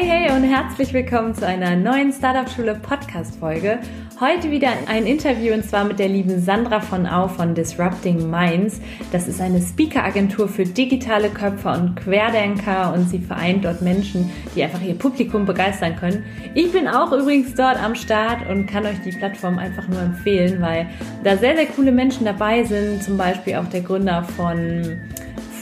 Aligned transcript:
Hey, 0.00 0.06
hey 0.06 0.36
und 0.36 0.44
herzlich 0.44 0.92
willkommen 0.92 1.34
zu 1.34 1.44
einer 1.44 1.74
neuen 1.74 2.12
Startup-Schule 2.12 2.76
Podcast-Folge. 2.76 3.80
Heute 4.20 4.48
wieder 4.48 4.68
ein 4.86 5.06
Interview 5.06 5.52
und 5.52 5.64
zwar 5.64 5.82
mit 5.82 5.98
der 5.98 6.06
lieben 6.06 6.40
Sandra 6.40 6.78
von 6.78 7.04
Au 7.04 7.26
von 7.26 7.52
Disrupting 7.52 8.30
Minds. 8.30 8.80
Das 9.10 9.26
ist 9.26 9.40
eine 9.40 9.60
Speaker-Agentur 9.60 10.46
für 10.46 10.62
digitale 10.62 11.30
Köpfe 11.30 11.70
und 11.70 11.96
Querdenker 11.96 12.94
und 12.94 13.08
sie 13.10 13.18
vereint 13.18 13.64
dort 13.64 13.82
Menschen, 13.82 14.30
die 14.54 14.62
einfach 14.62 14.82
ihr 14.82 14.94
Publikum 14.94 15.46
begeistern 15.46 15.96
können. 15.96 16.24
Ich 16.54 16.70
bin 16.70 16.86
auch 16.86 17.10
übrigens 17.10 17.54
dort 17.54 17.82
am 17.82 17.96
Start 17.96 18.48
und 18.48 18.66
kann 18.66 18.86
euch 18.86 19.00
die 19.04 19.10
Plattform 19.10 19.58
einfach 19.58 19.88
nur 19.88 20.00
empfehlen, 20.00 20.60
weil 20.60 20.86
da 21.24 21.36
sehr, 21.36 21.56
sehr 21.56 21.66
coole 21.66 21.90
Menschen 21.90 22.24
dabei 22.24 22.62
sind. 22.62 23.02
Zum 23.02 23.16
Beispiel 23.16 23.56
auch 23.56 23.66
der 23.66 23.80
Gründer 23.80 24.22
von 24.22 25.00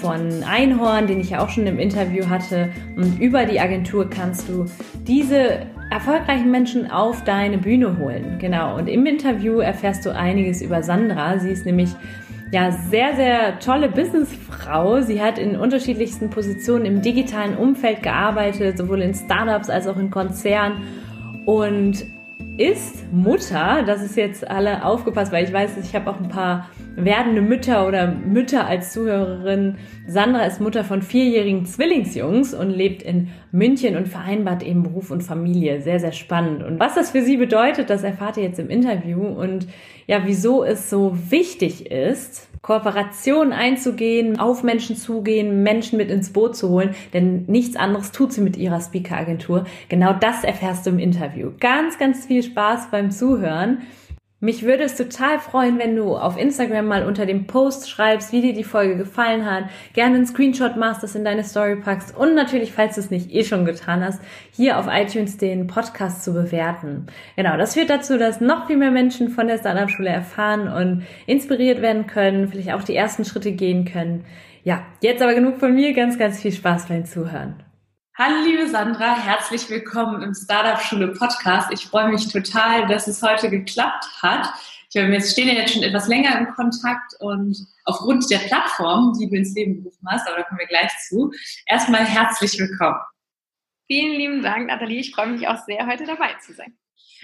von 0.01 0.45
Einhorn, 0.45 1.07
den 1.07 1.21
ich 1.21 1.31
ja 1.31 1.43
auch 1.43 1.49
schon 1.49 1.67
im 1.67 1.79
Interview 1.79 2.29
hatte. 2.29 2.71
Und 2.97 3.21
über 3.21 3.45
die 3.45 3.61
Agentur 3.61 4.09
kannst 4.09 4.49
du 4.49 4.67
diese 5.07 5.67
erfolgreichen 5.91 6.51
Menschen 6.51 6.91
auf 6.91 7.25
deine 7.25 7.59
Bühne 7.59 7.99
holen. 7.99 8.39
Genau. 8.39 8.77
Und 8.77 8.89
im 8.89 9.07
Interview 9.07 9.61
erfährst 9.61 10.05
du 10.05 10.15
einiges 10.15 10.63
über 10.63 10.83
Sandra. 10.83 11.39
Sie 11.39 11.51
ist 11.51 11.65
nämlich 11.67 11.91
ja 12.53 12.73
sehr, 12.73 13.17
sehr 13.17 13.59
tolle 13.59 13.89
Businessfrau. 13.89 15.01
Sie 15.01 15.23
hat 15.23 15.39
in 15.39 15.57
unterschiedlichsten 15.57 16.31
Positionen 16.31 16.85
im 16.85 17.03
digitalen 17.03 17.57
Umfeld 17.57 18.03
gearbeitet, 18.03 18.79
sowohl 18.79 19.03
in 19.03 19.15
Startups 19.15 19.71
als 19.71 19.87
auch 19.87 19.97
in 19.97 20.11
Konzernen. 20.11 20.83
Und 21.45 22.05
ist 22.59 23.13
Mutter, 23.13 23.83
das 23.87 24.03
ist 24.03 24.17
jetzt 24.17 24.49
alle 24.49 24.85
aufgepasst, 24.85 25.31
weil 25.31 25.45
ich 25.45 25.53
weiß, 25.53 25.77
ich 25.77 25.95
habe 25.95 26.11
auch 26.11 26.19
ein 26.19 26.29
paar 26.29 26.69
werdende 26.97 27.43
Mütter 27.43 27.87
oder 27.87 28.09
Mütter 28.09 28.67
als 28.67 28.93
Zuhörerin. 28.93 29.77
Sandra 30.07 30.45
ist 30.45 30.61
Mutter 30.61 30.83
von 30.83 31.03
vierjährigen 31.03 31.67
Zwillingsjungs 31.67 32.55
und 32.55 32.71
lebt 32.71 33.03
in 33.03 33.29
München 33.53 33.97
und 33.97 34.09
vereinbart 34.09 34.63
eben 34.63 34.83
Beruf 34.83 35.11
und 35.11 35.23
Familie. 35.23 35.83
Sehr, 35.83 36.01
sehr 36.01 36.13
spannend. 36.13 36.63
Und 36.63 36.81
was 36.81 36.95
das 36.95 37.11
für 37.11 37.23
sie 37.23 37.37
bedeutet, 37.37 37.91
das 37.91 38.03
erfahrt 38.03 38.39
ihr 38.39 38.45
jetzt 38.45 38.59
im 38.59 38.71
Interview 38.71 39.23
und 39.23 39.67
ja, 40.07 40.23
wieso 40.25 40.65
es 40.65 40.89
so 40.89 41.17
wichtig 41.31 41.91
ist, 41.91 42.49
Kooperationen 42.63 43.53
einzugehen, 43.53 44.41
auf 44.41 44.63
Menschen 44.63 44.97
zugehen, 44.97 45.63
Menschen 45.63 45.99
mit 45.99 46.11
ins 46.11 46.33
Boot 46.33 46.57
zu 46.57 46.69
holen, 46.71 46.95
denn 47.13 47.45
nichts 47.47 47.77
anderes 47.77 48.11
tut 48.11 48.33
sie 48.33 48.41
mit 48.41 48.57
ihrer 48.57 48.81
Speaker-Agentur. 48.81 49.67
Genau 49.89 50.13
das 50.13 50.43
erfährst 50.43 50.87
du 50.87 50.91
im 50.91 50.99
Interview. 50.99 51.53
Ganz, 51.61 51.99
ganz 51.99 52.27
viel 52.27 52.43
Spaß 52.43 52.91
beim 52.91 53.11
Zuhören. 53.11 53.83
Mich 54.39 54.65
würde 54.65 54.83
es 54.83 54.97
total 54.97 55.39
freuen, 55.39 55.79
wenn 55.79 55.97
du 55.97 56.15
auf 56.15 56.37
Instagram 56.37 56.87
mal 56.87 57.07
unter 57.07 57.25
dem 57.25 57.47
Post 57.47 57.89
schreibst, 57.89 58.33
wie 58.33 58.43
dir 58.43 58.53
die 58.53 58.65
Folge 58.65 58.99
gefallen 58.99 59.47
hat, 59.51 59.65
gerne 59.95 60.17
einen 60.17 60.27
Screenshot 60.27 60.77
machst, 60.77 61.03
das 61.03 61.15
in 61.15 61.25
deine 61.25 61.43
Story 61.43 61.77
packst 61.77 62.15
und 62.15 62.35
natürlich, 62.35 62.73
falls 62.73 62.97
du 62.97 63.01
es 63.01 63.11
nicht 63.11 63.33
eh 63.33 63.45
schon 63.45 63.65
getan 63.65 64.05
hast, 64.05 64.21
hier 64.53 64.79
auf 64.79 64.89
iTunes 64.91 65.39
den 65.39 65.69
Podcast 65.69 66.23
zu 66.23 66.35
bewerten. 66.35 67.07
Genau, 67.35 67.57
das 67.57 67.73
führt 67.73 67.89
dazu, 67.89 68.19
dass 68.19 68.43
noch 68.43 68.67
viel 68.67 68.77
mehr 68.77 68.91
Menschen 68.91 69.31
von 69.31 69.49
der 69.49 69.57
Startup-Schule 69.57 70.11
erfahren 70.11 70.69
und 70.69 71.07
inspiriert 71.27 71.81
werden 71.81 72.07
können, 72.07 72.49
vielleicht 72.49 72.73
auch 72.73 72.83
die 72.83 72.95
ersten 72.95 73.25
Schritte 73.25 73.53
gehen 73.53 73.87
können. 73.87 74.27
Ja, 74.65 74.83
jetzt 75.01 75.23
aber 75.23 75.33
genug 75.33 75.57
von 75.57 75.75
mir, 75.75 75.95
ganz, 75.95 76.19
ganz 76.19 76.43
viel 76.43 76.53
Spaß 76.53 76.89
beim 76.89 77.07
Zuhören. 77.07 77.66
Hallo 78.19 78.47
liebe 78.47 78.67
Sandra, 78.67 79.15
herzlich 79.15 79.69
willkommen 79.69 80.23
im 80.23 80.33
Startup 80.33 80.81
Schule 80.81 81.09
Podcast. 81.09 81.71
Ich 81.71 81.85
freue 81.85 82.09
mich 82.09 82.33
total, 82.33 82.87
dass 82.87 83.07
es 83.09 83.21
heute 83.21 83.51
geklappt 83.51 84.07
hat. 84.23 84.49
Wir 84.95 85.21
stehen 85.21 85.49
ja 85.49 85.53
jetzt 85.53 85.75
schon 85.75 85.83
etwas 85.83 86.09
länger 86.09 86.39
im 86.39 86.49
Kontakt 86.55 87.13
und 87.21 87.59
aufgrund 87.85 88.31
der 88.31 88.39
Plattform, 88.39 89.13
die 89.21 89.29
du 89.29 89.37
ins 89.37 89.55
Leben 89.55 89.83
gerufen 89.83 90.09
hast, 90.09 90.27
aber 90.27 90.39
da 90.39 90.45
kommen 90.45 90.61
wir 90.61 90.67
gleich 90.67 90.91
zu, 91.07 91.31
erstmal 91.67 92.07
herzlich 92.07 92.59
willkommen. 92.59 92.97
Vielen 93.87 94.15
lieben 94.19 94.43
Dank, 94.43 94.69
Nathalie. 94.69 95.01
Ich 95.01 95.15
freue 95.15 95.27
mich 95.27 95.47
auch 95.47 95.63
sehr, 95.67 95.87
heute 95.87 96.07
dabei 96.07 96.37
zu 96.41 96.55
sein. 96.55 96.75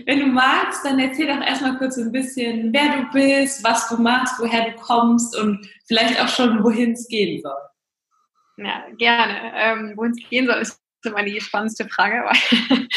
Wenn 0.04 0.20
du 0.20 0.26
magst, 0.26 0.84
dann 0.84 0.98
erzähl 0.98 1.26
doch 1.26 1.40
erstmal 1.40 1.78
kurz 1.78 1.96
ein 1.96 2.12
bisschen, 2.12 2.70
wer 2.70 2.98
du 2.98 3.10
bist, 3.12 3.64
was 3.64 3.88
du 3.88 3.96
machst, 3.96 4.38
woher 4.38 4.70
du 4.70 4.76
kommst 4.76 5.38
und 5.38 5.66
vielleicht 5.86 6.22
auch 6.22 6.28
schon, 6.28 6.62
wohin 6.62 6.92
es 6.92 7.08
gehen 7.08 7.40
soll. 7.40 7.56
Ja, 8.58 8.84
gerne. 8.98 9.52
Ähm, 9.54 9.92
wohin 9.96 10.12
es 10.12 10.28
gehen 10.28 10.46
soll, 10.46 10.56
ist 10.56 10.81
immer 11.06 11.22
die 11.22 11.40
spannendste 11.40 11.88
Frage. 11.88 12.24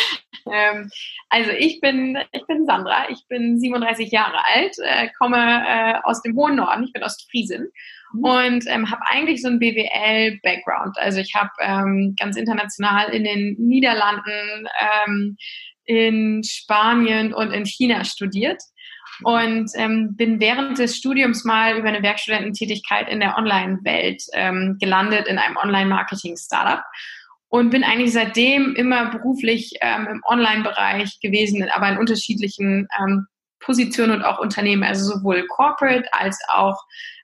ähm, 0.52 0.90
also 1.30 1.52
ich 1.52 1.80
bin, 1.82 2.18
ich 2.32 2.46
bin 2.48 2.66
Sandra, 2.66 3.10
ich 3.10 3.20
bin 3.28 3.60
37 3.60 4.12
Jahre 4.12 4.46
alt, 4.46 4.76
äh, 4.84 5.10
komme 5.18 5.38
äh, 5.38 5.96
aus 6.04 6.22
dem 6.22 6.36
hohen 6.36 6.56
Norden, 6.56 6.84
ich 6.84 6.94
bin 6.94 7.04
Ostfriesin 7.04 7.68
mhm. 8.14 8.24
und 8.24 8.66
ähm, 8.68 8.90
habe 8.90 9.02
eigentlich 9.10 9.42
so 9.42 9.48
einen 9.48 9.60
BWL-Background. 9.60 10.98
Also 10.98 11.20
ich 11.20 11.34
habe 11.36 11.50
ähm, 11.60 12.16
ganz 12.20 12.38
international 12.38 13.10
in 13.10 13.24
den 13.24 13.56
Niederlanden, 13.58 14.68
ähm, 15.08 15.38
in 15.86 16.44
Spanien 16.44 17.34
und 17.34 17.52
in 17.52 17.66
China 17.66 18.04
studiert 18.04 18.60
und 19.24 19.72
ähm, 19.76 20.16
bin 20.16 20.40
während 20.40 20.78
des 20.78 20.98
Studiums 20.98 21.46
mal 21.46 21.78
über 21.78 21.88
eine 21.88 22.04
Werkstudententätigkeit 22.04 23.08
in 23.10 23.20
der 23.20 23.38
Online-Welt 23.38 24.24
ähm, 24.34 24.78
gelandet 24.80 25.28
in 25.28 25.38
einem 25.38 25.58
Online-Marketing-Startup 25.58 26.84
und 27.50 27.70
bin 27.70 27.84
eigentlich 27.84 28.14
seitdem 28.14 28.76
immer 28.76 29.10
beruflich 29.12 29.74
ähm, 29.82 30.08
im 30.10 30.22
Online-Bereich 30.26 31.20
gewesen, 31.22 31.68
aber 31.70 31.90
in 31.90 31.98
unterschiedlichen 31.98 32.88
ähm, 33.00 33.28
Positionen 33.60 34.14
und 34.14 34.24
auch 34.24 34.40
Unternehmen, 34.40 34.84
also 34.84 35.16
sowohl 35.16 35.46
corporate 35.48 36.08
als 36.14 36.40
auch 36.52 36.78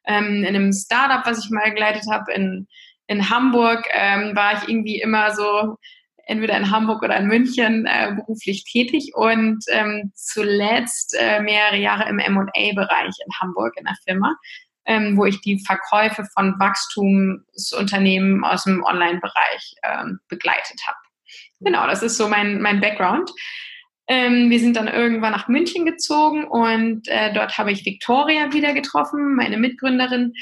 ähm, 0.06 0.44
in 0.44 0.48
einem 0.48 0.74
Startup, 0.74 1.26
was 1.26 1.44
ich 1.44 1.52
mal 1.52 1.74
geleitet 1.74 2.04
habe 2.12 2.32
in, 2.34 2.68
in 3.08 3.30
Hamburg, 3.30 3.86
ähm, 3.94 4.36
war 4.36 4.54
ich 4.54 4.70
irgendwie 4.70 5.00
immer 5.00 5.32
so 5.36 5.76
entweder 6.26 6.58
in 6.58 6.72
Hamburg 6.72 7.04
oder 7.04 7.18
in 7.18 7.28
München 7.28 7.86
äh, 7.86 8.14
beruflich 8.16 8.64
tätig 8.64 9.12
und 9.14 9.64
ähm, 9.70 10.12
zuletzt 10.16 11.16
äh, 11.20 11.42
mehrere 11.42 11.78
Jahre 11.78 12.10
im 12.10 12.20
M&A-Bereich 12.20 13.14
in 13.26 13.34
Hamburg 13.40 13.74
in 13.78 13.84
der 13.84 13.98
Firma 14.06 14.36
ähm, 14.92 15.16
wo 15.16 15.26
ich 15.26 15.40
die 15.40 15.60
Verkäufe 15.60 16.26
von 16.34 16.60
Wachstumsunternehmen 16.60 18.44
aus 18.44 18.66
dem 18.66 18.84
Online-Bereich 18.84 19.76
ähm, 19.84 20.20
begleitet 20.28 20.82
habe. 20.86 20.98
Genau, 21.62 21.88
das 21.88 22.04
ist 22.04 22.18
so 22.18 22.28
mein, 22.28 22.62
mein 22.62 22.82
Background. 22.82 23.32
Ähm, 24.08 24.50
wir 24.50 24.60
sind 24.60 24.76
dann 24.76 24.90
irgendwann 24.90 25.32
nach 25.32 25.48
München 25.48 25.86
gezogen 25.86 26.44
und 26.44 27.08
äh, 27.08 27.32
dort 27.34 27.58
habe 27.58 27.72
ich 27.72 27.86
Victoria 27.86 28.52
wieder 28.52 28.74
getroffen, 28.74 29.36
meine 29.36 29.58
Mitgründerin. 29.58 30.34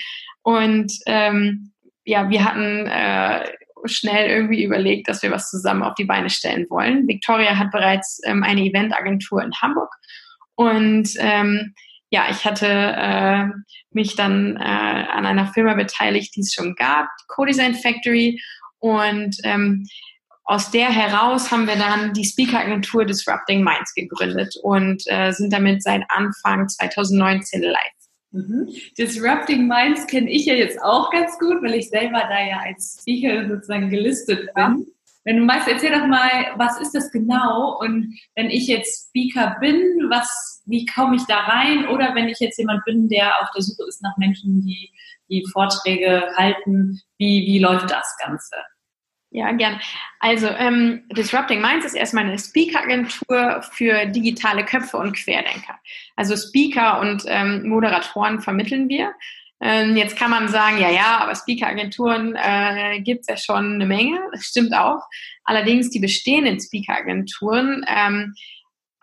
Und 0.41 0.91
ähm, 1.05 1.71
ja, 2.03 2.27
wir 2.29 2.43
hatten 2.43 2.87
äh, 2.87 3.51
schnell 3.85 4.29
irgendwie 4.29 4.63
überlegt, 4.63 5.07
dass 5.07 5.21
wir 5.21 5.29
was 5.29 5.51
zusammen 5.51 5.83
auf 5.83 5.93
die 5.93 6.05
Beine 6.05 6.31
stellen 6.31 6.65
wollen. 6.69 7.07
Victoria 7.07 7.57
hat 7.57 7.69
bereits 7.71 8.19
ähm, 8.25 8.41
eine 8.43 8.61
Eventagentur 8.61 9.43
in 9.43 9.51
Hamburg 9.61 9.93
und 10.55 11.09
ähm, 11.19 11.75
ja, 12.11 12.27
ich 12.29 12.45
hatte 12.45 12.67
äh, 12.67 13.45
mich 13.91 14.15
dann 14.15 14.55
äh, 14.57 14.59
an 14.59 15.25
einer 15.25 15.47
Firma 15.47 15.75
beteiligt, 15.75 16.35
die 16.35 16.41
es 16.41 16.53
schon 16.53 16.75
gab, 16.75 17.07
Co-Design 17.27 17.75
Factory. 17.75 18.41
Und 18.79 19.37
ähm, 19.43 19.85
aus 20.45 20.71
der 20.71 20.89
heraus 20.89 21.51
haben 21.51 21.67
wir 21.67 21.75
dann 21.75 22.13
die 22.13 22.25
Speaker-Agentur 22.25 23.05
Disrupting 23.05 23.63
Minds 23.63 23.93
gegründet 23.93 24.55
und 24.63 25.03
äh, 25.05 25.31
sind 25.31 25.53
damit 25.53 25.83
seit 25.83 26.03
Anfang 26.09 26.67
2019 26.67 27.61
live. 27.61 27.77
Mhm. 28.31 28.69
Disrupting 28.97 29.67
Minds 29.67 30.07
kenne 30.07 30.31
ich 30.31 30.45
ja 30.45 30.53
jetzt 30.55 30.81
auch 30.81 31.11
ganz 31.11 31.37
gut, 31.37 31.61
weil 31.61 31.75
ich 31.75 31.89
selber 31.89 32.23
da 32.29 32.43
ja 32.43 32.61
als 32.63 32.97
Speaker 33.01 33.47
sozusagen 33.47 33.89
gelistet 33.89 34.53
bin. 34.55 34.87
Wenn 35.25 35.37
du 35.37 35.43
magst, 35.43 35.67
erzähl 35.67 35.91
doch 35.91 36.07
mal, 36.07 36.53
was 36.55 36.79
ist 36.79 36.93
das 36.93 37.11
genau? 37.11 37.77
Und 37.79 38.17
wenn 38.35 38.49
ich 38.49 38.67
jetzt 38.67 39.09
Speaker 39.09 39.57
bin, 39.59 39.75
was, 40.09 40.63
wie 40.65 40.85
komme 40.85 41.17
ich 41.17 41.25
da 41.27 41.39
rein? 41.39 41.87
Oder 41.87 42.15
wenn 42.15 42.29
ich 42.29 42.39
jetzt 42.39 42.57
jemand 42.57 42.83
bin, 42.85 43.09
der 43.09 43.41
auf 43.41 43.49
der 43.55 43.61
Suche 43.61 43.87
ist 43.87 44.01
nach 44.01 44.15
Menschen, 44.17 44.61
die, 44.61 44.91
die 45.29 45.45
Vorträge 45.51 46.27
halten, 46.35 47.01
wie, 47.17 47.45
wie 47.45 47.59
läuft 47.59 47.91
das 47.91 48.15
Ganze? 48.23 48.55
Ja, 49.31 49.51
gern. 49.51 49.79
Also 50.19 50.47
ähm, 50.47 51.03
Disrupting 51.11 51.61
Minds 51.61 51.85
ist 51.85 51.93
erstmal 51.93 52.25
eine 52.25 52.39
Speaker-Agentur 52.39 53.61
für 53.61 54.07
digitale 54.07 54.65
Köpfe 54.65 54.97
und 54.97 55.15
Querdenker. 55.15 55.77
Also 56.15 56.35
Speaker 56.35 56.99
und 56.99 57.23
ähm, 57.27 57.69
Moderatoren 57.69 58.41
vermitteln 58.41 58.89
wir. 58.89 59.13
Ähm, 59.61 59.97
jetzt 59.97 60.15
kann 60.17 60.31
man 60.31 60.47
sagen, 60.47 60.79
ja, 60.79 60.89
ja, 60.89 61.17
aber 61.19 61.35
Speaker-Agenturen 61.35 62.35
äh, 62.35 63.01
gibt 63.01 63.21
es 63.21 63.27
ja 63.27 63.37
schon 63.37 63.73
eine 63.73 63.85
Menge. 63.85 64.19
Das 64.31 64.43
stimmt 64.43 64.73
auch. 64.73 65.01
Allerdings 65.43 65.89
die 65.89 65.99
bestehenden 65.99 66.59
Speaker-Agenturen 66.59 67.85
ähm, 67.87 68.33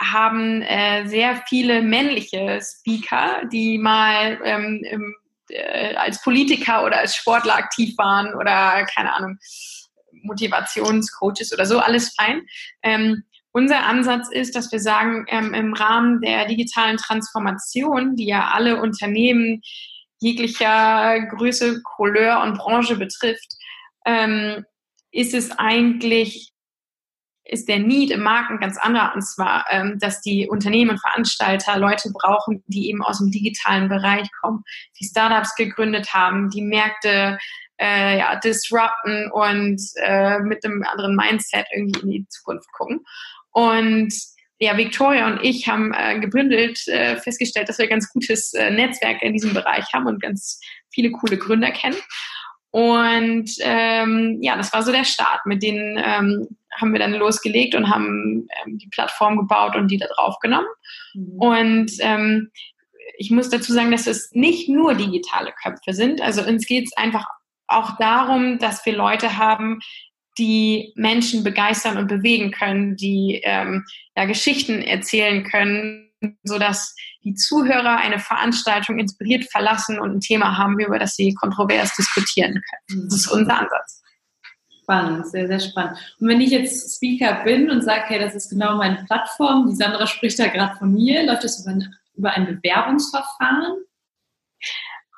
haben 0.01 0.63
äh, 0.63 1.07
sehr 1.07 1.43
viele 1.49 1.83
männliche 1.83 2.61
Speaker, 2.63 3.43
die 3.53 3.79
mal 3.79 4.39
ähm, 4.45 4.83
im, 4.85 5.15
äh, 5.49 5.95
als 5.95 6.23
Politiker 6.23 6.85
oder 6.85 6.99
als 6.99 7.17
Sportler 7.17 7.57
aktiv 7.57 7.97
waren 7.99 8.35
oder 8.35 8.85
keine 8.87 9.15
Ahnung, 9.15 9.39
Motivationscoaches 10.23 11.53
oder 11.53 11.67
so, 11.67 11.79
alles 11.79 12.15
fein. 12.15 12.43
Ähm, 12.83 13.25
unser 13.53 13.85
Ansatz 13.85 14.29
ist, 14.31 14.55
dass 14.55 14.71
wir 14.71 14.81
sagen, 14.81 15.25
ähm, 15.29 15.55
im 15.55 15.73
Rahmen 15.73 16.21
der 16.21 16.47
digitalen 16.47 16.99
Transformation, 16.99 18.15
die 18.17 18.27
ja 18.27 18.51
alle 18.53 18.83
Unternehmen 18.83 19.63
jeglicher 20.27 21.21
Größe, 21.29 21.83
Couleur 21.83 22.43
und 22.43 22.59
Branche 22.59 22.97
betrifft, 22.97 23.55
ähm, 24.05 24.65
ist 25.13 25.35
es 25.35 25.51
eigentlich 25.53 26.53
ist 27.49 27.69
der 27.69 27.79
Need 27.79 28.11
im 28.11 28.23
Markt 28.23 28.51
ein 28.51 28.59
ganz 28.59 28.77
anderer. 28.77 29.15
Und 29.15 29.23
zwar, 29.23 29.67
ähm, 29.71 30.01
dass 30.01 30.21
die 30.21 30.49
Unternehmen 30.49 30.91
und 30.91 31.01
Veranstalter 31.01 31.79
Leute 31.79 32.11
brauchen, 32.13 32.65
die 32.67 32.89
eben 32.89 33.05
aus 33.05 33.19
dem 33.19 33.31
digitalen 33.31 33.89
Bereich 33.89 34.29
kommen, 34.41 34.65
die 35.01 35.05
Startups 35.05 35.55
gegründet 35.55 36.13
haben, 36.13 36.51
die 36.51 36.63
Märkte 36.63 37.39
äh, 37.79 38.19
ja, 38.19 38.35
disrupten 38.41 39.31
und 39.31 39.81
äh, 39.97 40.41
mit 40.41 40.65
einem 40.65 40.83
anderen 40.83 41.15
Mindset 41.15 41.67
irgendwie 41.73 42.01
in 42.01 42.11
die 42.11 42.29
Zukunft 42.29 42.71
gucken. 42.73 43.05
Und 43.53 44.13
ja, 44.59 44.77
Victoria 44.77 45.27
und 45.27 45.45
ich 45.45 45.69
haben 45.69 45.93
äh, 45.93 46.19
gebündelt 46.19 46.87
äh, 46.89 47.17
festgestellt, 47.17 47.69
dass 47.69 47.79
wir 47.79 47.85
ein 47.85 47.91
ganz 47.91 48.11
gutes 48.11 48.55
äh, 48.55 48.71
Netzwerk 48.71 49.23
in 49.23 49.33
diesem 49.33 49.53
Bereich 49.53 49.93
haben 49.93 50.07
und 50.07 50.23
ganz 50.23 50.61
viele 50.91 51.11
coole 51.11 51.37
Gründer 51.37 51.71
kennen. 51.71 51.97
Und 52.71 53.51
ähm, 53.61 54.39
ja, 54.43 54.57
das 54.57 54.73
war 54.73 54.83
so 54.83 54.93
der 54.93 55.05
Start. 55.05 55.47
Mit 55.47 55.63
denen 55.63 55.99
ähm, 56.03 56.47
haben 56.79 56.93
wir 56.93 56.99
dann 56.99 57.15
losgelegt 57.15 57.75
und 57.75 57.91
haben 57.91 58.49
ähm, 58.65 58.79
die 58.79 58.89
Plattform 58.89 59.37
gebaut 59.37 59.77
und 59.77 59.91
die 59.91 59.99
da 59.99 60.07
drauf 60.15 60.39
genommen. 60.41 60.67
Mhm. 61.15 61.39
Und 61.39 61.93
ähm, 62.01 62.51
ich 63.19 63.31
muss 63.31 63.49
dazu 63.49 63.73
sagen, 63.73 63.91
dass 63.91 64.07
es 64.07 64.31
nicht 64.33 64.69
nur 64.69 64.95
digitale 64.95 65.53
Köpfe 65.63 65.93
sind. 65.93 66.21
Also 66.21 66.43
uns 66.43 66.67
geht 66.67 66.85
es 66.85 66.97
einfach 66.97 67.27
auch 67.67 67.97
darum, 67.99 68.59
dass 68.59 68.85
wir 68.85 68.95
Leute 68.95 69.39
haben, 69.39 69.81
die 70.39 70.93
Menschen 70.97 71.45
begeistern 71.45 71.97
und 71.97 72.09
bewegen 72.09 72.51
können, 72.51 72.97
die 72.97 73.41
ähm, 73.45 73.85
ja, 74.17 74.25
Geschichten 74.27 74.83
erzählen 74.83 75.45
können, 75.45 76.11
sodass 76.43 76.95
die 77.25 77.35
Zuhörer 77.35 77.97
eine 77.97 78.19
Veranstaltung 78.19 78.99
inspiriert 78.99 79.45
verlassen 79.51 79.99
und 79.99 80.17
ein 80.17 80.21
Thema 80.21 80.57
haben, 80.57 80.79
über 80.79 80.99
das 80.99 81.17
sie 81.17 81.35
kontrovers 81.35 81.95
diskutieren 81.97 82.63
können. 82.89 83.09
Das 83.09 83.21
ist 83.21 83.29
unser 83.29 83.61
Ansatz. 83.61 84.03
Spannend, 84.83 85.27
sehr, 85.27 85.49
sehr 85.49 85.59
spannend. 85.59 85.99
Und 86.21 86.29
wenn 86.29 86.41
ich 86.41 86.51
jetzt 86.51 86.95
Speaker 86.95 87.43
bin 87.43 87.71
und 87.71 87.83
sage, 87.83 88.05
hey, 88.07 88.21
das 88.21 88.37
ist 88.37 88.51
genau 88.51 88.77
meine 88.77 89.05
Plattform, 89.05 89.69
die 89.69 89.75
Sandra 89.75 90.07
spricht 90.07 90.39
da 90.39 90.47
gerade 90.47 90.77
von 90.77 90.93
mir, 90.93 91.27
läuft 91.27 91.43
das 91.43 91.61
über 91.61 91.71
ein, 91.71 91.95
über 92.15 92.31
ein 92.31 92.47
Bewerbungsverfahren? 92.47 93.79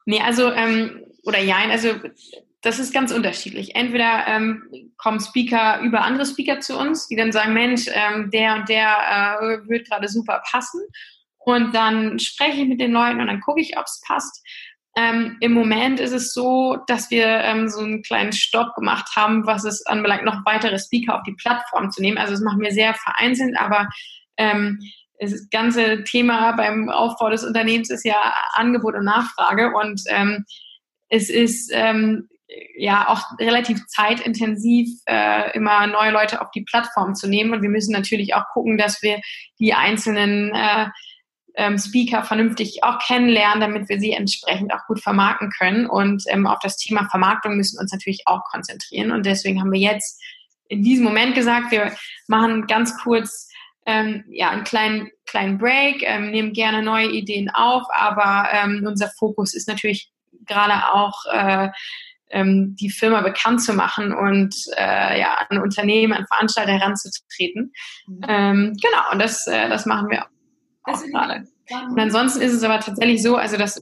Nee, 0.06 0.22
also, 0.22 0.50
ähm, 0.52 1.04
oder 1.24 1.40
ja, 1.40 1.56
also 1.68 1.90
das 2.62 2.78
ist 2.78 2.92
ganz 2.92 3.12
unterschiedlich. 3.12 3.76
Entweder 3.76 4.26
ähm, 4.26 4.92
kommen 4.96 5.20
Speaker 5.20 5.80
über 5.80 6.02
andere 6.02 6.26
Speaker 6.26 6.60
zu 6.60 6.76
uns, 6.76 7.06
die 7.06 7.16
dann 7.16 7.30
sagen, 7.30 7.52
Mensch, 7.52 7.86
ähm, 7.92 8.30
der 8.30 8.56
und 8.56 8.68
der 8.68 8.88
äh, 9.40 9.68
wird 9.68 9.88
gerade 9.88 10.08
super 10.08 10.42
passen. 10.50 10.80
Und 11.38 11.74
dann 11.74 12.18
spreche 12.18 12.62
ich 12.62 12.68
mit 12.68 12.80
den 12.80 12.92
Leuten 12.92 13.20
und 13.20 13.28
dann 13.28 13.40
gucke 13.40 13.60
ich, 13.60 13.78
ob 13.78 13.84
es 13.84 14.02
passt. 14.06 14.44
Ähm, 14.96 15.36
Im 15.40 15.52
Moment 15.52 16.00
ist 16.00 16.12
es 16.12 16.34
so, 16.34 16.76
dass 16.88 17.10
wir 17.10 17.26
ähm, 17.26 17.68
so 17.68 17.80
einen 17.80 18.02
kleinen 18.02 18.32
Stopp 18.32 18.74
gemacht 18.74 19.14
haben, 19.14 19.46
was 19.46 19.64
es 19.64 19.86
anbelangt, 19.86 20.24
noch 20.24 20.44
weitere 20.44 20.78
Speaker 20.78 21.14
auf 21.14 21.22
die 21.22 21.36
Plattform 21.40 21.92
zu 21.92 22.02
nehmen. 22.02 22.18
Also 22.18 22.32
das 22.32 22.40
machen 22.40 22.60
wir 22.60 22.72
sehr 22.72 22.94
vereinzelt, 22.94 23.56
aber 23.58 23.88
ähm, 24.36 24.80
das 25.20 25.48
ganze 25.50 26.02
Thema 26.04 26.52
beim 26.52 26.88
Aufbau 26.88 27.30
des 27.30 27.44
Unternehmens 27.44 27.90
ist 27.90 28.04
ja 28.04 28.34
Angebot 28.54 28.94
und 28.94 29.04
Nachfrage 29.04 29.72
und 29.72 30.02
ähm, 30.08 30.44
es 31.08 31.30
ist 31.30 31.70
ähm, 31.72 32.28
ja 32.76 33.08
auch 33.08 33.38
relativ 33.38 33.86
zeitintensiv, 33.86 34.88
äh, 35.06 35.54
immer 35.54 35.86
neue 35.86 36.12
Leute 36.12 36.40
auf 36.40 36.50
die 36.50 36.62
Plattform 36.62 37.14
zu 37.14 37.28
nehmen. 37.28 37.52
Und 37.52 37.62
wir 37.62 37.68
müssen 37.68 37.92
natürlich 37.92 38.34
auch 38.34 38.44
gucken, 38.52 38.78
dass 38.78 39.02
wir 39.02 39.20
die 39.58 39.74
einzelnen 39.74 40.54
äh, 40.54 40.86
ähm, 41.54 41.76
Speaker 41.76 42.22
vernünftig 42.22 42.84
auch 42.84 42.98
kennenlernen, 43.00 43.60
damit 43.60 43.88
wir 43.88 44.00
sie 44.00 44.12
entsprechend 44.12 44.72
auch 44.72 44.86
gut 44.86 45.00
vermarkten 45.00 45.50
können. 45.50 45.86
Und 45.86 46.24
ähm, 46.28 46.46
auf 46.46 46.60
das 46.60 46.76
Thema 46.76 47.08
Vermarktung 47.10 47.56
müssen 47.56 47.78
uns 47.80 47.92
natürlich 47.92 48.22
auch 48.26 48.44
konzentrieren. 48.44 49.12
Und 49.12 49.26
deswegen 49.26 49.60
haben 49.60 49.72
wir 49.72 49.80
jetzt 49.80 50.22
in 50.68 50.82
diesem 50.82 51.04
Moment 51.04 51.34
gesagt, 51.34 51.70
wir 51.70 51.92
machen 52.28 52.66
ganz 52.66 52.96
kurz 53.02 53.48
ähm, 53.86 54.24
ja, 54.30 54.50
einen 54.50 54.64
kleinen, 54.64 55.10
kleinen 55.26 55.58
Break, 55.58 56.02
ähm, 56.02 56.30
nehmen 56.30 56.52
gerne 56.52 56.82
neue 56.82 57.08
Ideen 57.08 57.50
auf, 57.50 57.84
aber 57.90 58.48
ähm, 58.52 58.84
unser 58.86 59.08
Fokus 59.18 59.54
ist 59.54 59.66
natürlich 59.66 60.12
gerade 60.46 60.92
auch 60.92 61.24
äh, 61.32 61.70
ähm, 62.30 62.76
die 62.78 62.90
Firma 62.90 63.22
bekannt 63.22 63.62
zu 63.62 63.72
machen 63.72 64.12
und 64.12 64.54
äh, 64.76 65.20
ja, 65.20 65.38
an 65.48 65.58
Unternehmen, 65.58 66.12
an 66.12 66.26
Veranstalter 66.26 66.72
heranzutreten. 66.72 67.72
Mhm. 68.06 68.20
Ähm, 68.28 68.76
genau, 68.80 69.12
und 69.12 69.20
das, 69.20 69.46
äh, 69.46 69.68
das 69.68 69.86
machen 69.86 70.10
wir 70.10 70.26
auch 70.84 71.02
gerade. 71.04 71.46
Und 71.90 71.98
ansonsten 71.98 72.40
ist 72.40 72.52
es 72.52 72.62
aber 72.62 72.80
tatsächlich 72.80 73.22
so, 73.22 73.36
also 73.36 73.56
das 73.56 73.80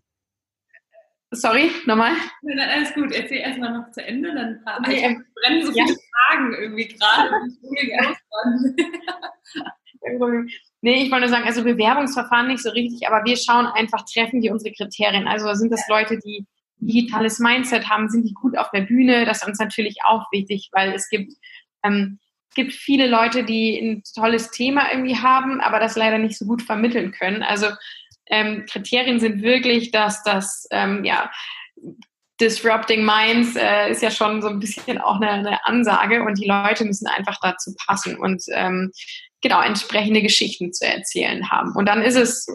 Sorry, 1.33 1.73
nochmal? 1.87 2.13
Nein, 2.43 2.57
nein, 2.57 2.71
alles 2.71 2.95
gut. 2.95 3.13
Erzähl 3.13 3.39
erstmal 3.39 3.73
noch 3.73 3.91
zu 3.91 4.05
Ende, 4.05 4.33
dann 4.33 4.61
nee, 4.87 4.95
ich 4.95 5.03
brennen 5.35 5.67
so 5.67 5.73
viele 5.73 5.89
ja. 5.89 5.95
Fragen 6.29 6.55
irgendwie 6.55 6.87
gerade. 6.87 7.31
nee, 10.83 11.03
ich 11.03 11.11
wollte 11.11 11.27
nur 11.27 11.29
sagen, 11.29 11.47
also 11.47 11.65
Bewerbungsverfahren 11.65 12.47
nicht 12.47 12.63
so 12.63 12.71
richtig, 12.71 13.09
aber 13.09 13.25
wir 13.25 13.37
schauen 13.37 13.67
einfach, 13.67 14.05
treffen 14.05 14.41
die 14.41 14.51
unsere 14.51 14.73
Kriterien. 14.73 15.27
Also 15.27 15.53
sind 15.55 15.73
das 15.73 15.89
Leute, 15.89 16.17
die 16.19 16.47
digitales 16.79 17.39
Mindset 17.39 17.89
haben, 17.89 18.09
sind 18.09 18.25
die 18.25 18.35
gut 18.35 18.57
auf 18.57 18.71
der 18.71 18.83
Bühne. 18.83 19.25
Das 19.25 19.39
ist 19.39 19.49
uns 19.49 19.59
natürlich 19.59 19.99
auch 20.05 20.27
wichtig, 20.33 20.71
weil 20.73 20.93
es 20.93 21.09
gibt, 21.09 21.33
ähm, 21.83 22.19
gibt 22.55 22.73
viele 22.73 23.07
Leute, 23.07 23.45
die 23.45 23.79
ein 23.79 24.03
tolles 24.15 24.51
Thema 24.51 24.91
irgendwie 24.91 25.17
haben, 25.17 25.61
aber 25.61 25.81
das 25.81 25.97
leider 25.97 26.19
nicht 26.19 26.39
so 26.39 26.47
gut 26.47 26.63
vermitteln 26.63 27.13
können. 27.13 27.43
Also 27.43 27.67
ähm, 28.27 28.65
Kriterien 28.69 29.21
sind 29.21 29.43
wirklich, 29.43 29.91
dass 29.91 30.23
das, 30.23 30.67
ähm, 30.71 31.05
ja, 31.05 31.31
Disrupting 32.41 33.05
Minds 33.05 33.57
äh, 33.57 33.91
ist 33.91 34.03
ja 34.03 34.11
schon 34.11 34.43
so 34.43 34.49
ein 34.49 34.61
bisschen 34.61 34.99
auch 34.99 35.21
eine, 35.21 35.31
eine, 35.31 35.67
Ansage 35.67 36.23
und 36.23 36.39
die 36.39 36.47
Leute 36.47 36.85
müssen 36.85 37.07
einfach 37.07 37.39
dazu 37.41 37.75
passen 37.87 38.19
und 38.19 38.43
ähm, 38.53 38.93
genau 39.41 39.63
entsprechende 39.63 40.21
Geschichten 40.21 40.73
zu 40.73 40.85
erzählen 40.87 41.51
haben. 41.51 41.75
Und 41.75 41.87
dann 41.87 42.03
ist 42.03 42.17
es, 42.17 42.47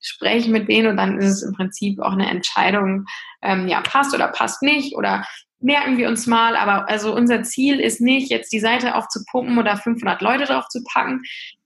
spreche 0.00 0.50
mit 0.50 0.68
denen 0.68 0.88
und 0.88 0.96
dann 0.96 1.18
ist 1.18 1.30
es 1.30 1.42
im 1.42 1.52
Prinzip 1.52 2.00
auch 2.00 2.12
eine 2.12 2.30
Entscheidung, 2.30 3.06
ähm, 3.42 3.68
ja, 3.68 3.80
passt 3.80 4.14
oder 4.14 4.28
passt 4.28 4.62
nicht 4.62 4.96
oder 4.96 5.24
merken 5.60 5.98
wir 5.98 6.08
uns 6.08 6.26
mal. 6.26 6.56
Aber 6.56 6.88
also 6.88 7.14
unser 7.14 7.42
Ziel 7.42 7.80
ist 7.80 8.00
nicht, 8.00 8.30
jetzt 8.30 8.52
die 8.52 8.60
Seite 8.60 8.94
aufzupumpen 8.94 9.58
oder 9.58 9.76
500 9.76 10.20
Leute 10.22 10.44
drauf 10.44 10.68
zu 10.68 10.82
packen, 10.84 11.22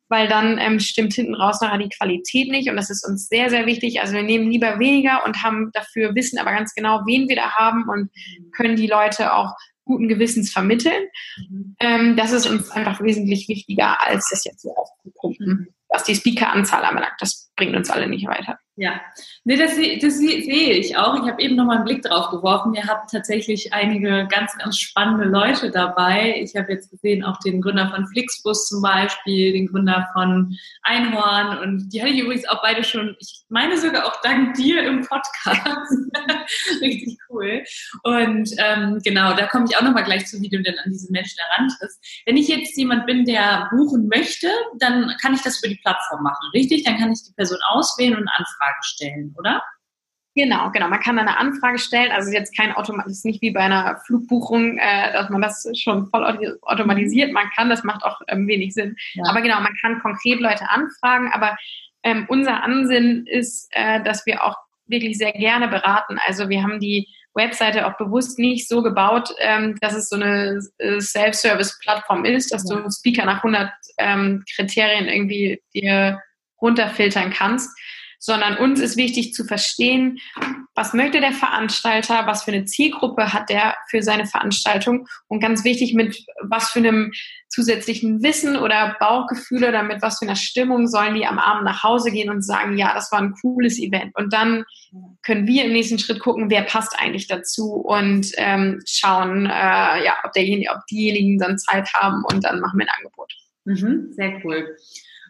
weil 0.09 0.29
dann 0.29 0.59
ähm, 0.59 0.81
stimmt 0.81 1.15
hinten 1.15 1.35
raus 1.35 1.61
nachher 1.61 1.79
die 1.79 1.89
Qualität 1.89 2.51
nicht 2.51 2.69
und 2.69 2.77
das 2.77 2.91
ist 2.91 3.07
uns 3.07 3.29
sehr, 3.29 3.51
sehr 3.51 3.67
wichtig. 3.67 4.01
Also 4.01 4.15
wir 4.15 4.23
nehmen 4.23 4.51
lieber 4.51 4.79
weniger 4.79 5.25
und 5.25 5.43
haben 5.43 5.71
dafür, 5.73 6.15
wissen 6.15 6.39
aber 6.39 6.53
ganz 6.53 6.75
genau, 6.75 7.03
wen 7.07 7.29
wir 7.29 7.37
da 7.37 7.53
haben 7.53 7.89
und 7.89 8.11
können 8.53 8.77
die 8.77 8.87
Leute 8.87 9.33
auch 9.33 9.53
guten 9.85 10.09
Gewissens 10.09 10.51
vermitteln. 10.51 11.09
Ähm, 11.79 12.17
das 12.17 12.33
ist 12.33 12.47
uns 12.47 12.71
einfach 12.71 13.01
wesentlich 13.01 13.49
wichtiger, 13.49 14.01
als 14.01 14.29
das 14.31 14.45
jetzt 14.45 14.63
so 14.63 14.75
aufzupumpen, 14.75 15.69
was 15.89 16.05
die 16.05 16.15
Speaker-Anzahl 16.15 16.85
anbelangt. 16.85 17.17
Das 17.19 17.51
bringt 17.57 17.77
uns 17.77 17.91
alle 17.91 18.09
nicht 18.09 18.27
weiter. 18.27 18.59
Ja, 18.77 19.01
nee, 19.45 19.57
das, 19.57 19.77
das 19.77 20.19
sehe 20.19 20.73
ich 20.73 20.97
auch. 20.97 21.15
Ich 21.23 21.31
habe 21.31 21.41
eben 21.41 21.55
noch 21.55 21.65
mal 21.65 21.77
einen 21.77 21.85
Blick 21.85 22.03
drauf 22.03 22.31
geworfen. 22.31 22.75
Ihr 22.75 22.85
habt 22.89 23.09
tatsächlich 23.09 23.73
einige 23.73 24.27
ganz, 24.29 24.59
ganz 24.59 24.79
spannende 24.79 25.27
Leute 25.27 25.71
dabei. 25.71 26.35
Ich 26.41 26.57
habe 26.57 26.73
jetzt 26.73 26.91
gesehen 26.91 27.23
auch 27.23 27.39
den 27.39 27.61
Gründer 27.61 27.89
von 27.95 28.05
Flixbus 28.09 28.67
zum 28.67 28.83
Beispiel, 28.83 29.53
den 29.53 29.69
Gründer 29.69 30.09
von 30.13 30.57
Einhorn 30.83 31.59
und 31.59 31.91
die 31.91 32.03
hatte 32.03 32.11
ich 32.11 32.19
übrigens 32.19 32.49
auch 32.49 32.63
beide 32.63 32.83
schon, 32.83 33.15
ich 33.21 33.45
meine 33.49 33.79
sogar 33.79 34.07
auch 34.07 34.21
dank 34.23 34.55
dir 34.55 34.83
im 34.83 35.03
Podcast. 35.03 35.93
Richtig 36.81 37.17
cool. 37.29 37.63
Und 38.03 38.51
ähm, 38.59 38.99
genau, 39.05 39.35
da 39.35 39.47
komme 39.47 39.67
ich 39.71 39.77
auch 39.77 39.83
noch 39.83 39.95
mal 39.95 40.03
gleich 40.03 40.27
zu, 40.27 40.41
wie 40.41 40.49
du 40.49 40.61
denn 40.61 40.77
an 40.85 40.91
diese 40.91 41.13
Menschen 41.13 41.39
herantrittst. 41.49 42.23
Wenn 42.27 42.37
ich 42.37 42.49
jetzt 42.49 42.77
jemand 42.77 43.07
bin, 43.07 43.25
der 43.25 43.69
buchen 43.71 44.09
möchte, 44.09 44.49
dann 44.81 45.15
kann 45.23 45.33
ich 45.33 45.43
das 45.43 45.63
über 45.63 45.73
die 45.73 45.81
Plattform 45.81 46.25
machen, 46.25 46.51
richtig? 46.55 46.83
Dann 46.83 46.99
kann 46.99 47.13
ich 47.13 47.23
die 47.23 47.35
Person 47.45 47.59
auswählen 47.71 48.17
und 48.17 48.29
anfragen. 48.29 48.45
Anfrage 48.65 48.83
stellen, 48.83 49.35
oder? 49.39 49.63
Genau, 50.37 50.71
genau. 50.73 50.89
Man 50.89 51.01
kann 51.01 51.19
eine 51.19 51.39
Anfrage 51.39 51.79
stellen. 51.79 52.11
Also 52.11 52.33
jetzt 52.33 52.57
kein 52.57 52.75
Automat, 52.75 53.07
ist 53.07 53.25
nicht 53.25 53.41
wie 53.41 53.53
bei 53.53 53.61
einer 53.61 54.01
Flugbuchung, 54.05 54.79
äh, 54.79 55.13
dass 55.13 55.31
man 55.31 55.43
das 55.43 55.67
schon 55.75 56.09
voll 56.09 56.25
automatisiert. 56.63 57.33
Man 57.33 57.49
kann, 57.55 57.69
das 57.69 57.85
macht 57.85 58.03
auch 58.03 58.21
ähm, 58.27 58.49
wenig 58.49 58.75
Sinn. 58.75 58.97
Ja. 59.13 59.25
Aber 59.29 59.43
genau, 59.43 59.61
man 59.61 59.77
kann 59.81 60.01
konkret 60.01 60.41
Leute 60.41 60.69
anfragen. 60.69 61.31
Aber 61.33 61.57
ähm, 62.03 62.27
unser 62.29 62.65
Ansinn 62.65 63.27
ist, 63.27 63.69
äh, 63.71 64.03
dass 64.03 64.27
wir 64.27 64.43
auch 64.43 64.57
wirklich 64.87 65.17
sehr 65.19 65.33
gerne 65.33 65.69
beraten. 65.69 66.19
Also 66.27 66.49
wir 66.49 66.63
haben 66.63 66.81
die 66.81 67.07
Webseite 67.35 67.87
auch 67.87 67.97
bewusst 67.97 68.39
nicht 68.39 68.69
so 68.69 68.83
gebaut, 68.83 69.33
ähm, 69.39 69.77
dass 69.81 69.95
es 69.95 70.09
so 70.09 70.17
eine 70.17 70.61
äh, 70.79 71.01
Self-Service-Plattform 71.01 72.25
ist, 72.25 72.53
dass 72.53 72.65
du 72.65 72.91
Speaker 72.91 73.25
nach 73.25 73.39
100 73.39 73.71
ähm, 73.99 74.45
Kriterien 74.57 75.07
irgendwie 75.07 75.63
dir 75.75 76.21
runterfiltern 76.65 77.31
kannst, 77.31 77.71
sondern 78.25 78.57
uns 78.57 78.81
ist 78.81 78.97
wichtig 78.97 79.35
zu 79.35 79.45
verstehen, 79.45 80.19
was 80.75 80.95
möchte 80.95 81.21
der 81.21 81.33
Veranstalter, 81.33 82.27
was 82.27 82.45
für 82.45 82.53
eine 82.53 82.65
Zielgruppe 82.65 83.35
hat 83.35 83.51
der 83.51 83.77
für 83.91 84.03
seine 84.03 84.25
Veranstaltung 84.25 85.07
und 85.29 85.41
ganz 85.41 85.63
wichtig, 85.63 85.93
mit 85.93 86.17
was 86.43 86.71
für 86.71 86.79
einem 86.79 87.13
zusätzlichen 87.51 88.23
Wissen 88.23 88.57
oder 88.57 88.97
Bauchgefühl 88.99 89.65
oder 89.65 89.83
mit 89.83 90.01
was 90.01 90.19
für 90.19 90.25
einer 90.25 90.37
Stimmung 90.37 90.89
sollen 90.89 91.15
die 91.15 91.27
am 91.27 91.39
Abend 91.39 91.65
nach 91.65 91.83
Hause 91.83 92.11
gehen 92.11 92.31
und 92.31 92.43
sagen, 92.43 92.79
ja, 92.79 92.95
das 92.95 93.13
war 93.13 93.21
ein 93.21 93.35
cooles 93.43 93.79
Event. 93.79 94.17
Und 94.17 94.33
dann 94.33 94.65
können 95.23 95.47
wir 95.47 95.67
im 95.67 95.73
nächsten 95.73 95.99
Schritt 95.99 96.21
gucken, 96.21 96.49
wer 96.49 96.63
passt 96.63 96.99
eigentlich 96.99 97.29
dazu 97.29 97.75
und 97.75 98.33
ähm, 98.39 98.81
schauen, 98.87 99.45
äh, 99.45 100.05
ja, 100.05 100.17
ob, 100.25 100.33
derjenige, 100.33 100.71
ob 100.71 100.79
diejenigen 100.91 101.39
dann 101.39 101.59
Zeit 101.59 101.93
haben 101.93 102.25
und 102.33 102.43
dann 102.43 102.61
machen 102.61 102.79
wir 102.79 102.87
ein 102.87 102.97
Angebot. 102.97 103.33
Mhm, 103.67 104.13
sehr 104.13 104.41
cool. 104.45 104.77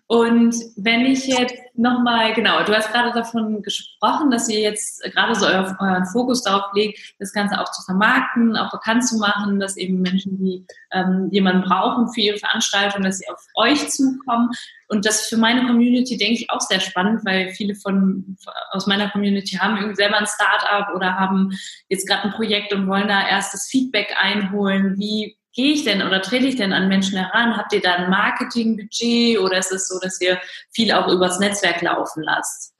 Und 0.06 0.54
wenn 0.76 1.06
ich 1.06 1.26
jetzt 1.26 1.56
nochmal, 1.72 2.34
genau, 2.34 2.62
du 2.62 2.74
hast 2.74 2.92
gerade 2.92 3.10
davon 3.12 3.62
gesprochen, 3.62 4.30
dass 4.30 4.50
ihr 4.50 4.60
jetzt 4.60 5.02
gerade 5.02 5.34
so 5.34 5.46
euren 5.46 6.04
Fokus 6.12 6.42
darauf 6.42 6.74
legt, 6.74 7.14
das 7.18 7.32
Ganze 7.32 7.58
auch 7.58 7.70
zu 7.72 7.82
vermarkten, 7.82 8.54
auch 8.54 8.70
bekannt 8.70 9.06
zu 9.08 9.16
machen, 9.16 9.58
dass 9.58 9.78
eben 9.78 10.02
Menschen, 10.02 10.36
die 10.36 10.66
ähm, 10.92 11.28
jemanden 11.32 11.62
brauchen 11.62 12.12
für 12.12 12.20
ihre 12.20 12.38
Veranstaltung, 12.38 13.02
dass 13.02 13.18
sie 13.18 13.28
auf 13.30 13.42
euch 13.54 13.88
zukommen. 13.88 14.50
Und 14.88 15.06
das 15.06 15.26
für 15.26 15.38
meine 15.38 15.66
Community, 15.66 16.18
denke 16.18 16.34
ich, 16.34 16.50
auch 16.50 16.60
sehr 16.60 16.80
spannend, 16.80 17.24
weil 17.24 17.48
viele 17.54 17.74
von 17.74 18.36
aus 18.72 18.86
meiner 18.86 19.08
Community 19.08 19.56
haben 19.56 19.76
irgendwie 19.76 19.96
selber 19.96 20.18
ein 20.18 20.26
Startup 20.26 20.94
oder 20.94 21.14
haben 21.14 21.50
jetzt 21.88 22.06
gerade 22.06 22.24
ein 22.24 22.32
Projekt 22.32 22.74
und 22.74 22.86
wollen 22.88 23.08
da 23.08 23.26
erst 23.26 23.54
das 23.54 23.68
Feedback 23.70 24.14
einholen. 24.20 24.98
Wie 24.98 25.38
gehe 25.54 25.72
ich 25.72 25.84
denn 25.84 26.02
oder 26.02 26.20
trete 26.20 26.46
ich 26.46 26.56
denn 26.56 26.72
an 26.72 26.88
Menschen 26.88 27.18
heran? 27.18 27.56
Habt 27.56 27.72
ihr 27.72 27.80
da 27.80 27.94
ein 27.94 28.10
Marketingbudget 28.10 29.38
oder 29.38 29.58
ist 29.58 29.72
es 29.72 29.88
so, 29.88 29.98
dass 30.00 30.20
ihr 30.20 30.40
viel 30.72 30.92
auch 30.92 31.08
übers 31.08 31.38
Netzwerk 31.38 31.80
laufen 31.80 32.22
lasst? 32.22 32.74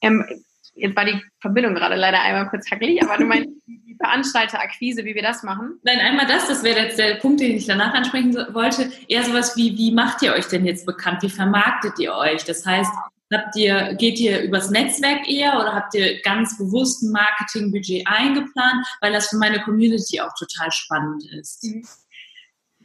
Ähm, 0.00 0.24
jetzt 0.74 0.96
war 0.96 1.04
die 1.04 1.20
Verbindung 1.40 1.74
gerade 1.74 1.96
leider 1.96 2.20
einmal 2.20 2.48
kurz 2.48 2.70
hackelig, 2.70 3.02
aber 3.02 3.18
du 3.18 3.24
meinst 3.24 3.48
die 3.66 3.96
Veranstalterakquise, 3.98 5.04
wie 5.04 5.14
wir 5.14 5.22
das 5.22 5.42
machen? 5.42 5.78
Nein, 5.82 5.98
einmal 5.98 6.26
das, 6.26 6.48
das 6.48 6.62
wäre 6.62 6.80
jetzt 6.80 6.98
der 6.98 7.16
Punkt, 7.16 7.40
den 7.40 7.56
ich 7.56 7.66
danach 7.66 7.94
ansprechen 7.94 8.34
wollte. 8.52 8.92
Eher 9.08 9.24
sowas 9.24 9.56
wie, 9.56 9.76
wie 9.76 9.92
macht 9.92 10.22
ihr 10.22 10.34
euch 10.34 10.46
denn 10.46 10.64
jetzt 10.64 10.86
bekannt? 10.86 11.22
Wie 11.22 11.30
vermarktet 11.30 11.98
ihr 11.98 12.14
euch? 12.14 12.44
Das 12.44 12.66
heißt, 12.66 12.92
Habt 13.36 13.56
ihr, 13.56 13.94
geht 13.94 14.18
ihr 14.18 14.42
übers 14.42 14.70
Netzwerk 14.70 15.28
eher 15.28 15.58
oder 15.60 15.74
habt 15.74 15.94
ihr 15.94 16.20
ganz 16.22 16.56
bewusst 16.56 17.02
ein 17.02 17.12
Marketingbudget 17.12 18.06
eingeplant, 18.06 18.86
weil 19.00 19.12
das 19.12 19.28
für 19.28 19.36
meine 19.36 19.60
Community 19.60 20.20
auch 20.20 20.32
total 20.38 20.70
spannend 20.70 21.24
ist? 21.32 21.64
Mhm. 21.64 21.84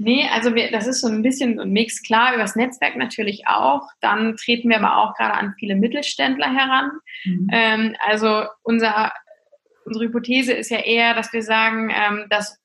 Nee, 0.02 0.30
also 0.34 0.56
wir, 0.56 0.72
das 0.72 0.88
ist 0.88 1.02
so 1.02 1.08
ein 1.08 1.22
bisschen 1.22 1.60
ein 1.60 1.72
Mix. 1.72 2.02
Klar, 2.02 2.34
übers 2.34 2.56
Netzwerk 2.56 2.96
natürlich 2.96 3.48
auch. 3.48 3.86
Dann 4.00 4.38
treten 4.38 4.70
wir 4.70 4.78
aber 4.78 4.98
auch 4.98 5.14
gerade 5.16 5.34
an 5.34 5.56
viele 5.60 5.76
Mittelständler 5.76 6.54
heran. 6.54 6.92
Mhm. 7.26 7.48
Ähm, 7.52 7.96
also 8.08 8.46
unser, 8.64 9.12
unsere 9.84 10.06
Hypothese 10.06 10.54
ist 10.54 10.72
ja 10.72 10.80
eher, 10.80 11.14
dass 11.16 11.34
wir 11.34 11.44
sagen, 11.44 11.92
ähm, 11.94 12.28
dass 12.30 12.58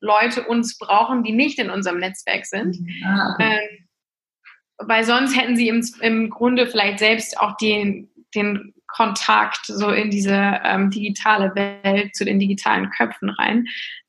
Leute 0.00 0.44
uns 0.44 0.78
brauchen, 0.78 1.24
die 1.24 1.32
nicht 1.32 1.58
in 1.58 1.68
unserem 1.68 1.98
Netzwerk 1.98 2.46
sind. 2.46 2.80
Mhm. 2.80 3.36
Ähm, 3.38 3.87
weil 4.78 5.04
sonst 5.04 5.36
hätten 5.36 5.56
sie 5.56 5.68
im, 5.68 5.86
im 6.00 6.30
Grunde 6.30 6.66
vielleicht 6.66 6.98
selbst 6.98 7.38
auch 7.40 7.56
den, 7.56 8.08
den 8.34 8.74
Kontakt 8.86 9.66
so 9.66 9.90
in 9.90 10.10
diese 10.10 10.60
ähm, 10.64 10.90
digitale 10.90 11.54
Welt, 11.54 12.14
zu 12.14 12.24
den 12.24 12.38
digitalen 12.38 12.90
Köpfen 12.90 13.30
rein. 13.30 13.66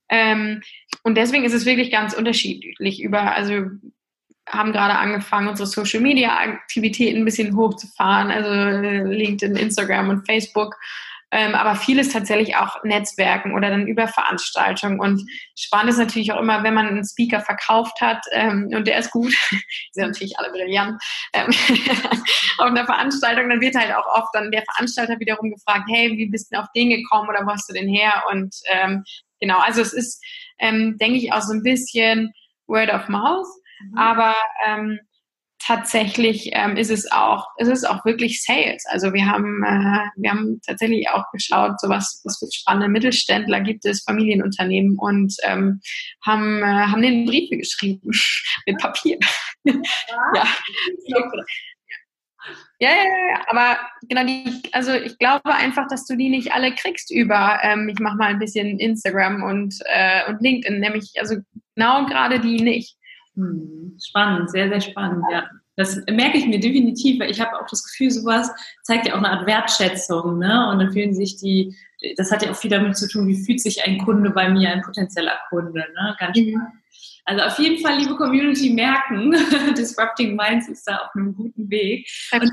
Ähm, 0.09 0.61
und 1.03 1.15
deswegen 1.15 1.43
ist 1.43 1.53
es 1.53 1.65
wirklich 1.65 1.91
ganz 1.91 2.13
unterschiedlich 2.13 3.01
über, 3.01 3.35
also 3.35 3.65
haben 4.47 4.71
gerade 4.71 4.97
angefangen, 4.97 5.47
unsere 5.47 5.67
Social 5.67 6.01
Media 6.01 6.37
Aktivitäten 6.37 7.19
ein 7.19 7.25
bisschen 7.25 7.55
hochzufahren, 7.55 8.31
also 8.31 9.09
LinkedIn, 9.09 9.55
Instagram 9.55 10.09
und 10.09 10.25
Facebook 10.25 10.75
ähm, 11.31 11.53
aber 11.53 11.75
vieles 11.75 12.09
tatsächlich 12.09 12.55
auch 12.55 12.83
Netzwerken 12.83 13.53
oder 13.53 13.69
dann 13.69 13.87
über 13.87 14.07
Veranstaltungen. 14.07 14.99
Und 14.99 15.23
spannend 15.55 15.91
ist 15.91 15.99
natürlich 15.99 16.31
auch 16.31 16.39
immer, 16.39 16.63
wenn 16.63 16.73
man 16.73 16.87
einen 16.87 17.05
Speaker 17.05 17.41
verkauft 17.41 18.01
hat 18.01 18.25
ähm, 18.31 18.69
und 18.73 18.87
der 18.87 18.97
ist 18.97 19.11
gut, 19.11 19.33
sind 19.91 20.07
natürlich 20.07 20.39
alle 20.39 20.51
brillant, 20.51 21.01
ähm, 21.33 21.47
auf 22.57 22.67
einer 22.67 22.85
Veranstaltung, 22.85 23.49
dann 23.49 23.61
wird 23.61 23.75
halt 23.75 23.93
auch 23.93 24.07
oft 24.07 24.29
dann 24.33 24.51
der 24.51 24.63
Veranstalter 24.63 25.19
wiederum 25.19 25.51
gefragt, 25.51 25.85
hey, 25.89 26.11
wie 26.17 26.29
bist 26.29 26.51
du 26.51 26.59
auf 26.59 26.67
den 26.75 26.89
gekommen 26.89 27.29
oder 27.29 27.45
wo 27.45 27.51
hast 27.51 27.69
du 27.69 27.73
denn 27.73 27.87
her? 27.87 28.23
Und 28.31 28.55
ähm, 28.67 29.03
genau, 29.39 29.59
also 29.59 29.81
es 29.81 29.93
ist, 29.93 30.23
ähm, 30.57 30.97
denke 30.97 31.17
ich, 31.17 31.31
auch 31.31 31.41
so 31.41 31.53
ein 31.53 31.63
bisschen 31.63 32.33
Word 32.67 32.91
of 32.91 33.07
Mouth, 33.07 33.47
mhm. 33.81 33.97
aber 33.97 34.35
ähm, 34.65 34.99
tatsächlich 35.59 36.49
ähm, 36.53 36.77
ist 36.77 36.89
es 36.89 37.11
auch, 37.11 37.47
ist 37.57 37.67
es 37.67 37.83
auch 37.83 38.03
wirklich 38.05 38.43
Sales. 38.43 38.85
Also 38.87 39.13
wir 39.13 39.25
haben, 39.25 39.63
äh, 39.63 40.09
wir 40.15 40.31
haben 40.31 40.59
tatsächlich 40.65 41.09
auch 41.09 41.25
geschaut, 41.31 41.79
so 41.79 41.89
was, 41.89 42.21
was 42.23 42.39
für 42.39 42.47
spannende 42.51 42.87
Mittelständler 42.87 43.61
gibt 43.61 43.85
es, 43.85 44.03
Familienunternehmen 44.03 44.97
und 44.97 45.35
ähm, 45.43 45.81
haben, 46.25 46.63
äh, 46.63 46.65
haben 46.65 47.01
den 47.01 47.25
Briefe 47.25 47.57
geschrieben 47.57 48.09
mit 48.65 48.77
Papier. 48.79 49.17
ja. 49.65 50.45
Ja, 52.81 52.89
ja, 52.91 53.03
ja, 53.03 53.45
aber 53.49 53.77
genau 54.07 54.23
die, 54.23 54.63
also 54.71 54.93
ich 54.93 55.17
glaube 55.19 55.53
einfach, 55.53 55.87
dass 55.89 56.05
du 56.05 56.15
die 56.15 56.29
nicht 56.29 56.53
alle 56.53 56.73
kriegst 56.73 57.11
über, 57.11 57.59
ähm, 57.61 57.89
ich 57.89 57.99
mache 57.99 58.15
mal 58.15 58.27
ein 58.27 58.39
bisschen 58.39 58.79
Instagram 58.79 59.43
und, 59.43 59.75
äh, 59.83 60.29
und 60.29 60.41
LinkedIn, 60.41 60.79
nämlich, 60.79 61.11
also 61.19 61.35
genau 61.75 62.05
gerade 62.05 62.39
die 62.39 62.61
nicht. 62.61 62.95
Hm, 63.39 63.97
spannend, 64.03 64.51
sehr, 64.51 64.67
sehr 64.69 64.81
spannend, 64.81 65.23
ja. 65.31 65.49
Das 65.77 65.95
merke 66.11 66.37
ich 66.37 66.45
mir 66.45 66.59
definitiv, 66.59 67.21
weil 67.21 67.31
ich 67.31 67.39
habe 67.39 67.57
auch 67.57 67.67
das 67.69 67.85
Gefühl, 67.85 68.11
sowas 68.11 68.51
zeigt 68.83 69.07
ja 69.07 69.13
auch 69.13 69.19
eine 69.19 69.29
Art 69.29 69.47
Wertschätzung, 69.47 70.37
ne? 70.37 70.69
Und 70.69 70.79
dann 70.79 70.91
fühlen 70.91 71.13
sich 71.13 71.37
die, 71.37 71.73
das 72.17 72.33
hat 72.33 72.43
ja 72.43 72.51
auch 72.51 72.55
viel 72.57 72.69
damit 72.69 72.97
zu 72.97 73.07
tun, 73.07 73.29
wie 73.29 73.41
fühlt 73.45 73.61
sich 73.61 73.81
ein 73.85 73.97
Kunde 73.99 74.31
bei 74.31 74.49
mir, 74.49 74.71
ein 74.71 74.81
potenzieller 74.81 75.39
Kunde, 75.49 75.85
ne? 75.95 76.15
Ganz 76.19 76.37
mhm. 76.37 76.61
Also 77.23 77.43
auf 77.43 77.59
jeden 77.59 77.81
Fall, 77.81 77.97
liebe 77.97 78.15
Community, 78.15 78.71
merken, 78.71 79.31
Disrupting 79.77 80.35
Minds 80.35 80.67
ist 80.67 80.85
da 80.85 80.97
auf 80.97 81.15
einem 81.15 81.33
guten 81.33 81.69
Weg. 81.69 82.09
Und, 82.33 82.51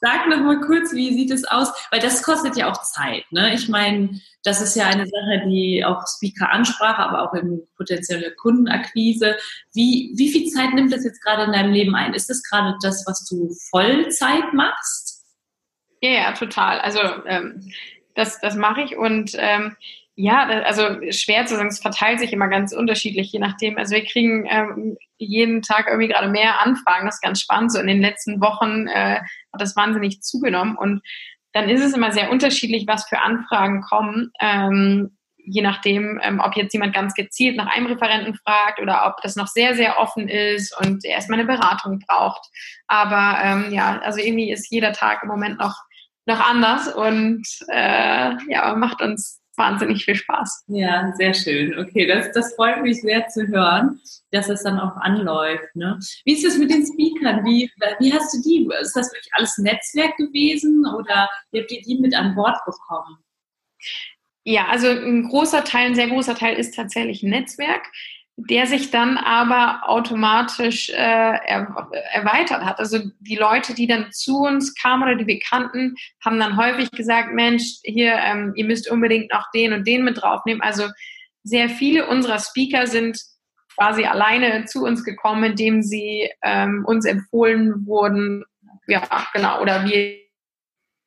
Sag 0.00 0.28
noch 0.28 0.40
mal 0.40 0.60
kurz, 0.60 0.94
wie 0.94 1.12
sieht 1.12 1.30
es 1.30 1.44
aus? 1.44 1.72
Weil 1.90 2.00
das 2.00 2.22
kostet 2.22 2.56
ja 2.56 2.70
auch 2.70 2.82
Zeit. 2.82 3.24
Ne? 3.30 3.54
Ich 3.54 3.68
meine, 3.68 4.20
das 4.42 4.62
ist 4.62 4.74
ja 4.74 4.86
eine 4.86 5.06
Sache, 5.06 5.42
die 5.46 5.84
auch 5.84 6.06
Speaker-Ansprache, 6.06 7.02
aber 7.02 7.22
auch 7.22 7.34
in 7.34 7.60
potenzielle 7.76 8.34
Kundenakquise. 8.34 9.36
Wie, 9.74 10.12
wie 10.16 10.30
viel 10.30 10.48
Zeit 10.48 10.72
nimmt 10.72 10.92
das 10.92 11.04
jetzt 11.04 11.22
gerade 11.22 11.44
in 11.44 11.52
deinem 11.52 11.72
Leben 11.72 11.94
ein? 11.94 12.14
Ist 12.14 12.30
das 12.30 12.42
gerade 12.42 12.76
das, 12.82 13.04
was 13.06 13.26
du 13.26 13.54
Vollzeit 13.70 14.54
machst? 14.54 15.22
Ja, 16.00 16.10
ja, 16.10 16.32
total. 16.32 16.80
Also 16.80 17.00
ähm, 17.26 17.70
das, 18.14 18.40
das 18.40 18.54
mache 18.56 18.82
ich 18.82 18.96
und 18.96 19.32
ähm, 19.36 19.76
ja, 20.16 20.46
also 20.64 20.82
schwer 21.10 21.46
zu 21.46 21.56
sagen, 21.56 21.68
es 21.68 21.80
verteilt 21.80 22.20
sich 22.20 22.32
immer 22.32 22.48
ganz 22.48 22.72
unterschiedlich, 22.72 23.32
je 23.32 23.38
nachdem. 23.38 23.78
Also 23.78 23.94
wir 23.94 24.04
kriegen 24.04 24.46
ähm, 24.50 24.96
jeden 25.16 25.62
Tag 25.62 25.86
irgendwie 25.88 26.08
gerade 26.08 26.28
mehr 26.28 26.60
Anfragen, 26.60 27.06
das 27.06 27.16
ist 27.16 27.22
ganz 27.22 27.40
spannend. 27.40 27.72
So 27.72 27.78
in 27.78 27.86
den 27.86 28.02
letzten 28.02 28.40
Wochen 28.40 28.86
äh, 28.86 29.20
hat 29.20 29.60
das 29.60 29.76
wahnsinnig 29.76 30.20
zugenommen 30.20 30.76
und 30.76 31.02
dann 31.52 31.68
ist 31.68 31.82
es 31.82 31.94
immer 31.94 32.12
sehr 32.12 32.30
unterschiedlich, 32.30 32.86
was 32.86 33.08
für 33.08 33.20
Anfragen 33.20 33.82
kommen. 33.82 34.30
Ähm, 34.40 35.16
je 35.44 35.62
nachdem, 35.62 36.20
ähm, 36.22 36.40
ob 36.40 36.54
jetzt 36.54 36.72
jemand 36.72 36.94
ganz 36.94 37.14
gezielt 37.14 37.56
nach 37.56 37.66
einem 37.66 37.86
Referenten 37.86 38.34
fragt 38.34 38.80
oder 38.80 39.06
ob 39.06 39.22
das 39.22 39.36
noch 39.36 39.46
sehr, 39.46 39.74
sehr 39.74 39.98
offen 39.98 40.28
ist 40.28 40.76
und 40.78 41.04
erstmal 41.04 41.40
eine 41.40 41.48
Beratung 41.48 41.98
braucht. 42.06 42.46
Aber 42.86 43.38
ähm, 43.42 43.72
ja, 43.72 43.98
also 44.00 44.20
irgendwie 44.20 44.52
ist 44.52 44.70
jeder 44.70 44.92
Tag 44.92 45.22
im 45.22 45.28
Moment 45.28 45.58
noch, 45.58 45.76
noch 46.26 46.40
anders 46.40 46.92
und 46.92 47.42
äh, 47.68 48.32
ja, 48.48 48.74
macht 48.76 49.00
uns 49.00 49.39
wahnsinnig 49.60 50.04
viel 50.04 50.14
Spaß. 50.14 50.64
Ja, 50.68 51.12
sehr 51.16 51.34
schön. 51.34 51.78
Okay, 51.78 52.06
das, 52.06 52.32
das 52.32 52.54
freut 52.54 52.82
mich 52.82 53.00
sehr 53.02 53.28
zu 53.28 53.46
hören, 53.46 54.00
dass 54.32 54.48
es 54.48 54.62
dann 54.62 54.80
auch 54.80 54.96
anläuft. 54.96 55.76
Ne? 55.76 55.98
Wie 56.24 56.32
ist 56.32 56.44
es 56.44 56.58
mit 56.58 56.70
den 56.70 56.86
Speakern? 56.86 57.44
Wie, 57.44 57.70
wie 57.98 58.12
hast 58.12 58.34
du 58.34 58.42
die? 58.42 58.68
Ist 58.80 58.96
das 58.96 59.12
wirklich 59.12 59.30
alles 59.32 59.58
Netzwerk 59.58 60.16
gewesen 60.16 60.86
oder 60.86 61.28
wie 61.52 61.60
habt 61.60 61.70
ihr 61.70 61.82
die 61.82 61.98
mit 61.98 62.16
an 62.16 62.34
Bord 62.34 62.56
bekommen? 62.64 63.18
Ja, 64.44 64.66
also 64.68 64.88
ein 64.88 65.28
großer 65.28 65.62
Teil, 65.64 65.88
ein 65.88 65.94
sehr 65.94 66.08
großer 66.08 66.34
Teil 66.34 66.56
ist 66.56 66.74
tatsächlich 66.74 67.22
ein 67.22 67.30
Netzwerk 67.30 67.86
der 68.48 68.66
sich 68.66 68.90
dann 68.90 69.18
aber 69.18 69.88
automatisch 69.88 70.88
äh, 70.90 70.94
er, 70.94 71.90
erweitert 72.12 72.64
hat. 72.64 72.78
Also 72.78 72.98
die 73.20 73.36
Leute, 73.36 73.74
die 73.74 73.86
dann 73.86 74.12
zu 74.12 74.38
uns 74.38 74.74
kamen 74.74 75.02
oder 75.02 75.16
die 75.16 75.26
wir 75.26 75.40
kannten, 75.40 75.94
haben 76.24 76.38
dann 76.38 76.56
häufig 76.56 76.90
gesagt, 76.90 77.34
Mensch, 77.34 77.64
hier, 77.82 78.14
ähm, 78.14 78.52
ihr 78.54 78.64
müsst 78.64 78.90
unbedingt 78.90 79.32
noch 79.32 79.50
den 79.52 79.72
und 79.72 79.86
den 79.86 80.04
mit 80.04 80.22
draufnehmen. 80.22 80.62
Also 80.62 80.88
sehr 81.42 81.68
viele 81.68 82.06
unserer 82.06 82.38
Speaker 82.38 82.86
sind 82.86 83.18
quasi 83.76 84.04
alleine 84.04 84.64
zu 84.66 84.84
uns 84.84 85.04
gekommen, 85.04 85.44
indem 85.44 85.82
sie 85.82 86.30
ähm, 86.42 86.84
uns 86.86 87.04
empfohlen 87.04 87.86
wurden, 87.86 88.44
ja, 88.86 89.02
genau, 89.32 89.60
oder 89.60 89.84
wir 89.84 90.18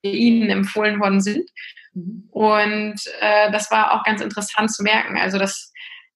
ihnen 0.04 0.50
empfohlen 0.50 1.00
worden 1.00 1.22
sind. 1.22 1.50
Mhm. 1.94 2.28
Und 2.32 2.96
äh, 3.22 3.52
das 3.52 3.72
war 3.72 3.94
auch 3.94 4.04
ganz 4.04 4.22
interessant 4.22 4.72
zu 4.72 4.84
merken. 4.84 5.18
Also 5.18 5.38
das, 5.38 5.72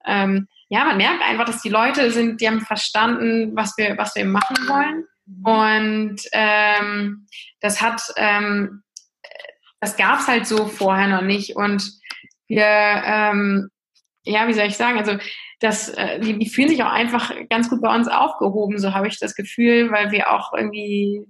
ähm, 0.05 0.47
ja, 0.69 0.83
man 0.85 0.97
merkt 0.97 1.21
einfach, 1.23 1.45
dass 1.45 1.61
die 1.61 1.69
Leute 1.69 2.11
sind, 2.11 2.41
die 2.41 2.47
haben 2.47 2.61
verstanden, 2.61 3.55
was 3.55 3.77
wir, 3.77 3.97
was 3.97 4.15
wir 4.15 4.25
machen 4.25 4.57
wollen. 4.67 5.05
Mhm. 5.25 5.45
Und 5.45 6.21
ähm, 6.33 7.27
das 7.61 7.81
hat, 7.81 8.01
ähm, 8.17 8.83
das 9.79 9.95
gab 9.95 10.19
es 10.19 10.27
halt 10.27 10.45
so 10.45 10.65
vorher 10.65 11.07
noch 11.07 11.21
nicht. 11.21 11.55
Und 11.55 11.89
wir, 12.47 12.65
ähm, 12.65 13.69
ja, 14.23 14.47
wie 14.47 14.53
soll 14.53 14.65
ich 14.65 14.77
sagen, 14.77 14.97
also 14.97 15.17
das, 15.59 15.89
äh, 15.89 16.19
die, 16.19 16.37
die 16.37 16.49
fühlen 16.49 16.69
sich 16.69 16.83
auch 16.83 16.91
einfach 16.91 17.33
ganz 17.49 17.69
gut 17.69 17.81
bei 17.81 17.93
uns 17.95 18.07
aufgehoben, 18.07 18.77
so 18.77 18.93
habe 18.93 19.07
ich 19.07 19.19
das 19.19 19.35
Gefühl, 19.35 19.91
weil 19.91 20.11
wir 20.11 20.31
auch 20.31 20.53
irgendwie 20.53 21.25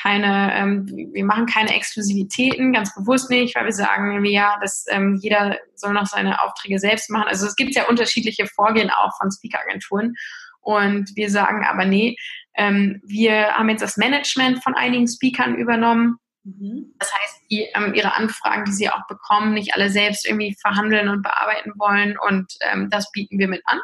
keine, 0.00 0.54
ähm, 0.54 0.86
wir 1.12 1.24
machen 1.24 1.46
keine 1.46 1.74
Exklusivitäten, 1.74 2.72
ganz 2.72 2.94
bewusst 2.94 3.30
nicht, 3.30 3.54
weil 3.54 3.66
wir 3.66 3.72
sagen, 3.72 4.24
ja, 4.24 4.58
dass 4.60 4.86
ähm, 4.88 5.18
jeder 5.20 5.58
soll 5.74 5.92
noch 5.92 6.06
seine 6.06 6.42
Aufträge 6.42 6.78
selbst 6.78 7.10
machen. 7.10 7.28
Also 7.28 7.46
es 7.46 7.56
gibt 7.56 7.74
ja 7.74 7.86
unterschiedliche 7.88 8.46
Vorgehen 8.46 8.90
auch 8.90 9.16
von 9.18 9.30
Speaker-Agenturen. 9.30 10.14
Und 10.60 11.10
wir 11.16 11.30
sagen 11.30 11.64
aber, 11.64 11.84
nee, 11.84 12.16
ähm, 12.54 13.00
wir 13.04 13.54
haben 13.54 13.68
jetzt 13.68 13.82
das 13.82 13.96
Management 13.96 14.62
von 14.62 14.74
einigen 14.74 15.08
Speakern 15.08 15.56
übernommen. 15.56 16.16
Mhm. 16.44 16.94
Das 16.98 17.12
heißt, 17.12 17.40
die 17.50 17.68
ähm, 17.74 17.94
ihre 17.94 18.14
Anfragen, 18.14 18.64
die 18.64 18.72
sie 18.72 18.90
auch 18.90 19.06
bekommen, 19.08 19.54
nicht 19.54 19.74
alle 19.74 19.90
selbst 19.90 20.26
irgendwie 20.26 20.56
verhandeln 20.60 21.08
und 21.08 21.22
bearbeiten 21.22 21.72
wollen. 21.76 22.16
Und 22.18 22.52
ähm, 22.72 22.88
das 22.90 23.10
bieten 23.12 23.38
wir 23.38 23.48
mit 23.48 23.62
an. 23.66 23.80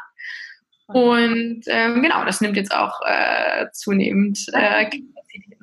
Und 0.87 1.61
ähm, 1.67 2.01
genau, 2.01 2.25
das 2.25 2.41
nimmt 2.41 2.57
jetzt 2.57 2.73
auch 2.73 2.99
äh, 3.05 3.67
zunehmend 3.73 4.39
äh, 4.53 4.89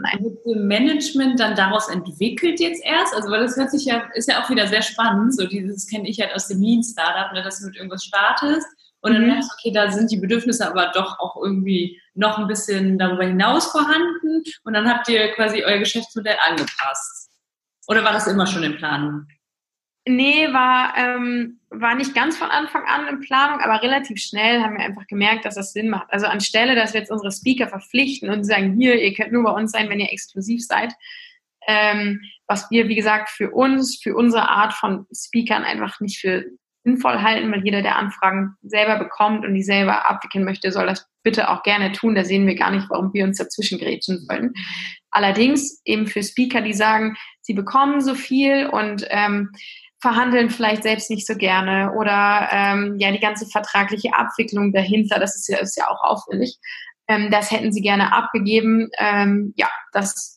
ein. 0.04 0.66
Management 0.66 1.40
dann 1.40 1.54
daraus 1.54 1.88
entwickelt 1.88 2.60
jetzt 2.60 2.84
erst? 2.84 3.14
Also, 3.14 3.30
weil 3.30 3.40
das 3.40 3.56
hört 3.56 3.70
sich 3.70 3.84
ja, 3.84 4.08
ist 4.14 4.28
ja 4.28 4.42
auch 4.42 4.50
wieder 4.50 4.66
sehr 4.66 4.82
spannend. 4.82 5.34
So 5.34 5.46
dieses 5.46 5.86
kenne 5.86 6.08
ich 6.08 6.20
halt 6.20 6.34
aus 6.34 6.48
dem 6.48 6.60
Lean 6.60 6.82
Startup, 6.82 7.32
ne, 7.32 7.42
dass 7.42 7.60
du 7.60 7.66
mit 7.66 7.76
irgendwas 7.76 8.04
startest 8.04 8.66
und 9.06 9.12
dann 9.12 9.22
mhm. 9.22 9.28
merkst 9.28 9.50
du, 9.50 9.54
okay, 9.54 9.72
da 9.72 9.90
sind 9.90 10.10
die 10.10 10.16
Bedürfnisse 10.16 10.68
aber 10.68 10.90
doch 10.92 11.18
auch 11.20 11.36
irgendwie 11.40 12.00
noch 12.14 12.38
ein 12.38 12.48
bisschen 12.48 12.98
darüber 12.98 13.24
hinaus 13.24 13.66
vorhanden 13.68 14.42
und 14.64 14.72
dann 14.72 14.88
habt 14.88 15.08
ihr 15.08 15.32
quasi 15.34 15.62
euer 15.64 15.78
Geschäftsmodell 15.78 16.36
angepasst. 16.44 17.30
Oder 17.86 18.02
war 18.02 18.12
das 18.12 18.26
immer 18.26 18.46
schon 18.46 18.64
in 18.64 18.76
Planung? 18.76 19.26
Nee, 20.08 20.52
war, 20.52 20.96
ähm, 20.96 21.58
war 21.70 21.96
nicht 21.96 22.14
ganz 22.14 22.36
von 22.36 22.48
Anfang 22.48 22.84
an 22.84 23.08
in 23.08 23.20
Planung, 23.20 23.60
aber 23.60 23.82
relativ 23.82 24.20
schnell 24.20 24.62
haben 24.62 24.76
wir 24.76 24.84
einfach 24.84 25.08
gemerkt, 25.08 25.44
dass 25.44 25.56
das 25.56 25.72
Sinn 25.72 25.90
macht. 25.90 26.06
Also 26.12 26.26
anstelle, 26.26 26.76
dass 26.76 26.94
wir 26.94 27.00
jetzt 27.00 27.10
unsere 27.10 27.32
Speaker 27.32 27.66
verpflichten 27.66 28.30
und 28.30 28.44
sagen, 28.44 28.76
hier, 28.78 29.02
ihr 29.02 29.14
könnt 29.14 29.32
nur 29.32 29.42
bei 29.42 29.50
uns 29.50 29.72
sein, 29.72 29.88
wenn 29.88 29.98
ihr 29.98 30.12
exklusiv 30.12 30.64
seid, 30.64 30.92
ähm, 31.66 32.22
was 32.46 32.70
wir, 32.70 32.86
wie 32.86 32.94
gesagt, 32.94 33.30
für 33.30 33.50
uns, 33.50 33.98
für 34.00 34.14
unsere 34.14 34.48
Art 34.48 34.74
von 34.74 35.06
Speakern 35.12 35.64
einfach 35.64 35.98
nicht 35.98 36.20
für 36.20 36.44
sinnvoll 36.84 37.20
halten, 37.20 37.50
weil 37.50 37.64
jeder, 37.64 37.82
der 37.82 37.96
Anfragen 37.96 38.54
selber 38.62 38.96
bekommt 38.98 39.44
und 39.44 39.54
die 39.54 39.64
selber 39.64 40.08
abwickeln 40.08 40.44
möchte, 40.44 40.70
soll 40.70 40.86
das 40.86 41.08
bitte 41.24 41.50
auch 41.50 41.64
gerne 41.64 41.90
tun. 41.90 42.14
Da 42.14 42.24
sehen 42.24 42.46
wir 42.46 42.54
gar 42.54 42.70
nicht, 42.70 42.88
warum 42.90 43.12
wir 43.12 43.24
uns 43.24 43.38
dazwischen 43.38 43.80
grätschen 43.80 44.24
sollen. 44.24 44.54
Allerdings 45.10 45.82
eben 45.84 46.06
für 46.06 46.22
Speaker, 46.22 46.60
die 46.60 46.74
sagen, 46.74 47.16
sie 47.40 47.54
bekommen 47.54 48.00
so 48.00 48.14
viel 48.14 48.66
und 48.66 49.04
ähm, 49.10 49.50
verhandeln 50.00 50.50
vielleicht 50.50 50.82
selbst 50.82 51.10
nicht 51.10 51.26
so 51.26 51.34
gerne 51.34 51.92
oder 51.92 52.48
ähm, 52.52 52.96
ja 52.98 53.10
die 53.12 53.20
ganze 53.20 53.46
vertragliche 53.46 54.16
Abwicklung 54.16 54.72
dahinter, 54.72 55.18
das 55.18 55.36
ist 55.36 55.48
ja, 55.48 55.58
ist 55.58 55.76
ja 55.76 55.88
auch 55.88 56.02
aufwendig. 56.02 56.58
Ähm, 57.08 57.30
das 57.30 57.50
hätten 57.50 57.72
sie 57.72 57.80
gerne 57.80 58.12
abgegeben. 58.12 58.90
Ähm, 58.98 59.54
ja, 59.56 59.68
das 59.92 60.35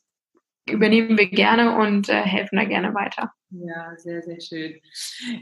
übernehmen 0.71 1.17
wir 1.17 1.27
gerne 1.27 1.77
und 1.77 2.09
äh, 2.09 2.21
helfen 2.21 2.57
da 2.57 2.65
gerne 2.65 2.93
weiter. 2.93 3.31
Ja, 3.51 3.95
sehr, 3.97 4.21
sehr 4.21 4.39
schön. 4.39 4.75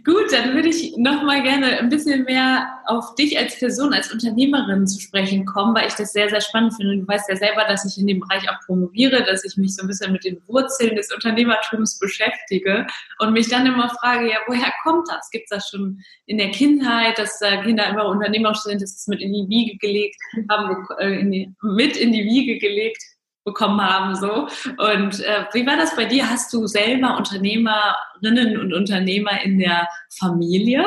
Gut, 0.06 0.32
dann 0.32 0.54
würde 0.54 0.70
ich 0.70 0.96
noch 0.96 1.24
mal 1.24 1.44
gerne 1.44 1.78
ein 1.80 1.90
bisschen 1.90 2.24
mehr 2.24 2.80
auf 2.86 3.16
dich 3.16 3.38
als 3.38 3.60
Person, 3.60 3.94
als 3.94 4.14
Unternehmerin 4.14 4.88
zu 4.88 5.02
sprechen 5.02 5.46
kommen, 5.46 5.76
weil 5.76 5.90
ich 5.90 5.94
das 5.96 6.14
sehr, 6.14 6.30
sehr 6.30 6.40
spannend 6.40 6.74
finde. 6.76 7.00
Du 7.00 7.08
weißt 7.08 7.28
ja 7.28 7.36
selber, 7.36 7.66
dass 7.68 7.84
ich 7.84 8.00
in 8.02 8.08
dem 8.08 8.22
Bereich 8.22 8.50
auch 8.50 8.66
promoviere, 8.66 9.26
dass 9.26 9.44
ich 9.44 9.58
mich 9.58 9.76
so 9.76 9.82
ein 9.82 9.90
bisschen 9.90 10.14
mit 10.14 10.24
den 10.24 10.42
Wurzeln 10.48 10.96
des 10.96 11.14
Unternehmertums 11.14 12.00
beschäftige 12.00 12.88
und 13.20 13.34
mich 13.34 13.50
dann 13.50 13.66
immer 13.66 13.90
frage, 13.90 14.30
ja, 14.30 14.38
woher 14.48 14.72
kommt 14.84 15.10
das? 15.10 15.30
Gibt 15.30 15.52
es 15.52 15.58
das 15.58 15.70
schon 15.70 16.02
in 16.28 16.38
der 16.38 16.52
Kindheit, 16.52 17.18
dass 17.18 17.40
da 17.40 17.62
Kinder 17.62 17.90
immer 17.90 18.06
unternehmerisch 18.06 18.60
sind, 18.60 18.82
dass 18.82 18.96
es 18.96 19.08
mit 19.08 19.20
in 19.20 19.34
die 19.34 19.50
Wiege 19.50 19.78
gelegt 19.80 20.16
haben, 20.50 20.88
äh, 21.00 21.46
mit 21.62 21.98
in 21.98 22.14
die 22.14 22.24
Wiege 22.24 22.58
gelegt 22.58 23.04
bekommen 23.48 23.82
haben. 23.82 24.14
So. 24.16 24.44
Und 24.44 25.24
äh, 25.24 25.46
wie 25.54 25.66
war 25.66 25.78
das 25.78 25.96
bei 25.96 26.06
dir? 26.06 26.30
Hast 26.30 26.54
du 26.54 26.68
selber 26.68 27.18
Unternehmerinnen 27.18 28.60
und 28.60 28.74
Unternehmer 28.74 29.42
in 29.42 29.58
der 29.58 29.88
Familie? 30.20 30.86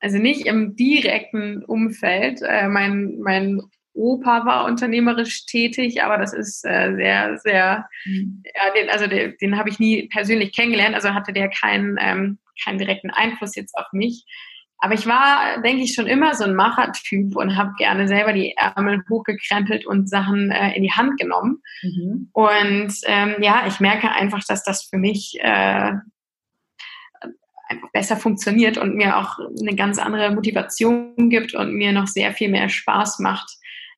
Also 0.00 0.18
nicht 0.18 0.46
im 0.46 0.74
direkten 0.74 1.64
Umfeld. 1.64 2.40
Äh, 2.42 2.68
mein, 2.68 3.18
mein 3.20 3.60
Opa 3.92 4.46
war 4.46 4.64
unternehmerisch 4.64 5.44
tätig, 5.44 6.02
aber 6.02 6.16
das 6.16 6.32
ist 6.32 6.64
äh, 6.64 6.94
sehr, 6.96 7.38
sehr, 7.38 7.88
mhm. 8.06 8.42
ja, 8.54 8.72
den, 8.74 8.88
also 8.88 9.06
den, 9.06 9.34
den 9.40 9.58
habe 9.58 9.68
ich 9.68 9.78
nie 9.78 10.08
persönlich 10.08 10.56
kennengelernt, 10.56 10.94
also 10.94 11.12
hatte 11.12 11.34
der 11.34 11.50
keinen, 11.50 11.98
ähm, 12.00 12.38
keinen 12.64 12.78
direkten 12.78 13.10
Einfluss 13.10 13.54
jetzt 13.54 13.76
auf 13.76 13.86
mich. 13.92 14.24
Aber 14.84 14.94
ich 14.94 15.06
war, 15.06 15.62
denke 15.62 15.84
ich, 15.84 15.94
schon 15.94 16.08
immer 16.08 16.34
so 16.34 16.42
ein 16.42 16.56
Machertyp 16.56 17.36
und 17.36 17.56
habe 17.56 17.70
gerne 17.78 18.08
selber 18.08 18.32
die 18.32 18.56
Ärmel 18.56 19.04
hochgekrempelt 19.08 19.86
und 19.86 20.08
Sachen 20.08 20.50
äh, 20.50 20.74
in 20.74 20.82
die 20.82 20.90
Hand 20.90 21.20
genommen. 21.20 21.62
Mhm. 21.82 22.30
Und 22.32 22.92
ähm, 23.04 23.36
ja, 23.40 23.62
ich 23.68 23.78
merke 23.78 24.10
einfach, 24.10 24.42
dass 24.44 24.64
das 24.64 24.82
für 24.82 24.98
mich 24.98 25.38
äh, 25.38 25.92
einfach 27.68 27.92
besser 27.92 28.16
funktioniert 28.16 28.76
und 28.76 28.96
mir 28.96 29.18
auch 29.18 29.38
eine 29.38 29.76
ganz 29.76 30.00
andere 30.00 30.32
Motivation 30.32 31.30
gibt 31.30 31.54
und 31.54 31.74
mir 31.74 31.92
noch 31.92 32.08
sehr 32.08 32.32
viel 32.32 32.48
mehr 32.48 32.68
Spaß 32.68 33.20
macht, 33.20 33.52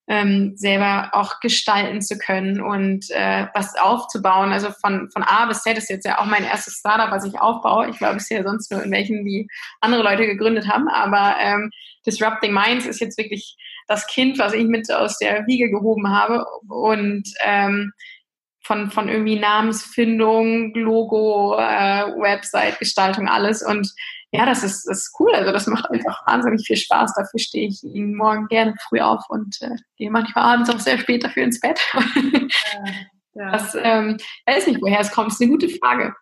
ähm, 0.06 0.52
selber 0.56 1.10
auch 1.12 1.40
gestalten 1.40 2.02
zu 2.02 2.18
können 2.18 2.60
und 2.60 3.10
äh, 3.10 3.46
was 3.54 3.74
aufzubauen. 3.76 4.52
Also 4.52 4.70
von, 4.70 5.10
von 5.10 5.22
A 5.22 5.46
bis 5.46 5.62
Z 5.62 5.78
ist 5.78 5.88
jetzt 5.88 6.04
ja 6.04 6.18
auch 6.18 6.26
mein 6.26 6.44
erstes 6.44 6.74
Startup, 6.74 7.10
was 7.10 7.24
ich 7.24 7.40
aufbaue. 7.40 7.88
Ich 7.88 7.98
glaube 7.98 8.16
bisher 8.16 8.42
sonst 8.44 8.70
nur 8.70 8.82
in 8.82 8.90
welchen, 8.90 9.24
die 9.24 9.48
andere 9.80 10.02
Leute 10.02 10.26
gegründet 10.26 10.68
haben. 10.68 10.88
Aber 10.88 11.36
ähm, 11.40 11.70
Disrupting 12.06 12.52
Minds 12.52 12.86
ist 12.86 13.00
jetzt 13.00 13.16
wirklich 13.16 13.56
das 13.86 14.06
Kind, 14.06 14.38
was 14.38 14.52
ich 14.52 14.66
mit 14.66 14.92
aus 14.92 15.18
der 15.18 15.46
Wiege 15.46 15.70
gehoben 15.70 16.08
habe. 16.08 16.44
Und 16.68 17.26
ähm, 17.42 17.92
von, 18.62 18.90
von 18.90 19.08
irgendwie 19.08 19.38
Namensfindung, 19.38 20.74
Logo, 20.74 21.56
äh, 21.58 22.06
Website, 22.16 22.78
Gestaltung, 22.78 23.28
alles. 23.28 23.62
Und 23.62 23.90
ja, 24.34 24.46
das 24.46 24.64
ist, 24.64 24.84
das 24.88 24.98
ist 24.98 25.16
cool. 25.20 25.32
Also 25.32 25.52
das 25.52 25.68
macht 25.68 25.88
einfach 25.90 26.26
wahnsinnig 26.26 26.66
viel 26.66 26.76
Spaß. 26.76 27.14
Dafür 27.14 27.38
stehe 27.38 27.68
ich 27.68 27.82
jeden 27.82 28.16
Morgen 28.16 28.48
gerne 28.48 28.74
früh 28.88 28.98
auf 28.98 29.22
und 29.28 29.62
äh, 29.62 29.76
gehe 29.96 30.10
manchmal 30.10 30.54
abends 30.54 30.70
auch 30.70 30.80
sehr 30.80 30.98
spät 30.98 31.22
dafür 31.22 31.44
ins 31.44 31.60
Bett. 31.60 31.78
ja, 31.94 32.84
ja. 33.34 33.52
Das 33.52 33.76
ähm, 33.80 34.16
weiß 34.46 34.66
nicht, 34.66 34.82
woher 34.82 34.98
es 34.98 35.12
kommt. 35.12 35.28
Das 35.28 35.34
ist 35.34 35.42
eine 35.42 35.52
gute 35.52 35.68
Frage. 35.68 36.14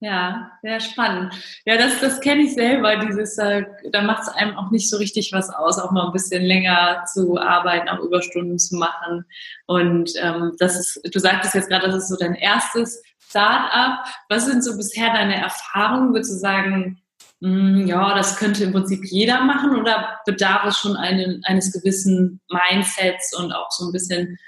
Ja, 0.00 0.50
sehr 0.62 0.80
spannend. 0.80 1.32
Ja, 1.64 1.76
das, 1.76 2.00
das 2.00 2.20
kenne 2.20 2.42
ich 2.42 2.54
selber, 2.54 2.96
dieses, 2.96 3.38
äh, 3.38 3.62
da 3.92 4.02
macht 4.02 4.22
es 4.22 4.28
einem 4.30 4.56
auch 4.56 4.72
nicht 4.72 4.90
so 4.90 4.96
richtig 4.96 5.32
was 5.32 5.48
aus, 5.48 5.78
auch 5.78 5.92
mal 5.92 6.06
ein 6.06 6.12
bisschen 6.12 6.42
länger 6.42 7.04
zu 7.04 7.38
arbeiten, 7.38 7.88
auch 7.88 8.00
Überstunden 8.00 8.58
zu 8.58 8.74
machen. 8.74 9.24
Und 9.66 10.10
ähm, 10.20 10.56
das 10.58 10.74
ist, 10.74 11.00
du 11.04 11.20
sagtest 11.20 11.54
jetzt 11.54 11.68
gerade, 11.68 11.86
das 11.86 12.02
ist 12.02 12.08
so 12.08 12.16
dein 12.16 12.34
erstes 12.34 13.00
Start-up. 13.20 14.04
Was 14.28 14.46
sind 14.46 14.64
so 14.64 14.76
bisher 14.76 15.12
deine 15.12 15.36
Erfahrungen? 15.36 16.12
Würdest 16.12 16.32
du 16.32 16.38
sagen, 16.38 17.01
ja, 17.44 18.14
das 18.14 18.36
könnte 18.36 18.62
im 18.62 18.72
Prinzip 18.72 19.04
jeder 19.04 19.42
machen 19.42 19.74
oder 19.74 20.20
bedarf 20.24 20.64
es 20.66 20.78
schon 20.78 20.96
einen, 20.96 21.42
eines 21.44 21.72
gewissen 21.72 22.40
Mindsets 22.48 23.36
und 23.36 23.52
auch 23.52 23.68
so 23.72 23.86
ein 23.86 23.92
bisschen, 23.92 24.38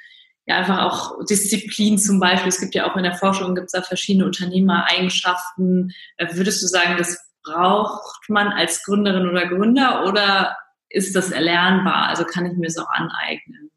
ja, 0.46 0.58
einfach 0.58 0.78
auch 0.82 1.24
Disziplin 1.24 1.98
zum 1.98 2.20
Beispiel. 2.20 2.50
Es 2.50 2.60
gibt 2.60 2.76
ja 2.76 2.88
auch 2.88 2.96
in 2.96 3.02
der 3.02 3.16
Forschung, 3.16 3.56
gibt 3.56 3.66
es 3.66 3.72
da 3.72 3.82
verschiedene 3.82 4.26
Unternehmereigenschaften. 4.26 5.92
Äh, 6.18 6.36
würdest 6.36 6.62
du 6.62 6.68
sagen, 6.68 6.96
das 6.96 7.18
braucht 7.42 8.28
man 8.28 8.48
als 8.48 8.84
Gründerin 8.84 9.28
oder 9.28 9.48
Gründer 9.48 10.04
oder 10.06 10.56
ist 10.88 11.16
das 11.16 11.32
erlernbar? 11.32 12.08
Also 12.08 12.24
kann 12.24 12.46
ich 12.46 12.56
mir 12.56 12.68
es 12.68 12.78
auch 12.78 12.88
aneignen? 12.90 13.72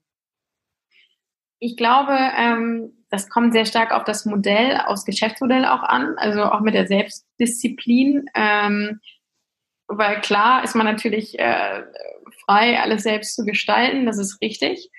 Ich 1.58 1.76
glaube, 1.76 2.14
ähm, 2.14 2.97
das 3.10 3.30
kommt 3.30 3.54
sehr 3.54 3.66
stark 3.66 3.92
auf 3.92 4.04
das 4.04 4.26
Modell, 4.26 4.78
aufs 4.86 5.06
Geschäftsmodell 5.06 5.66
auch 5.66 5.84
an, 5.84 6.16
also 6.18 6.44
auch 6.44 6.62
mit 6.62 6.74
der 6.74 6.88
Selbstdisziplin. 6.88 8.26
Ähm, 8.36 9.00
weil 9.88 10.20
klar 10.22 10.64
ist 10.64 10.76
man 10.76 10.86
natürlich 10.86 11.40
äh, 11.40 11.84
frei, 12.46 12.80
alles 12.80 13.04
selbst 13.04 13.36
zu 13.36 13.46
gestalten, 13.46 14.06
das 14.06 14.18
ist 14.18 14.42
richtig. 14.42 14.90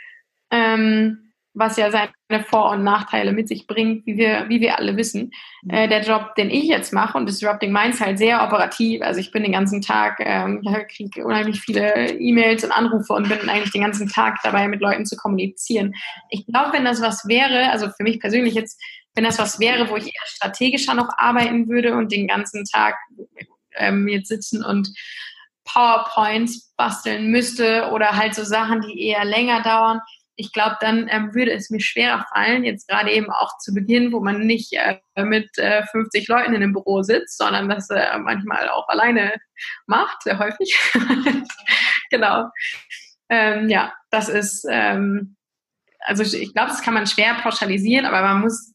Ähm, 0.50 1.27
was 1.54 1.76
ja 1.76 1.90
seine 1.90 2.44
Vor- 2.44 2.70
und 2.70 2.84
Nachteile 2.84 3.32
mit 3.32 3.48
sich 3.48 3.66
bringt, 3.66 4.06
wie 4.06 4.16
wir, 4.16 4.46
wie 4.48 4.60
wir 4.60 4.78
alle 4.78 4.96
wissen. 4.96 5.32
Mhm. 5.62 5.70
Äh, 5.70 5.88
der 5.88 6.02
Job, 6.02 6.34
den 6.36 6.50
ich 6.50 6.64
jetzt 6.64 6.92
mache, 6.92 7.18
und 7.18 7.28
Disrupting 7.28 7.72
Minds 7.72 8.00
halt 8.00 8.18
sehr 8.18 8.42
operativ. 8.42 9.02
Also 9.02 9.20
ich 9.20 9.32
bin 9.32 9.42
den 9.42 9.52
ganzen 9.52 9.82
Tag, 9.82 10.20
ähm, 10.20 10.62
kriege 10.88 11.24
unheimlich 11.24 11.60
viele 11.60 12.10
E-Mails 12.12 12.64
und 12.64 12.72
Anrufe 12.72 13.12
und 13.12 13.28
bin 13.28 13.48
eigentlich 13.48 13.72
den 13.72 13.82
ganzen 13.82 14.08
Tag 14.08 14.38
dabei, 14.42 14.68
mit 14.68 14.80
Leuten 14.80 15.06
zu 15.06 15.16
kommunizieren. 15.16 15.94
Ich 16.30 16.46
glaube, 16.46 16.72
wenn 16.72 16.84
das 16.84 17.00
was 17.00 17.26
wäre, 17.26 17.70
also 17.70 17.88
für 17.88 18.02
mich 18.02 18.20
persönlich 18.20 18.54
jetzt, 18.54 18.80
wenn 19.14 19.24
das 19.24 19.38
was 19.38 19.58
wäre, 19.58 19.90
wo 19.90 19.96
ich 19.96 20.06
eher 20.06 20.26
strategischer 20.26 20.94
noch 20.94 21.08
arbeiten 21.16 21.68
würde 21.68 21.96
und 21.96 22.12
den 22.12 22.28
ganzen 22.28 22.64
Tag 22.64 22.94
ähm, 23.76 24.06
jetzt 24.06 24.28
sitzen 24.28 24.64
und 24.64 24.88
PowerPoints 25.64 26.72
basteln 26.76 27.28
müsste 27.28 27.90
oder 27.92 28.16
halt 28.16 28.34
so 28.34 28.44
Sachen, 28.44 28.80
die 28.80 29.06
eher 29.06 29.24
länger 29.24 29.62
dauern, 29.62 30.00
ich 30.40 30.52
glaube, 30.52 30.76
dann 30.80 31.08
ähm, 31.10 31.34
würde 31.34 31.52
es 31.52 31.68
mir 31.68 31.80
schwerer 31.80 32.24
fallen, 32.32 32.62
jetzt 32.62 32.86
gerade 32.86 33.10
eben 33.10 33.28
auch 33.28 33.58
zu 33.58 33.74
Beginn, 33.74 34.12
wo 34.12 34.20
man 34.20 34.46
nicht 34.46 34.72
äh, 34.72 35.00
mit 35.24 35.50
äh, 35.58 35.84
50 35.90 36.28
Leuten 36.28 36.54
in 36.54 36.62
einem 36.62 36.72
Büro 36.72 37.02
sitzt, 37.02 37.38
sondern 37.38 37.68
das 37.68 37.90
äh, 37.90 38.16
manchmal 38.20 38.68
auch 38.68 38.88
alleine 38.88 39.34
macht, 39.86 40.22
sehr 40.22 40.38
häufig. 40.38 40.78
genau. 42.10 42.50
Ähm, 43.28 43.68
ja, 43.68 43.92
das 44.10 44.28
ist, 44.28 44.64
ähm, 44.70 45.36
also 46.00 46.22
ich 46.22 46.54
glaube, 46.54 46.68
das 46.70 46.82
kann 46.82 46.94
man 46.94 47.08
schwer 47.08 47.34
pauschalisieren, 47.34 48.06
aber 48.06 48.22
man 48.22 48.42
muss, 48.42 48.72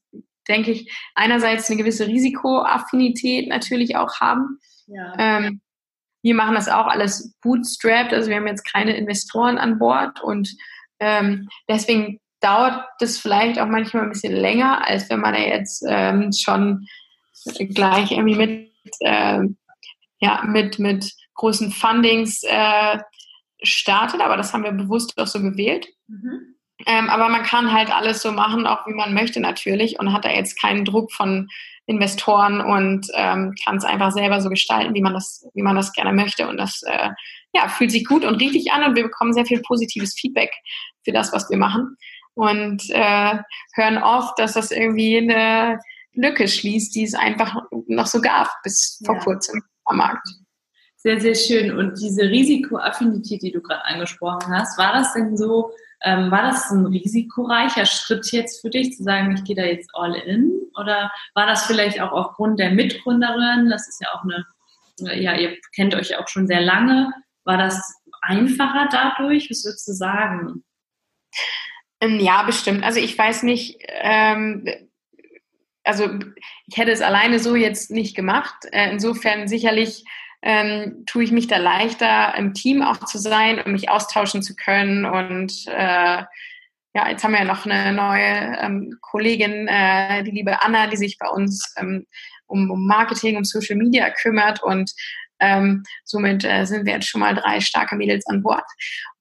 denke 0.49 0.71
ich, 0.71 0.93
einerseits 1.15 1.69
eine 1.69 1.78
gewisse 1.78 2.08
Risikoaffinität 2.08 3.47
natürlich 3.47 3.95
auch 3.95 4.19
haben. 4.19 4.60
Ja. 4.88 5.13
Ähm, 5.17 5.62
wir 6.23 6.36
machen 6.36 6.56
das 6.56 6.67
auch 6.67 6.88
alles 6.88 7.34
bootstrapped, 7.41 8.13
also 8.13 8.30
wir 8.30 8.36
haben 8.36 8.47
jetzt 8.47 8.69
keine 8.69 8.97
Investoren 8.97 9.58
an 9.58 9.80
Bord 9.80 10.21
und 10.21 10.54
ähm, 11.03 11.49
deswegen 11.67 12.19
dauert 12.39 12.85
das 12.99 13.17
vielleicht 13.17 13.59
auch 13.59 13.67
manchmal 13.67 14.03
ein 14.03 14.11
bisschen 14.11 14.33
länger, 14.33 14.87
als 14.87 15.09
wenn 15.09 15.19
man 15.19 15.33
da 15.33 15.39
jetzt 15.39 15.83
ähm, 15.87 16.31
schon 16.31 16.87
gleich 17.73 18.11
irgendwie 18.11 18.35
mit, 18.35 18.69
äh, 19.01 19.39
ja, 20.19 20.43
mit, 20.45 20.79
mit 20.79 21.11
großen 21.35 21.71
Fundings 21.71 22.43
äh, 22.43 22.99
startet, 23.61 24.21
aber 24.21 24.37
das 24.37 24.53
haben 24.53 24.63
wir 24.63 24.71
bewusst 24.71 25.17
auch 25.17 25.27
so 25.27 25.41
gewählt. 25.41 25.87
Mhm. 26.07 26.52
Ähm, 26.86 27.10
aber 27.10 27.30
man 27.30 27.43
kann 27.43 27.72
halt 27.72 27.93
alles 27.93 28.22
so 28.22 28.32
machen, 28.32 28.67
auch 28.67 28.86
wie 28.88 28.93
man 28.93 29.13
möchte 29.13 29.39
natürlich 29.39 30.00
und 30.00 30.13
hat 30.13 30.26
da 30.26 30.30
jetzt 30.30 30.60
keinen 30.60 30.86
Druck 30.86 31.12
von 31.12 31.50
Investoren 31.86 32.62
und 32.62 33.08
ähm, 33.13 33.54
kann 33.63 33.78
es 33.78 33.84
einfach 33.84 34.12
selber 34.12 34.41
so 34.41 34.50
gestalten, 34.50 34.93
wie 34.93 35.02
man 35.02 35.13
das, 35.13 35.46
wie 35.54 35.62
man 35.62 35.76
das 35.76 35.91
gerne 35.91 36.13
möchte. 36.13 36.48
Und 36.48 36.58
das 36.58 36.82
äh, 36.84 37.10
ja, 37.54 37.67
fühlt 37.67 37.91
sich 37.91 38.06
gut 38.06 38.24
und 38.24 38.36
richtig 38.41 38.72
an 38.72 38.84
und 38.84 38.96
wir 38.96 39.04
bekommen 39.04 39.34
sehr 39.34 39.46
viel 39.46 39.62
positives 39.62 40.13
Feedback 40.17 40.52
für 41.04 41.12
das, 41.12 41.34
was 41.34 41.50
wir 41.50 41.58
machen. 41.58 41.98
Und 42.36 42.89
äh, 42.89 43.38
hören 43.76 44.02
oft, 44.02 44.39
dass 44.39 44.54
das 44.54 44.72
irgendwie 44.72 45.17
eine 45.17 45.80
Lücke 46.13 46.48
schließt, 46.48 46.96
die 46.96 47.04
es 47.04 47.13
einfach 47.13 47.56
noch 47.88 48.08
so 48.08 48.22
gab 48.22 48.50
bis 48.63 49.02
vor 49.06 49.15
ja. 49.15 49.22
kurzem 49.22 49.62
am 49.86 49.98
Markt. 49.98 50.28
Sehr, 50.98 51.19
sehr 51.19 51.36
schön. 51.36 51.78
Und 51.78 52.00
diese 52.00 52.24
Risikoaffinität, 52.24 53.41
die 53.41 53.52
du 53.52 53.62
gerade 53.62 53.84
angesprochen 53.84 54.58
hast, 54.58 54.78
war 54.78 54.93
das 54.93 55.13
denn 55.13 55.36
so, 55.36 55.72
ähm, 56.03 56.31
war 56.31 56.43
das 56.43 56.69
ein 56.69 56.85
risikoreicher 56.85 57.85
Schritt 57.85 58.31
jetzt 58.31 58.61
für 58.61 58.69
dich, 58.69 58.95
zu 58.95 59.03
sagen, 59.03 59.33
ich 59.35 59.43
gehe 59.43 59.55
da 59.55 59.63
jetzt 59.63 59.89
all 59.93 60.15
in? 60.15 60.51
Oder 60.79 61.11
war 61.33 61.47
das 61.47 61.65
vielleicht 61.65 62.01
auch 62.01 62.11
aufgrund 62.11 62.59
der 62.59 62.71
Mitgründerin? 62.71 63.69
Das 63.69 63.87
ist 63.87 64.01
ja 64.01 64.09
auch 64.13 64.23
eine, 64.23 64.45
ja, 65.21 65.35
ihr 65.35 65.57
kennt 65.75 65.95
euch 65.95 66.17
auch 66.17 66.27
schon 66.27 66.47
sehr 66.47 66.61
lange. 66.61 67.11
War 67.45 67.57
das 67.57 67.81
einfacher 68.21 68.89
dadurch? 68.91 69.49
Was 69.49 69.63
würdest 69.63 69.87
du 69.87 69.93
sagen? 69.93 70.63
Ähm, 72.01 72.19
ja, 72.19 72.43
bestimmt. 72.43 72.83
Also 72.83 72.99
ich 72.99 73.17
weiß 73.17 73.43
nicht, 73.43 73.77
ähm, 73.87 74.67
also 75.85 76.09
ich 76.67 76.77
hätte 76.77 76.91
es 76.91 77.01
alleine 77.01 77.39
so 77.39 77.55
jetzt 77.55 77.91
nicht 77.91 78.15
gemacht. 78.15 78.55
Äh, 78.71 78.91
insofern 78.91 79.47
sicherlich 79.47 80.03
ähm, 80.43 81.03
tue 81.06 81.23
ich 81.23 81.32
mich 81.32 81.47
da 81.47 81.58
leichter, 81.58 82.36
im 82.38 82.53
Team 82.53 82.82
auch 82.82 82.99
zu 83.06 83.17
sein 83.17 83.60
und 83.60 83.71
mich 83.71 83.89
austauschen 83.89 84.43
zu 84.43 84.56
können. 84.56 85.06
Und 85.06 85.65
äh, 85.67 86.23
ja, 86.95 87.10
jetzt 87.10 87.23
haben 87.23 87.32
wir 87.32 87.39
ja 87.39 87.45
noch 87.45 87.65
eine 87.65 87.93
neue 87.93 88.58
ähm, 88.60 88.97
Kollegin, 89.01 89.67
äh, 89.67 90.23
die 90.23 90.32
liebe 90.32 90.62
Anna, 90.62 90.88
die 90.88 90.97
sich 90.97 91.17
bei 91.17 91.29
uns 91.29 91.73
ähm, 91.77 92.06
um, 92.45 92.69
um 92.69 92.86
Marketing, 92.86 93.38
um 93.38 93.45
Social 93.45 93.77
Media 93.77 94.10
kümmert 94.10 94.62
und 94.62 94.91
ähm, 95.39 95.84
somit 96.03 96.43
äh, 96.43 96.65
sind 96.65 96.86
wir 96.86 96.93
jetzt 96.93 97.08
schon 97.08 97.21
mal 97.21 97.36
drei 97.36 97.60
starke 97.60 97.95
Mädels 97.95 98.25
an 98.27 98.43
Bord. 98.43 98.63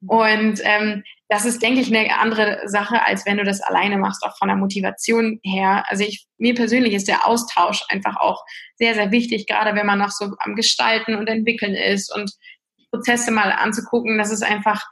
Und 0.06 0.60
ähm, 0.62 1.02
das 1.32 1.46
ist, 1.46 1.62
denke 1.62 1.80
ich, 1.80 1.88
eine 1.88 2.18
andere 2.18 2.60
Sache, 2.66 3.06
als 3.06 3.24
wenn 3.24 3.38
du 3.38 3.44
das 3.44 3.62
alleine 3.62 3.96
machst, 3.96 4.22
auch 4.22 4.36
von 4.36 4.48
der 4.48 4.56
Motivation 4.58 5.40
her. 5.42 5.82
Also 5.88 6.04
ich, 6.04 6.26
mir 6.36 6.54
persönlich 6.54 6.92
ist 6.92 7.08
der 7.08 7.26
Austausch 7.26 7.82
einfach 7.88 8.16
auch 8.20 8.44
sehr, 8.76 8.92
sehr 8.92 9.10
wichtig, 9.10 9.46
gerade 9.46 9.74
wenn 9.74 9.86
man 9.86 9.98
noch 9.98 10.10
so 10.10 10.34
am 10.40 10.56
Gestalten 10.56 11.14
und 11.14 11.28
Entwickeln 11.28 11.74
ist 11.74 12.14
und 12.14 12.30
Prozesse 12.90 13.30
mal 13.30 13.50
anzugucken. 13.50 14.18
Das 14.18 14.30
ist 14.30 14.42
einfach 14.42 14.84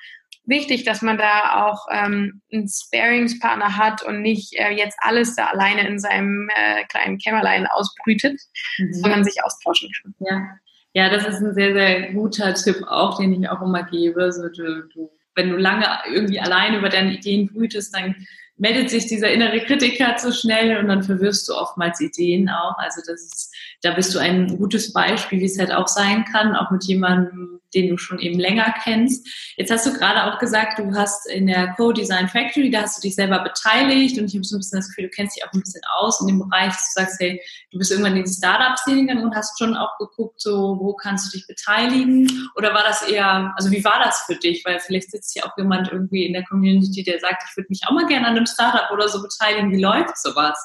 wichtig, 0.44 0.84
dass 0.84 1.02
man 1.02 1.18
da 1.18 1.66
auch 1.66 1.84
ähm, 1.92 2.40
einen 2.50 2.68
Sparingspartner 2.68 3.76
hat 3.76 4.02
und 4.02 4.22
nicht 4.22 4.54
äh, 4.54 4.70
jetzt 4.70 4.96
alles 5.02 5.36
da 5.36 5.48
alleine 5.48 5.86
in 5.86 5.98
seinem 5.98 6.48
äh, 6.56 6.84
kleinen 6.86 7.18
Kämmerlein 7.18 7.66
ausbrütet, 7.66 8.40
mhm. 8.78 8.94
sondern 8.94 9.24
sich 9.24 9.44
austauschen 9.44 9.90
kann. 10.00 10.14
Ja. 10.20 10.48
Ja, 10.92 11.08
das 11.08 11.24
ist 11.24 11.40
ein 11.40 11.54
sehr, 11.54 11.72
sehr 11.72 12.12
guter 12.14 12.52
Tipp 12.54 12.82
auch, 12.88 13.18
den 13.18 13.32
ich 13.32 13.48
auch 13.48 13.62
immer 13.62 13.84
gebe. 13.84 14.32
So, 14.32 14.48
du, 14.48 14.88
du, 14.92 15.08
wenn 15.34 15.50
du 15.50 15.56
lange 15.56 15.86
irgendwie 16.08 16.40
allein 16.40 16.74
über 16.74 16.88
deine 16.88 17.14
Ideen 17.14 17.48
brütest, 17.48 17.94
dann 17.94 18.14
meldet 18.56 18.90
sich 18.90 19.06
dieser 19.06 19.30
innere 19.30 19.60
Kritiker 19.64 20.16
zu 20.16 20.32
schnell 20.32 20.76
und 20.78 20.88
dann 20.88 21.02
verwirrst 21.02 21.48
du 21.48 21.54
oftmals 21.54 22.00
Ideen 22.00 22.48
auch. 22.48 22.76
Also 22.76 23.00
das 23.06 23.22
ist, 23.22 23.49
da 23.82 23.92
bist 23.92 24.14
du 24.14 24.18
ein 24.18 24.58
gutes 24.58 24.92
Beispiel, 24.92 25.40
wie 25.40 25.46
es 25.46 25.58
halt 25.58 25.72
auch 25.72 25.88
sein 25.88 26.24
kann, 26.24 26.54
auch 26.54 26.70
mit 26.70 26.84
jemandem, 26.84 27.60
den 27.74 27.88
du 27.88 27.96
schon 27.96 28.18
eben 28.18 28.38
länger 28.38 28.74
kennst. 28.82 29.26
Jetzt 29.56 29.70
hast 29.70 29.86
du 29.86 29.92
gerade 29.92 30.24
auch 30.24 30.38
gesagt, 30.38 30.78
du 30.78 30.94
hast 30.94 31.28
in 31.28 31.46
der 31.46 31.72
Co-Design 31.74 32.28
Factory, 32.28 32.70
da 32.70 32.82
hast 32.82 32.98
du 32.98 33.02
dich 33.02 33.14
selber 33.14 33.38
beteiligt 33.40 34.18
und 34.18 34.26
ich 34.26 34.34
habe 34.34 34.44
so 34.44 34.56
ein 34.56 34.58
bisschen 34.58 34.78
das 34.78 34.88
Gefühl, 34.88 35.04
du 35.04 35.10
kennst 35.10 35.36
dich 35.36 35.44
auch 35.44 35.52
ein 35.52 35.60
bisschen 35.60 35.82
aus 35.94 36.20
in 36.20 36.26
dem 36.26 36.40
Bereich, 36.40 36.68
dass 36.68 36.94
du 36.94 37.00
sagst, 37.00 37.20
hey, 37.20 37.40
du 37.70 37.78
bist 37.78 37.90
irgendwann 37.90 38.16
in 38.16 38.24
die 38.24 38.30
Startup-Szene 38.30 39.02
gegangen 39.02 39.24
und 39.24 39.34
hast 39.34 39.58
schon 39.58 39.76
auch 39.76 39.96
geguckt, 39.98 40.40
so, 40.40 40.78
wo 40.80 40.94
kannst 40.94 41.32
du 41.32 41.38
dich 41.38 41.46
beteiligen? 41.46 42.28
Oder 42.56 42.74
war 42.74 42.82
das 42.82 43.02
eher, 43.02 43.52
also 43.56 43.70
wie 43.70 43.84
war 43.84 44.00
das 44.04 44.24
für 44.26 44.36
dich? 44.36 44.64
Weil 44.64 44.80
vielleicht 44.80 45.10
sitzt 45.10 45.32
hier 45.32 45.46
auch 45.46 45.56
jemand 45.56 45.90
irgendwie 45.92 46.26
in 46.26 46.32
der 46.32 46.44
Community, 46.44 47.02
der 47.02 47.20
sagt, 47.20 47.44
ich 47.48 47.56
würde 47.56 47.68
mich 47.70 47.82
auch 47.86 47.92
mal 47.92 48.06
gerne 48.06 48.26
an 48.26 48.36
einem 48.36 48.46
Startup 48.46 48.90
oder 48.90 49.08
so 49.08 49.22
beteiligen. 49.22 49.70
Wie 49.70 49.80
läuft 49.80 50.18
sowas? 50.18 50.58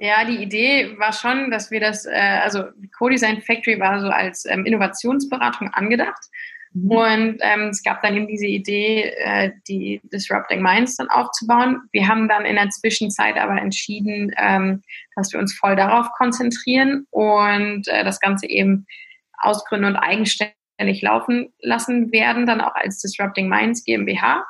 Ja, 0.00 0.24
die 0.24 0.42
Idee 0.42 0.98
war 0.98 1.12
schon, 1.12 1.50
dass 1.50 1.70
wir 1.70 1.80
das, 1.80 2.04
äh, 2.04 2.40
also 2.42 2.64
Co-Design 2.98 3.42
Factory 3.42 3.78
war 3.78 4.00
so 4.00 4.08
als 4.08 4.44
ähm, 4.44 4.66
Innovationsberatung 4.66 5.72
angedacht. 5.72 6.20
Mhm. 6.72 6.90
Und 6.90 7.36
ähm, 7.40 7.68
es 7.68 7.82
gab 7.82 8.02
dann 8.02 8.16
eben 8.16 8.26
diese 8.26 8.46
Idee, 8.46 9.12
äh, 9.16 9.52
die 9.68 10.00
Disrupting 10.12 10.60
Minds 10.60 10.96
dann 10.96 11.08
aufzubauen. 11.08 11.82
Wir 11.92 12.08
haben 12.08 12.28
dann 12.28 12.44
in 12.44 12.56
der 12.56 12.70
Zwischenzeit 12.70 13.36
aber 13.36 13.60
entschieden, 13.60 14.32
ähm, 14.36 14.82
dass 15.14 15.32
wir 15.32 15.38
uns 15.38 15.54
voll 15.54 15.76
darauf 15.76 16.10
konzentrieren 16.12 17.06
und 17.10 17.86
äh, 17.86 18.02
das 18.02 18.18
Ganze 18.18 18.48
eben 18.48 18.86
ausgründen 19.38 19.90
und 19.90 19.96
eigenständig 19.96 21.02
laufen 21.02 21.52
lassen 21.60 22.10
werden, 22.10 22.46
dann 22.46 22.60
auch 22.60 22.74
als 22.74 22.98
Disrupting 22.98 23.48
Minds 23.48 23.84
GmbH, 23.84 24.44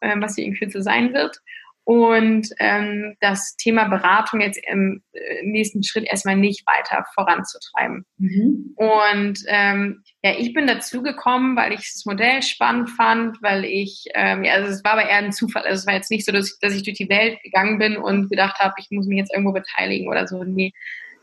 äh, 0.00 0.14
was 0.18 0.36
sie 0.36 0.44
in 0.44 0.54
Kürze 0.54 0.82
sein 0.82 1.12
wird 1.12 1.40
und 1.84 2.48
ähm, 2.60 3.14
das 3.20 3.56
Thema 3.56 3.88
Beratung 3.88 4.40
jetzt 4.40 4.58
im 4.66 5.02
äh, 5.12 5.42
nächsten 5.44 5.82
Schritt 5.82 6.06
erstmal 6.10 6.36
nicht 6.36 6.66
weiter 6.66 7.04
voranzutreiben. 7.14 8.06
Mhm. 8.16 8.72
Und 8.76 9.38
ähm, 9.48 10.02
ja, 10.22 10.32
ich 10.38 10.54
bin 10.54 10.66
dazu 10.66 11.02
gekommen, 11.02 11.56
weil 11.56 11.72
ich 11.74 11.80
das 11.80 12.06
Modell 12.06 12.42
spannend 12.42 12.88
fand, 12.88 13.36
weil 13.42 13.66
ich, 13.66 14.06
ähm, 14.14 14.44
ja, 14.44 14.54
also 14.54 14.70
es 14.70 14.82
war 14.82 14.92
aber 14.92 15.08
eher 15.08 15.18
ein 15.18 15.32
Zufall. 15.32 15.64
Also 15.64 15.80
es 15.80 15.86
war 15.86 15.92
jetzt 15.92 16.10
nicht 16.10 16.24
so, 16.24 16.32
dass 16.32 16.52
ich, 16.52 16.58
dass 16.60 16.74
ich 16.74 16.84
durch 16.84 16.96
die 16.96 17.10
Welt 17.10 17.38
gegangen 17.42 17.78
bin 17.78 17.98
und 17.98 18.30
gedacht 18.30 18.58
habe, 18.60 18.74
ich 18.78 18.86
muss 18.90 19.06
mich 19.06 19.18
jetzt 19.18 19.32
irgendwo 19.34 19.52
beteiligen 19.52 20.08
oder 20.08 20.26
so. 20.26 20.42
Nee. 20.42 20.72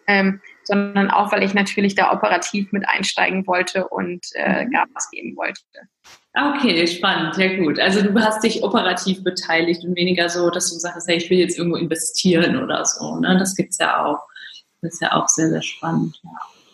Ähm, 0.07 0.41
sondern 0.63 1.09
auch, 1.09 1.31
weil 1.31 1.43
ich 1.43 1.53
natürlich 1.53 1.95
da 1.95 2.11
operativ 2.11 2.71
mit 2.71 2.87
einsteigen 2.87 3.47
wollte 3.47 3.87
und 3.87 4.25
äh, 4.35 4.65
mhm. 4.65 4.71
Gas 4.71 5.09
geben 5.11 5.35
wollte. 5.35 5.61
Okay, 6.33 6.87
spannend, 6.87 7.35
ja 7.37 7.57
gut. 7.57 7.77
Also 7.77 8.01
du 8.01 8.17
hast 8.19 8.43
dich 8.43 8.63
operativ 8.63 9.21
beteiligt 9.23 9.83
und 9.83 9.95
weniger 9.97 10.29
so, 10.29 10.49
dass 10.49 10.71
du 10.71 10.79
sagst, 10.79 11.07
hey, 11.07 11.17
ich 11.17 11.29
will 11.29 11.39
jetzt 11.39 11.57
irgendwo 11.57 11.77
investieren 11.77 12.61
oder 12.63 12.85
so. 12.85 13.17
Ne? 13.17 13.37
Das 13.37 13.55
gibt's 13.55 13.77
ja 13.79 14.05
auch. 14.05 14.19
Das 14.81 14.93
ist 14.93 15.01
ja 15.01 15.11
auch 15.11 15.27
sehr, 15.27 15.49
sehr 15.49 15.61
spannend. 15.61 16.19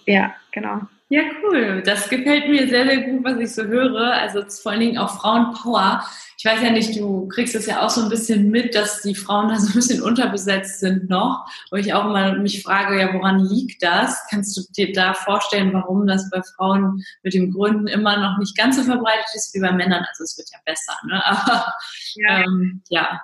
Ja, 0.05 0.13
ja 0.13 0.35
genau. 0.51 0.81
Ja, 1.09 1.21
cool. 1.41 1.81
Das 1.85 2.09
gefällt 2.09 2.49
mir 2.49 2.67
sehr, 2.67 2.85
sehr 2.85 3.01
gut, 3.03 3.23
was 3.23 3.39
ich 3.39 3.55
so 3.55 3.63
höre. 3.63 4.11
Also 4.11 4.43
vor 4.61 4.73
allen 4.73 4.81
Dingen 4.81 4.97
auch 4.97 5.21
Frauenpower. 5.21 6.03
Ich 6.37 6.43
weiß 6.43 6.61
ja 6.61 6.69
nicht, 6.69 6.99
du 6.99 7.29
kriegst 7.29 7.55
es 7.55 7.65
ja 7.65 7.81
auch 7.81 7.89
so 7.89 8.01
ein 8.01 8.09
bisschen 8.09 8.51
mit, 8.51 8.75
dass 8.75 9.03
die 9.03 9.15
Frauen 9.15 9.47
da 9.47 9.57
so 9.57 9.69
ein 9.69 9.73
bisschen 9.75 10.03
unterbesetzt 10.03 10.81
sind 10.81 11.09
noch. 11.09 11.47
Wo 11.71 11.77
ich 11.77 11.93
auch 11.93 12.05
immer 12.05 12.35
mich 12.35 12.61
frage, 12.61 12.99
ja, 12.99 13.13
woran 13.13 13.39
liegt 13.39 13.81
das? 13.81 14.21
Kannst 14.29 14.57
du 14.57 14.61
dir 14.75 14.91
da 14.91 15.13
vorstellen, 15.13 15.71
warum 15.71 16.05
das 16.07 16.29
bei 16.29 16.41
Frauen 16.57 17.01
mit 17.23 17.33
dem 17.33 17.53
Gründen 17.53 17.87
immer 17.87 18.17
noch 18.17 18.37
nicht 18.37 18.57
ganz 18.57 18.75
so 18.75 18.83
verbreitet 18.83 19.27
ist 19.33 19.55
wie 19.55 19.61
bei 19.61 19.71
Männern? 19.71 20.03
Also 20.09 20.25
es 20.25 20.37
wird 20.37 20.49
ja 20.51 20.59
besser, 20.65 20.93
ne? 21.07 21.25
Aber 21.25 21.73
ja. 22.15 22.43
Ähm, 22.43 22.81
ja. 22.89 23.21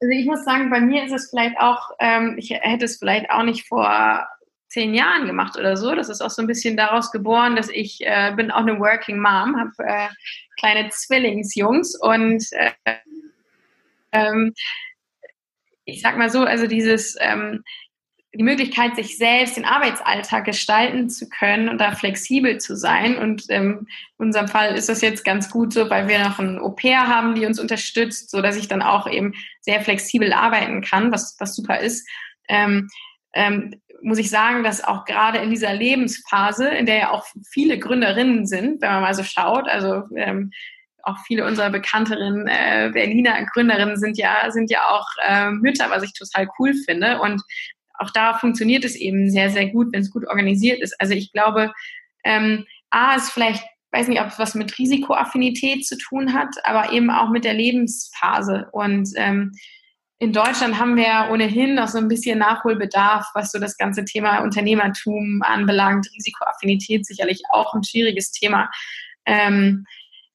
Also 0.00 0.12
ich 0.12 0.26
muss 0.26 0.44
sagen, 0.44 0.70
bei 0.70 0.80
mir 0.80 1.04
ist 1.04 1.12
es 1.12 1.30
vielleicht 1.30 1.58
auch, 1.60 1.90
ähm, 2.00 2.34
ich 2.38 2.50
hätte 2.50 2.86
es 2.86 2.96
vielleicht 2.98 3.30
auch 3.30 3.44
nicht 3.44 3.68
vor 3.68 4.26
zehn 4.70 4.94
Jahren 4.94 5.26
gemacht 5.26 5.58
oder 5.58 5.76
so. 5.76 5.94
Das 5.94 6.08
ist 6.08 6.20
auch 6.20 6.30
so 6.30 6.42
ein 6.42 6.46
bisschen 6.46 6.76
daraus 6.76 7.10
geboren, 7.10 7.56
dass 7.56 7.68
ich 7.68 7.98
äh, 8.00 8.32
bin 8.34 8.50
auch 8.50 8.60
eine 8.60 8.78
Working 8.78 9.18
Mom, 9.18 9.56
habe 9.58 9.72
äh, 9.78 10.08
kleine 10.58 10.88
Zwillingsjungs 10.88 11.98
und 12.00 12.44
äh, 12.52 12.94
ähm, 14.12 14.54
ich 15.84 16.00
sag 16.00 16.16
mal 16.16 16.30
so, 16.30 16.42
also 16.42 16.66
dieses, 16.66 17.16
ähm, 17.20 17.64
die 18.32 18.44
Möglichkeit, 18.44 18.94
sich 18.94 19.18
selbst 19.18 19.56
den 19.56 19.64
Arbeitsalltag 19.64 20.44
gestalten 20.44 21.10
zu 21.10 21.28
können 21.28 21.68
und 21.68 21.78
da 21.80 21.92
flexibel 21.92 22.58
zu 22.58 22.76
sein. 22.76 23.18
Und 23.18 23.46
ähm, 23.48 23.88
in 24.18 24.26
unserem 24.26 24.46
Fall 24.46 24.76
ist 24.76 24.88
das 24.88 25.00
jetzt 25.00 25.24
ganz 25.24 25.50
gut 25.50 25.72
so, 25.72 25.90
weil 25.90 26.06
wir 26.06 26.20
noch 26.20 26.38
ein 26.38 26.60
Au-pair 26.60 27.08
haben, 27.08 27.34
die 27.34 27.44
uns 27.44 27.58
unterstützt, 27.58 28.30
so 28.30 28.40
dass 28.40 28.56
ich 28.56 28.68
dann 28.68 28.82
auch 28.82 29.10
eben 29.10 29.34
sehr 29.62 29.80
flexibel 29.80 30.32
arbeiten 30.32 30.80
kann, 30.80 31.10
was, 31.10 31.36
was 31.40 31.56
super 31.56 31.80
ist. 31.80 32.08
Ähm, 32.48 32.88
ähm, 33.34 33.80
muss 34.02 34.18
ich 34.18 34.30
sagen, 34.30 34.64
dass 34.64 34.82
auch 34.82 35.04
gerade 35.04 35.38
in 35.38 35.50
dieser 35.50 35.74
Lebensphase, 35.74 36.68
in 36.68 36.86
der 36.86 36.96
ja 36.96 37.10
auch 37.10 37.26
viele 37.50 37.78
Gründerinnen 37.78 38.46
sind, 38.46 38.80
wenn 38.80 38.90
man 38.90 39.02
mal 39.02 39.14
so 39.14 39.22
schaut, 39.22 39.68
also 39.68 40.04
ähm, 40.16 40.50
auch 41.02 41.18
viele 41.26 41.46
unserer 41.46 41.70
bekannteren 41.70 42.46
äh, 42.46 42.90
Berliner 42.92 43.44
Gründerinnen 43.52 43.96
sind 43.96 44.18
ja, 44.18 44.50
sind 44.50 44.70
ja 44.70 44.88
auch 44.88 45.06
äh, 45.26 45.50
Mütter, 45.50 45.90
was 45.90 46.02
ich 46.02 46.12
total 46.12 46.48
cool 46.58 46.74
finde. 46.74 47.20
Und 47.20 47.42
auch 47.98 48.10
da 48.10 48.34
funktioniert 48.34 48.84
es 48.84 48.96
eben 48.96 49.30
sehr, 49.30 49.50
sehr 49.50 49.68
gut, 49.68 49.88
wenn 49.92 50.02
es 50.02 50.10
gut 50.10 50.26
organisiert 50.26 50.80
ist. 50.80 50.98
Also 51.00 51.14
ich 51.14 51.32
glaube, 51.32 51.72
ähm, 52.24 52.66
A 52.90 53.14
ist 53.14 53.30
vielleicht, 53.30 53.64
weiß 53.92 54.08
nicht, 54.08 54.20
ob 54.20 54.28
es 54.28 54.38
was 54.38 54.54
mit 54.54 54.78
Risikoaffinität 54.78 55.86
zu 55.86 55.96
tun 55.96 56.34
hat, 56.34 56.54
aber 56.64 56.92
eben 56.92 57.10
auch 57.10 57.30
mit 57.30 57.44
der 57.44 57.54
Lebensphase. 57.54 58.68
Und 58.72 59.10
ähm, 59.16 59.52
in 60.20 60.34
Deutschland 60.34 60.78
haben 60.78 60.96
wir 60.96 61.28
ohnehin 61.32 61.74
noch 61.74 61.88
so 61.88 61.96
ein 61.96 62.08
bisschen 62.08 62.38
Nachholbedarf, 62.38 63.26
was 63.32 63.50
so 63.50 63.58
das 63.58 63.78
ganze 63.78 64.04
Thema 64.04 64.40
Unternehmertum 64.40 65.40
anbelangt. 65.42 66.08
Risikoaffinität 66.14 67.06
sicherlich 67.06 67.40
auch 67.48 67.72
ein 67.72 67.82
schwieriges 67.82 68.30
Thema. 68.30 68.70
Ähm, 69.24 69.86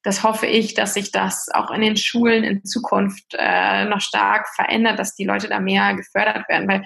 das 0.02 0.24
hoffe 0.24 0.46
ich, 0.46 0.74
dass 0.74 0.94
sich 0.94 1.12
das 1.12 1.48
auch 1.54 1.70
in 1.70 1.82
den 1.82 1.96
Schulen 1.96 2.42
in 2.42 2.64
Zukunft 2.64 3.36
äh, 3.38 3.84
noch 3.84 4.00
stark 4.00 4.48
verändert, 4.56 4.98
dass 4.98 5.14
die 5.14 5.24
Leute 5.24 5.46
da 5.46 5.60
mehr 5.60 5.94
gefördert 5.94 6.48
werden. 6.48 6.68
Weil 6.68 6.84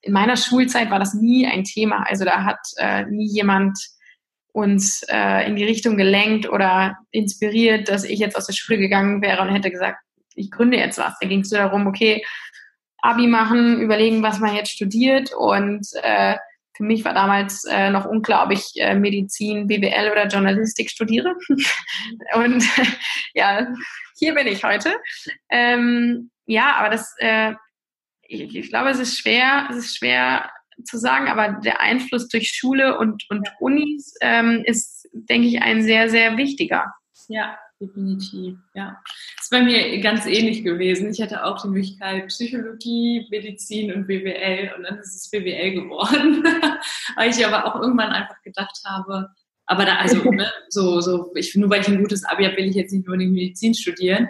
in 0.00 0.12
meiner 0.12 0.36
Schulzeit 0.36 0.88
war 0.88 1.00
das 1.00 1.14
nie 1.14 1.48
ein 1.48 1.64
Thema. 1.64 2.04
Also 2.08 2.24
da 2.24 2.44
hat 2.44 2.60
äh, 2.76 3.06
nie 3.06 3.26
jemand 3.26 3.76
uns 4.52 5.02
äh, 5.08 5.48
in 5.48 5.56
die 5.56 5.64
Richtung 5.64 5.96
gelenkt 5.96 6.48
oder 6.48 6.96
inspiriert, 7.10 7.88
dass 7.88 8.04
ich 8.04 8.20
jetzt 8.20 8.36
aus 8.36 8.46
der 8.46 8.52
Schule 8.52 8.78
gegangen 8.78 9.20
wäre 9.20 9.42
und 9.42 9.52
hätte 9.52 9.72
gesagt, 9.72 9.98
ich 10.40 10.50
gründe 10.50 10.76
jetzt 10.76 10.98
was. 10.98 11.18
Da 11.20 11.28
ging 11.28 11.40
es 11.40 11.50
darum, 11.50 11.86
okay, 11.86 12.24
Abi 12.98 13.26
machen, 13.26 13.80
überlegen, 13.80 14.22
was 14.22 14.40
man 14.40 14.54
jetzt 14.54 14.72
studiert. 14.72 15.32
Und 15.32 15.86
äh, 16.02 16.36
für 16.76 16.84
mich 16.84 17.04
war 17.04 17.14
damals 17.14 17.64
äh, 17.64 17.90
noch 17.90 18.06
unklar, 18.06 18.46
ob 18.46 18.52
ich 18.52 18.72
äh, 18.76 18.94
Medizin, 18.94 19.66
BWL 19.66 20.10
oder 20.10 20.26
Journalistik 20.26 20.90
studiere. 20.90 21.34
und 22.34 22.64
ja, 23.34 23.66
hier 24.18 24.34
bin 24.34 24.46
ich 24.46 24.64
heute. 24.64 24.96
Ähm, 25.48 26.30
ja, 26.46 26.76
aber 26.76 26.90
das, 26.90 27.14
äh, 27.18 27.54
ich, 28.22 28.54
ich 28.54 28.68
glaube, 28.68 28.90
es 28.90 28.98
ist 28.98 29.18
schwer, 29.18 29.68
es 29.70 29.76
ist 29.76 29.96
schwer 29.96 30.50
zu 30.84 30.98
sagen, 30.98 31.28
aber 31.28 31.60
der 31.60 31.80
Einfluss 31.80 32.28
durch 32.28 32.48
Schule 32.48 32.98
und, 32.98 33.24
und 33.28 33.52
Unis 33.60 34.14
ähm, 34.20 34.62
ist, 34.64 35.08
denke 35.12 35.48
ich, 35.48 35.60
ein 35.62 35.82
sehr, 35.82 36.08
sehr 36.08 36.36
wichtiger. 36.36 36.92
Ja, 37.28 37.58
definitiv, 37.80 38.58
ja. 38.74 39.00
Das 39.36 39.44
ist 39.44 39.50
bei 39.50 39.62
mir 39.62 40.00
ganz 40.00 40.26
ähnlich 40.26 40.62
gewesen. 40.62 41.10
Ich 41.10 41.20
hatte 41.20 41.44
auch 41.44 41.62
die 41.62 41.68
Möglichkeit 41.68 42.28
Psychologie, 42.28 43.26
Medizin 43.30 43.92
und 43.92 44.06
BWL 44.06 44.72
und 44.76 44.82
dann 44.84 44.98
ist 44.98 45.16
es 45.16 45.30
BWL 45.30 45.72
geworden, 45.72 46.44
weil 47.16 47.30
ich 47.30 47.44
aber 47.44 47.66
auch 47.66 47.80
irgendwann 47.80 48.10
einfach 48.10 48.40
gedacht 48.42 48.78
habe, 48.84 49.30
aber 49.70 49.84
da, 49.84 49.96
also, 49.96 50.16
ne, 50.32 50.50
so, 50.68 51.00
so, 51.00 51.32
ich, 51.36 51.54
nur 51.54 51.70
weil 51.70 51.80
ich 51.80 51.88
ein 51.88 52.00
gutes 52.00 52.24
Abi 52.24 52.44
habe, 52.44 52.56
will 52.56 52.68
ich 52.68 52.74
jetzt 52.74 52.92
nicht 52.92 53.06
nur 53.06 53.16
die 53.16 53.26
Medizin 53.26 53.72
studieren. 53.72 54.28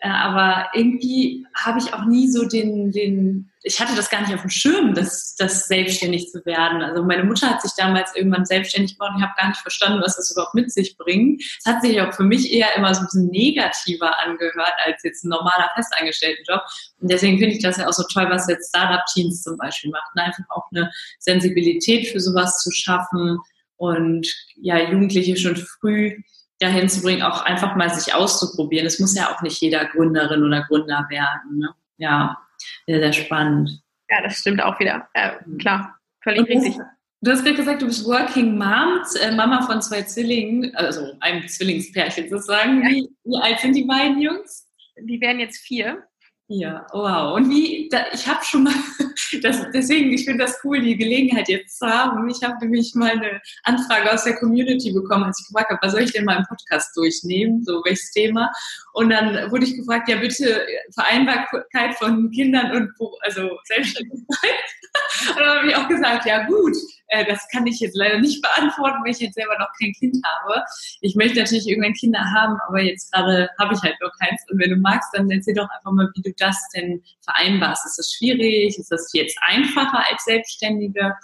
Äh, 0.00 0.08
aber 0.08 0.68
irgendwie 0.74 1.46
habe 1.54 1.80
ich 1.80 1.92
auch 1.92 2.04
nie 2.04 2.30
so 2.30 2.46
den, 2.46 2.92
den, 2.92 3.50
ich 3.62 3.80
hatte 3.80 3.96
das 3.96 4.10
gar 4.10 4.20
nicht 4.20 4.32
auf 4.32 4.42
dem 4.42 4.50
Schirm, 4.50 4.94
das, 4.94 5.34
das 5.36 5.66
selbstständig 5.66 6.30
zu 6.30 6.44
werden. 6.46 6.82
Also 6.82 7.02
meine 7.02 7.24
Mutter 7.24 7.50
hat 7.50 7.62
sich 7.62 7.72
damals 7.76 8.14
irgendwann 8.14 8.44
selbstständig 8.44 8.96
gemacht 8.96 9.14
und 9.14 9.20
ich 9.20 9.24
habe 9.24 9.34
gar 9.36 9.48
nicht 9.48 9.60
verstanden, 9.60 10.00
was 10.00 10.16
das 10.16 10.30
überhaupt 10.30 10.54
mit 10.54 10.72
sich 10.72 10.96
bringt. 10.96 11.42
Es 11.42 11.66
hat 11.66 11.82
sich 11.82 12.00
auch 12.00 12.12
für 12.12 12.22
mich 12.22 12.52
eher 12.52 12.76
immer 12.76 12.94
so 12.94 13.00
ein 13.00 13.06
bisschen 13.06 13.26
negativer 13.26 14.18
angehört 14.20 14.74
als 14.84 15.02
jetzt 15.02 15.24
ein 15.24 15.30
normaler 15.30 15.70
Festangestelltenjob. 15.74 16.62
Und 17.00 17.10
deswegen 17.10 17.38
finde 17.38 17.56
ich 17.56 17.62
das 17.62 17.78
ja 17.78 17.88
auch 17.88 17.92
so 17.92 18.04
toll, 18.12 18.28
was 18.30 18.48
jetzt 18.48 18.68
Startup-Teams 18.68 19.42
zum 19.42 19.56
Beispiel 19.56 19.90
macht. 19.90 20.14
Ne? 20.14 20.24
Einfach 20.24 20.44
auch 20.50 20.66
eine 20.70 20.92
Sensibilität 21.18 22.06
für 22.08 22.20
sowas 22.20 22.58
zu 22.62 22.70
schaffen 22.70 23.38
und 23.76 24.28
ja, 24.60 24.78
Jugendliche 24.90 25.36
schon 25.36 25.56
früh 25.56 26.16
dahin 26.58 26.88
zu 26.88 27.02
bringen, 27.02 27.22
auch 27.22 27.44
einfach 27.44 27.76
mal 27.76 27.88
sich 27.90 28.14
auszuprobieren. 28.14 28.86
Es 28.86 28.98
muss 28.98 29.16
ja 29.16 29.32
auch 29.32 29.42
nicht 29.42 29.60
jeder 29.60 29.84
Gründerin 29.86 30.42
oder 30.42 30.62
Gründer 30.62 31.06
werden. 31.08 31.58
Ne? 31.58 31.74
Ja, 31.98 32.38
sehr, 32.86 33.00
sehr 33.00 33.12
spannend. 33.12 33.82
Ja, 34.10 34.22
das 34.22 34.38
stimmt 34.38 34.62
auch 34.62 34.78
wieder. 34.80 35.08
Äh, 35.14 35.32
klar, 35.58 35.98
völlig 36.22 36.40
Und 36.40 36.48
richtig. 36.48 36.76
Du 37.20 37.32
hast 37.32 37.42
gerade 37.44 37.56
gesagt, 37.56 37.82
du 37.82 37.86
bist 37.86 38.06
Working 38.06 38.56
Mom, 38.56 39.02
äh, 39.20 39.34
Mama 39.34 39.62
von 39.62 39.82
zwei 39.82 40.02
Zwillingen, 40.02 40.74
also 40.76 41.14
einem 41.20 41.46
Zwillingspärchen 41.48 42.28
sozusagen. 42.30 42.82
Ja. 42.82 42.88
Wie, 42.90 43.08
wie 43.24 43.42
alt 43.42 43.58
sind 43.58 43.74
die 43.74 43.84
beiden 43.84 44.20
Jungs? 44.20 44.68
Die 45.00 45.20
werden 45.20 45.40
jetzt 45.40 45.58
vier. 45.58 46.04
Ja, 46.46 46.86
wow. 46.92 47.36
Und 47.36 47.50
wie, 47.50 47.88
da, 47.90 48.06
ich 48.12 48.26
habe 48.26 48.44
schon 48.44 48.64
mal, 48.64 48.74
das, 49.42 49.66
deswegen, 49.72 50.12
ich 50.12 50.24
finde 50.24 50.44
das 50.44 50.58
cool, 50.64 50.80
die 50.80 50.96
Gelegenheit 50.96 51.48
jetzt 51.48 51.78
zu 51.78 51.86
haben. 51.86 52.28
Ich 52.28 52.42
habe 52.42 52.58
nämlich 52.60 52.94
mal 52.94 53.10
eine 53.10 53.40
Anfrage 53.64 54.12
aus 54.12 54.24
der 54.24 54.36
Community 54.36 54.92
bekommen, 54.92 55.24
als 55.24 55.40
ich 55.40 55.48
gefragt 55.48 55.70
habe, 55.70 55.80
was 55.82 55.92
soll 55.92 56.02
ich 56.02 56.12
denn 56.12 56.24
mal 56.24 56.38
im 56.38 56.44
Podcast 56.44 56.96
durchnehmen, 56.96 57.64
so 57.64 57.82
welches 57.84 58.10
Thema. 58.12 58.50
Und 58.92 59.10
dann 59.10 59.50
wurde 59.50 59.64
ich 59.64 59.76
gefragt, 59.76 60.08
ja 60.08 60.16
bitte 60.16 60.66
Vereinbarkeit 60.94 61.94
von 61.96 62.30
Kindern 62.30 62.72
und 62.72 62.92
also 63.22 63.50
Selbstständigkeit. 63.64 64.28
Und 65.30 65.40
dann 65.40 65.58
habe 65.58 65.68
ich 65.68 65.76
auch 65.76 65.88
gesagt, 65.88 66.26
ja 66.26 66.46
gut, 66.46 66.74
äh, 67.08 67.24
das 67.24 67.46
kann 67.50 67.66
ich 67.66 67.80
jetzt 67.80 67.96
leider 67.96 68.18
nicht 68.18 68.42
beantworten, 68.42 68.98
weil 69.02 69.12
ich 69.12 69.20
jetzt 69.20 69.34
selber 69.34 69.58
noch 69.58 69.68
kein 69.80 69.92
Kind 69.92 70.16
habe. 70.24 70.62
Ich 71.00 71.14
möchte 71.14 71.38
natürlich 71.38 71.66
irgendwann 71.66 71.94
Kinder 71.94 72.20
haben, 72.20 72.58
aber 72.68 72.80
jetzt 72.80 73.12
gerade 73.12 73.48
habe 73.58 73.74
ich 73.74 73.82
halt 73.82 73.96
noch 74.00 74.12
keins. 74.20 74.42
Und 74.50 74.60
wenn 74.60 74.70
du 74.70 74.76
magst, 74.76 75.08
dann 75.12 75.30
erzähl 75.30 75.54
doch 75.54 75.68
einfach 75.70 75.92
mal, 75.92 76.10
wie 76.14 76.22
du 76.22 76.32
das 76.38 76.56
denn 76.74 77.02
vereinbarst. 77.22 77.86
Ist 77.86 77.98
das 77.98 78.12
schwierig? 78.12 78.78
Ist 78.78 78.90
das 78.90 79.07
jetzt 79.12 79.38
einfacher 79.40 80.04
als 80.10 80.24
Selbstständige? 80.24 81.14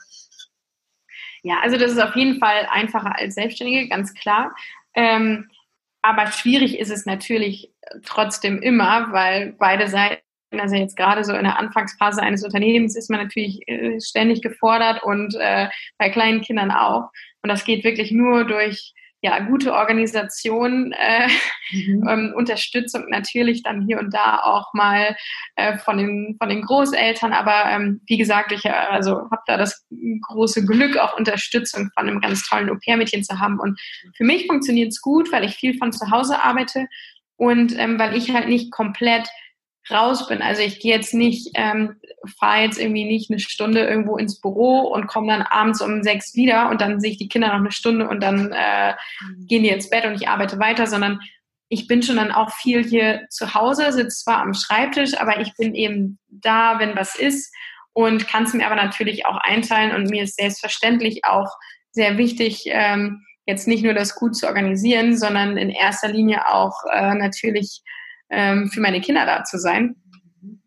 Ja, 1.42 1.60
also 1.62 1.76
das 1.76 1.92
ist 1.92 2.00
auf 2.00 2.16
jeden 2.16 2.38
Fall 2.38 2.66
einfacher 2.70 3.16
als 3.16 3.34
Selbstständige, 3.34 3.88
ganz 3.88 4.14
klar. 4.14 4.54
Ähm, 4.94 5.50
aber 6.02 6.30
schwierig 6.32 6.78
ist 6.78 6.90
es 6.90 7.06
natürlich 7.06 7.70
trotzdem 8.04 8.60
immer, 8.62 9.12
weil 9.12 9.54
beide 9.58 9.88
Seiten 9.88 10.22
also 10.60 10.76
jetzt 10.76 10.96
gerade 10.96 11.24
so 11.24 11.32
in 11.34 11.44
der 11.44 11.58
Anfangsphase 11.58 12.22
eines 12.22 12.44
Unternehmens 12.44 12.96
ist 12.96 13.10
man 13.10 13.20
natürlich 13.20 13.66
äh, 13.66 14.00
ständig 14.00 14.42
gefordert 14.42 15.02
und 15.02 15.34
äh, 15.34 15.68
bei 15.98 16.10
kleinen 16.10 16.42
Kindern 16.42 16.70
auch. 16.70 17.10
Und 17.42 17.48
das 17.48 17.64
geht 17.64 17.84
wirklich 17.84 18.12
nur 18.12 18.44
durch 18.44 18.94
ja, 19.24 19.38
gute 19.38 19.72
Organisation, 19.72 20.92
äh, 20.92 21.28
mhm. 21.72 22.06
ähm, 22.06 22.34
Unterstützung 22.36 23.06
natürlich 23.08 23.62
dann 23.62 23.86
hier 23.86 23.98
und 23.98 24.12
da 24.12 24.40
auch 24.40 24.74
mal 24.74 25.16
äh, 25.56 25.78
von, 25.78 25.96
den, 25.96 26.36
von 26.38 26.50
den 26.50 26.60
Großeltern. 26.60 27.32
Aber 27.32 27.64
ähm, 27.70 28.02
wie 28.06 28.18
gesagt, 28.18 28.52
ich 28.52 28.66
äh, 28.66 28.68
also 28.68 29.30
habe 29.30 29.40
da 29.46 29.56
das 29.56 29.86
große 30.28 30.66
Glück, 30.66 30.98
auch 30.98 31.16
Unterstützung 31.16 31.88
von 31.94 32.06
einem 32.06 32.20
ganz 32.20 32.46
tollen 32.46 32.68
Au-pair-Mädchen 32.68 33.24
zu 33.24 33.40
haben. 33.40 33.58
Und 33.58 33.80
für 34.14 34.24
mich 34.24 34.46
funktioniert 34.46 34.88
es 34.88 35.00
gut, 35.00 35.32
weil 35.32 35.44
ich 35.44 35.54
viel 35.54 35.78
von 35.78 35.90
zu 35.90 36.10
Hause 36.10 36.42
arbeite 36.42 36.86
und 37.36 37.78
ähm, 37.78 37.98
weil 37.98 38.14
ich 38.14 38.30
halt 38.30 38.48
nicht 38.48 38.72
komplett 38.72 39.26
raus 39.90 40.28
bin. 40.28 40.42
Also 40.42 40.62
ich 40.62 40.80
gehe 40.80 40.94
jetzt 40.94 41.14
nicht, 41.14 41.50
ähm, 41.54 41.96
fahre 42.38 42.62
jetzt 42.62 42.78
irgendwie 42.78 43.04
nicht 43.04 43.30
eine 43.30 43.38
Stunde 43.38 43.84
irgendwo 43.84 44.16
ins 44.16 44.40
Büro 44.40 44.80
und 44.80 45.06
komme 45.06 45.28
dann 45.28 45.42
abends 45.42 45.82
um 45.82 46.02
sechs 46.02 46.34
wieder 46.34 46.70
und 46.70 46.80
dann 46.80 47.00
sehe 47.00 47.10
ich 47.10 47.18
die 47.18 47.28
Kinder 47.28 47.48
noch 47.48 47.54
eine 47.56 47.72
Stunde 47.72 48.08
und 48.08 48.22
dann 48.22 48.52
äh, 48.52 48.92
mhm. 48.92 49.46
gehen 49.46 49.62
die 49.62 49.68
ins 49.68 49.90
Bett 49.90 50.06
und 50.06 50.14
ich 50.14 50.28
arbeite 50.28 50.58
weiter, 50.58 50.86
sondern 50.86 51.20
ich 51.68 51.86
bin 51.86 52.02
schon 52.02 52.16
dann 52.16 52.32
auch 52.32 52.52
viel 52.52 52.84
hier 52.84 53.26
zu 53.30 53.54
Hause, 53.54 53.92
sitze 53.92 54.22
zwar 54.24 54.38
am 54.38 54.54
Schreibtisch, 54.54 55.18
aber 55.18 55.40
ich 55.40 55.54
bin 55.56 55.74
eben 55.74 56.18
da, 56.28 56.78
wenn 56.78 56.96
was 56.96 57.16
ist 57.16 57.52
und 57.92 58.28
kann 58.28 58.44
es 58.44 58.54
mir 58.54 58.66
aber 58.66 58.76
natürlich 58.76 59.26
auch 59.26 59.36
einteilen 59.36 59.94
und 59.94 60.10
mir 60.10 60.24
ist 60.24 60.36
selbstverständlich 60.36 61.24
auch 61.24 61.50
sehr 61.90 62.16
wichtig, 62.18 62.64
ähm, 62.66 63.24
jetzt 63.46 63.68
nicht 63.68 63.84
nur 63.84 63.94
das 63.94 64.14
gut 64.14 64.36
zu 64.36 64.46
organisieren, 64.46 65.16
sondern 65.16 65.56
in 65.56 65.70
erster 65.70 66.08
Linie 66.08 66.48
auch 66.48 66.74
äh, 66.92 67.14
natürlich 67.14 67.82
ähm, 68.30 68.68
für 68.68 68.80
meine 68.80 69.00
Kinder 69.00 69.26
da 69.26 69.44
zu 69.44 69.58
sein. 69.58 69.96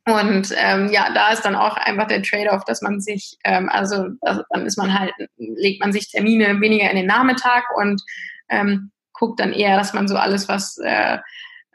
Und 0.06 0.54
ähm, 0.58 0.90
ja, 0.92 1.12
da 1.14 1.32
ist 1.32 1.44
dann 1.44 1.56
auch 1.56 1.76
einfach 1.76 2.08
der 2.08 2.24
Trade-off, 2.24 2.64
dass 2.64 2.82
man 2.82 3.02
sich, 3.02 3.38
ähm, 3.44 3.68
also, 3.70 4.08
also 4.22 4.42
dann 4.52 4.66
ist 4.66 4.78
man 4.78 4.98
halt, 4.98 5.12
legt 5.38 5.82
man 5.82 5.92
sich 5.92 6.10
Termine 6.10 6.62
weniger 6.62 6.90
in 6.90 6.96
den 6.96 7.08
Nachmittag 7.08 7.66
und 7.76 8.02
ähm, 8.48 8.92
guckt 9.12 9.40
dann 9.40 9.52
eher, 9.52 9.76
dass 9.76 9.94
man 9.94 10.08
so 10.08 10.16
alles, 10.16 10.48
was 10.48 10.78
äh, 10.78 11.18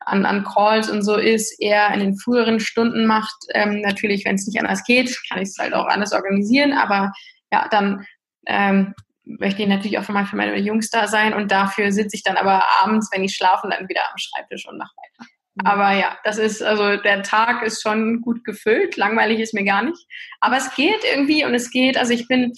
an, 0.00 0.24
an 0.24 0.44
Calls 0.44 0.88
und 0.88 1.02
so 1.02 1.16
ist, 1.16 1.60
eher 1.60 1.92
in 1.92 2.00
den 2.00 2.16
früheren 2.16 2.58
Stunden 2.58 3.06
macht. 3.06 3.36
Ähm, 3.54 3.80
natürlich, 3.82 4.24
wenn 4.24 4.36
es 4.36 4.46
nicht 4.46 4.58
anders 4.58 4.84
geht, 4.84 5.16
kann 5.28 5.42
ich 5.42 5.48
es 5.48 5.58
halt 5.58 5.74
auch 5.74 5.86
anders 5.86 6.12
organisieren, 6.12 6.72
aber 6.72 7.12
ja, 7.52 7.68
dann 7.70 8.06
ähm, 8.46 8.94
möchte 9.24 9.62
ich 9.62 9.68
natürlich 9.68 9.98
auch 9.98 10.08
mal 10.08 10.26
für 10.26 10.36
meine 10.36 10.58
Jungs 10.58 10.90
da 10.90 11.06
sein 11.06 11.34
und 11.34 11.52
dafür 11.52 11.92
sitze 11.92 12.16
ich 12.16 12.22
dann 12.22 12.36
aber 12.36 12.64
abends, 12.82 13.10
wenn 13.12 13.24
ich 13.24 13.34
schlafe, 13.34 13.68
dann 13.68 13.88
wieder 13.88 14.02
am 14.10 14.18
Schreibtisch 14.18 14.66
und 14.66 14.78
nach 14.78 14.92
weiter. 14.96 15.30
Mhm. 15.54 15.66
Aber 15.66 15.92
ja, 15.92 16.18
das 16.24 16.38
ist, 16.38 16.62
also 16.62 16.96
der 17.02 17.22
Tag 17.22 17.62
ist 17.62 17.82
schon 17.82 18.20
gut 18.20 18.44
gefüllt. 18.44 18.96
Langweilig 18.96 19.40
ist 19.40 19.54
mir 19.54 19.64
gar 19.64 19.82
nicht. 19.82 20.06
Aber 20.40 20.56
es 20.56 20.74
geht 20.74 21.04
irgendwie 21.12 21.44
und 21.44 21.54
es 21.54 21.70
geht, 21.70 21.96
also 21.96 22.12
ich 22.12 22.28
bin, 22.28 22.52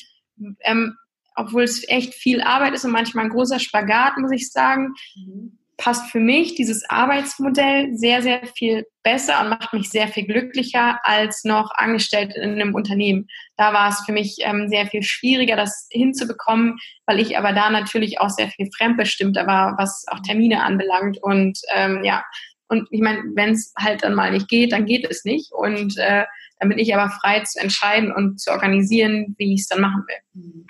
ähm, 0.61 0.97
obwohl 1.37 1.65
es 1.65 1.89
echt 1.89 2.15
viel 2.15 2.41
Arbeit 2.43 2.75
ist 2.75 2.85
und 2.85 2.93
manchmal 2.93 3.25
ein 3.25 3.31
großer 3.31 3.59
Spagat, 3.59 4.19
muss 4.19 4.31
ich 4.31 4.51
sagen, 4.51 4.95
mhm 5.17 5.59
passt 5.77 6.11
für 6.11 6.21
mich 6.21 6.55
dieses 6.55 6.89
Arbeitsmodell 6.89 7.97
sehr, 7.97 8.23
sehr 8.23 8.47
viel 8.47 8.87
besser 9.03 9.41
und 9.41 9.51
macht 9.51 9.73
mich 9.73 9.91
sehr 9.91 10.09
viel 10.09 10.25
glücklicher 10.25 10.99
als 11.03 11.45
noch 11.45 11.71
angestellt 11.75 12.35
in 12.37 12.53
einem 12.53 12.75
Unternehmen. 12.75 13.27
Da 13.57 13.73
war 13.73 13.89
es 13.89 14.01
für 14.05 14.13
mich 14.13 14.37
ähm, 14.41 14.69
sehr 14.69 14.87
viel 14.87 15.03
schwieriger, 15.03 15.57
das 15.57 15.89
hinzubekommen, 15.91 16.79
weil 17.07 17.21
ich 17.21 17.37
aber 17.37 17.53
da 17.53 17.71
natürlich 17.71 18.21
auch 18.21 18.31
sehr 18.31 18.49
viel 18.49 18.71
fremdbestimmter 18.77 19.47
war, 19.47 19.75
was 19.79 20.05
auch 20.09 20.21
Termine 20.21 20.63
anbelangt. 20.63 21.19
Und 21.21 21.59
ähm, 21.75 22.05
ja, 22.05 22.25
und 22.69 22.89
ich 22.91 23.01
meine, 23.01 23.23
wenn 23.35 23.51
es 23.51 23.73
halt 23.79 24.03
dann 24.03 24.15
mal 24.15 24.33
nicht 24.33 24.49
geht, 24.49 24.73
dann 24.73 24.87
geht 24.87 25.07
es 25.09 25.25
nicht. 25.25 25.53
Und 25.53 25.97
äh, 25.99 26.25
dann 26.59 26.69
bin 26.69 26.79
ich 26.79 26.95
aber 26.95 27.11
frei 27.11 27.41
zu 27.41 27.61
entscheiden 27.61 28.13
und 28.13 28.41
zu 28.41 28.51
organisieren, 28.51 29.35
wie 29.39 29.55
ich 29.55 29.63
es 29.63 29.69
dann 29.69 29.81
machen 29.81 30.05
will. 30.07 30.65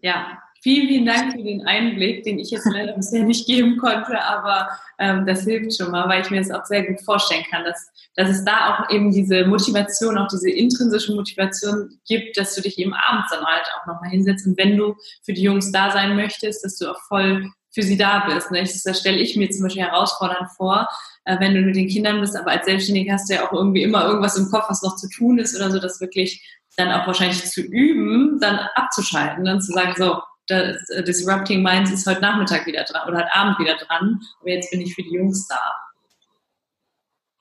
Ja, 0.00 0.38
Vielen, 0.64 0.88
vielen 0.88 1.04
Dank 1.04 1.32
für 1.32 1.42
den 1.42 1.66
Einblick, 1.66 2.24
den 2.24 2.38
ich 2.38 2.50
jetzt 2.50 2.66
leider 2.72 2.94
bisher 2.94 3.22
nicht 3.22 3.46
geben 3.46 3.76
konnte, 3.76 4.18
aber 4.18 4.70
ähm, 4.98 5.26
das 5.26 5.44
hilft 5.44 5.76
schon 5.76 5.90
mal, 5.90 6.08
weil 6.08 6.22
ich 6.22 6.30
mir 6.30 6.40
das 6.40 6.50
auch 6.50 6.64
sehr 6.64 6.86
gut 6.86 7.02
vorstellen 7.02 7.44
kann, 7.50 7.64
dass, 7.64 7.86
dass 8.16 8.30
es 8.30 8.46
da 8.46 8.70
auch 8.70 8.88
eben 8.88 9.12
diese 9.12 9.44
Motivation, 9.44 10.16
auch 10.16 10.28
diese 10.28 10.48
intrinsische 10.48 11.14
Motivation 11.14 12.00
gibt, 12.08 12.38
dass 12.38 12.54
du 12.54 12.62
dich 12.62 12.78
eben 12.78 12.94
abends 12.94 13.28
dann 13.30 13.44
halt 13.44 13.66
auch 13.76 13.86
nochmal 13.86 14.08
hinsetzt 14.08 14.46
und 14.46 14.56
wenn 14.56 14.78
du 14.78 14.94
für 15.22 15.34
die 15.34 15.42
Jungs 15.42 15.70
da 15.70 15.90
sein 15.90 16.16
möchtest, 16.16 16.64
dass 16.64 16.78
du 16.78 16.90
auch 16.90 17.00
voll 17.08 17.50
für 17.70 17.82
sie 17.82 17.98
da 17.98 18.24
bist. 18.26 18.50
Ne? 18.50 18.60
Das 18.62 18.98
stelle 18.98 19.18
ich 19.18 19.36
mir 19.36 19.50
zum 19.50 19.64
Beispiel 19.64 19.82
herausfordernd 19.82 20.48
vor, 20.56 20.88
äh, 21.24 21.38
wenn 21.40 21.54
du 21.54 21.60
mit 21.60 21.76
den 21.76 21.88
Kindern 21.88 22.20
bist, 22.20 22.36
aber 22.36 22.50
als 22.50 22.66
Selbstständige 22.66 23.12
hast 23.12 23.28
du 23.28 23.34
ja 23.34 23.46
auch 23.46 23.52
irgendwie 23.52 23.82
immer 23.82 24.04
irgendwas 24.04 24.36
im 24.36 24.50
Kopf, 24.50 24.64
was 24.68 24.82
noch 24.82 24.96
zu 24.96 25.08
tun 25.08 25.38
ist 25.38 25.56
oder 25.56 25.70
so, 25.70 25.78
das 25.78 26.00
wirklich 26.00 26.42
dann 26.76 26.90
auch 26.90 27.06
wahrscheinlich 27.06 27.44
zu 27.44 27.62
üben, 27.62 28.38
dann 28.40 28.58
abzuschalten, 28.74 29.44
dann 29.44 29.60
zu 29.60 29.72
sagen, 29.72 29.94
so, 29.96 30.20
das 30.46 30.76
äh, 30.90 31.02
Disrupting 31.02 31.62
Minds 31.62 31.90
ist 31.90 32.06
heute 32.06 32.20
Nachmittag 32.20 32.66
wieder 32.66 32.84
dran 32.84 33.08
oder 33.08 33.18
heute 33.18 33.34
Abend 33.34 33.58
wieder 33.58 33.76
dran, 33.76 34.20
aber 34.40 34.50
jetzt 34.50 34.70
bin 34.70 34.80
ich 34.80 34.94
für 34.94 35.02
die 35.02 35.14
Jungs 35.14 35.46
da. 35.48 35.58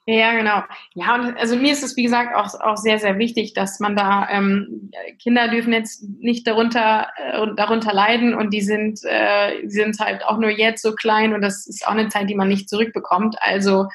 Ja, 0.06 0.34
genau. 0.34 0.64
Ja, 0.96 1.16
und 1.16 1.38
also 1.38 1.56
mir 1.56 1.72
ist 1.72 1.84
es, 1.84 1.96
wie 1.96 2.04
gesagt, 2.04 2.36
auch, 2.36 2.60
auch 2.60 2.76
sehr, 2.76 3.00
sehr 3.00 3.18
wichtig, 3.20 3.54
dass 3.54 3.80
man 3.80 3.96
da, 3.96 4.28
ähm, 4.30 4.92
Kinder 5.22 5.48
dürfen 5.48 5.72
jetzt 5.72 6.04
nicht 6.20 6.46
darunter, 6.46 7.08
äh, 7.16 7.48
darunter 7.56 7.94
leiden 7.94 8.34
und 8.34 8.54
die 8.54 8.62
sind, 8.62 9.00
äh, 9.06 9.62
die 9.62 9.70
sind 9.70 9.98
halt 10.00 10.26
auch 10.26 10.38
nur 10.38 10.50
jetzt 10.50 10.82
so 10.82 10.94
klein 10.94 11.34
und 11.34 11.42
das 11.42 11.66
ist 11.68 11.88
auch 11.88 11.94
eine 11.94 12.10
Zeit, 12.10 12.30
die 12.30 12.36
man 12.36 12.50
nicht 12.50 12.70
zurückbekommt. 12.70 13.38
Also 13.40 13.88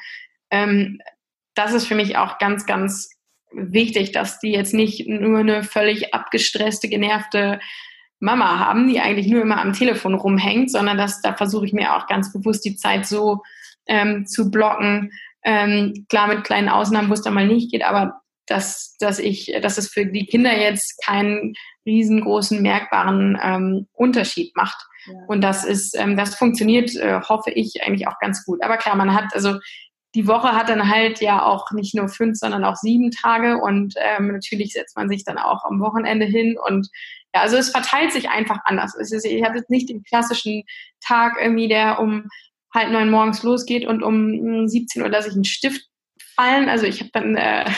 ähm, 0.49 0.99
das 1.53 1.73
ist 1.73 1.85
für 1.85 1.95
mich 1.95 2.17
auch 2.17 2.39
ganz, 2.39 2.65
ganz 2.65 3.11
wichtig, 3.51 4.11
dass 4.11 4.39
die 4.39 4.51
jetzt 4.51 4.73
nicht 4.73 5.07
nur 5.07 5.39
eine 5.39 5.63
völlig 5.63 6.15
abgestresste, 6.15 6.89
genervte 6.89 7.59
Mama 8.19 8.59
haben, 8.59 8.87
die 8.87 8.99
eigentlich 8.99 9.27
nur 9.27 9.41
immer 9.43 9.61
am 9.61 9.73
Telefon 9.73 10.15
rumhängt, 10.15 10.71
sondern 10.71 10.97
dass 10.97 11.21
da 11.21 11.35
versuche 11.35 11.65
ich 11.65 11.73
mir 11.73 11.95
auch 11.95 12.07
ganz 12.07 12.33
bewusst 12.33 12.65
die 12.65 12.75
Zeit 12.75 13.05
so 13.05 13.43
ähm, 13.85 14.25
zu 14.25 14.51
blocken. 14.51 15.11
Ähm, 15.43 16.05
klar 16.09 16.27
mit 16.27 16.43
kleinen 16.43 16.69
Ausnahmen, 16.69 17.09
wo 17.09 17.13
es 17.13 17.21
dann 17.21 17.33
mal 17.33 17.47
nicht 17.47 17.71
geht, 17.71 17.83
aber 17.83 18.21
dass, 18.49 18.95
dass 18.99 19.19
ich, 19.19 19.53
dass 19.61 19.77
es 19.77 19.89
für 19.89 20.05
die 20.05 20.25
Kinder 20.25 20.57
jetzt 20.57 21.01
keinen 21.05 21.53
riesengroßen 21.85 22.61
merkbaren 22.61 23.37
ähm, 23.41 23.87
Unterschied 23.93 24.55
macht. 24.55 24.77
Ja. 25.05 25.13
Und 25.27 25.41
das 25.41 25.63
ist, 25.63 25.95
ähm, 25.97 26.17
das 26.17 26.35
funktioniert, 26.35 26.95
äh, 26.95 27.21
hoffe 27.21 27.51
ich, 27.51 27.83
eigentlich 27.83 28.07
auch 28.07 28.19
ganz 28.19 28.43
gut. 28.45 28.63
Aber 28.63 28.77
klar, 28.77 28.95
man 28.95 29.13
hat, 29.13 29.33
also 29.33 29.59
die 30.15 30.27
Woche 30.27 30.53
hat 30.53 30.69
dann 30.69 30.89
halt 30.89 31.21
ja 31.21 31.43
auch 31.43 31.71
nicht 31.71 31.93
nur 31.93 32.09
fünf, 32.09 32.37
sondern 32.37 32.63
auch 32.63 32.75
sieben 32.75 33.11
Tage 33.11 33.57
und 33.57 33.93
ähm, 33.97 34.31
natürlich 34.31 34.73
setzt 34.73 34.97
man 34.97 35.07
sich 35.07 35.23
dann 35.23 35.37
auch 35.37 35.63
am 35.65 35.79
Wochenende 35.79 36.25
hin 36.25 36.57
und 36.67 36.89
ja, 37.33 37.41
also 37.41 37.57
es 37.57 37.69
verteilt 37.69 38.11
sich 38.11 38.29
einfach 38.29 38.57
anders. 38.63 38.95
Es 38.95 39.11
ist, 39.11 39.23
ich 39.23 39.43
habe 39.43 39.57
jetzt 39.57 39.69
nicht 39.69 39.87
den 39.87 40.01
klassischen 40.03 40.63
Tag 40.99 41.33
irgendwie, 41.39 41.67
der 41.67 41.99
um 41.99 42.27
halb 42.73 42.91
neun 42.91 43.09
morgens 43.09 43.43
losgeht 43.43 43.85
und 43.85 44.03
um 44.03 44.67
17 44.67 45.01
Uhr 45.01 45.09
lasse 45.09 45.29
ich 45.29 45.35
einen 45.35 45.45
Stift 45.45 45.81
fallen. 46.35 46.69
Also 46.69 46.85
ich 46.85 46.99
habe 46.99 47.11
dann 47.13 47.35
äh, 47.35 47.69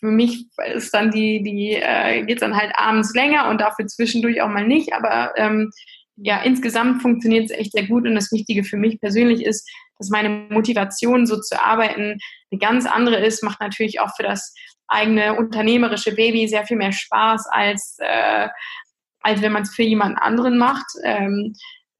für 0.00 0.10
mich 0.10 0.46
ist 0.74 0.92
dann 0.92 1.10
die, 1.10 1.42
die 1.42 1.76
äh, 1.80 2.22
geht 2.24 2.42
dann 2.42 2.56
halt 2.56 2.72
abends 2.76 3.14
länger 3.14 3.48
und 3.48 3.60
dafür 3.60 3.86
zwischendurch 3.86 4.42
auch 4.42 4.48
mal 4.48 4.66
nicht. 4.66 4.92
Aber 4.92 5.32
ähm, 5.36 5.70
ja, 6.16 6.42
insgesamt 6.42 7.02
funktioniert 7.02 7.46
es 7.46 7.50
echt 7.50 7.72
sehr 7.72 7.86
gut 7.86 8.06
und 8.06 8.14
das 8.14 8.30
Wichtige 8.30 8.64
für 8.64 8.76
mich 8.76 9.00
persönlich 9.00 9.44
ist, 9.44 9.68
dass 9.98 10.10
meine 10.10 10.28
Motivation 10.28 11.26
so 11.26 11.40
zu 11.40 11.60
arbeiten 11.60 12.18
eine 12.50 12.58
ganz 12.58 12.86
andere 12.86 13.24
ist, 13.24 13.42
macht 13.42 13.60
natürlich 13.60 14.00
auch 14.00 14.14
für 14.14 14.22
das 14.22 14.54
eigene 14.88 15.34
unternehmerische 15.34 16.14
Baby 16.14 16.46
sehr 16.46 16.66
viel 16.66 16.76
mehr 16.76 16.92
Spaß 16.92 17.46
als 17.50 17.96
äh, 18.00 18.48
als 19.24 19.40
wenn 19.40 19.52
man 19.52 19.62
es 19.62 19.74
für 19.74 19.82
jemanden 19.82 20.18
anderen 20.18 20.58
macht. 20.58 20.84
Ähm, 21.02 21.54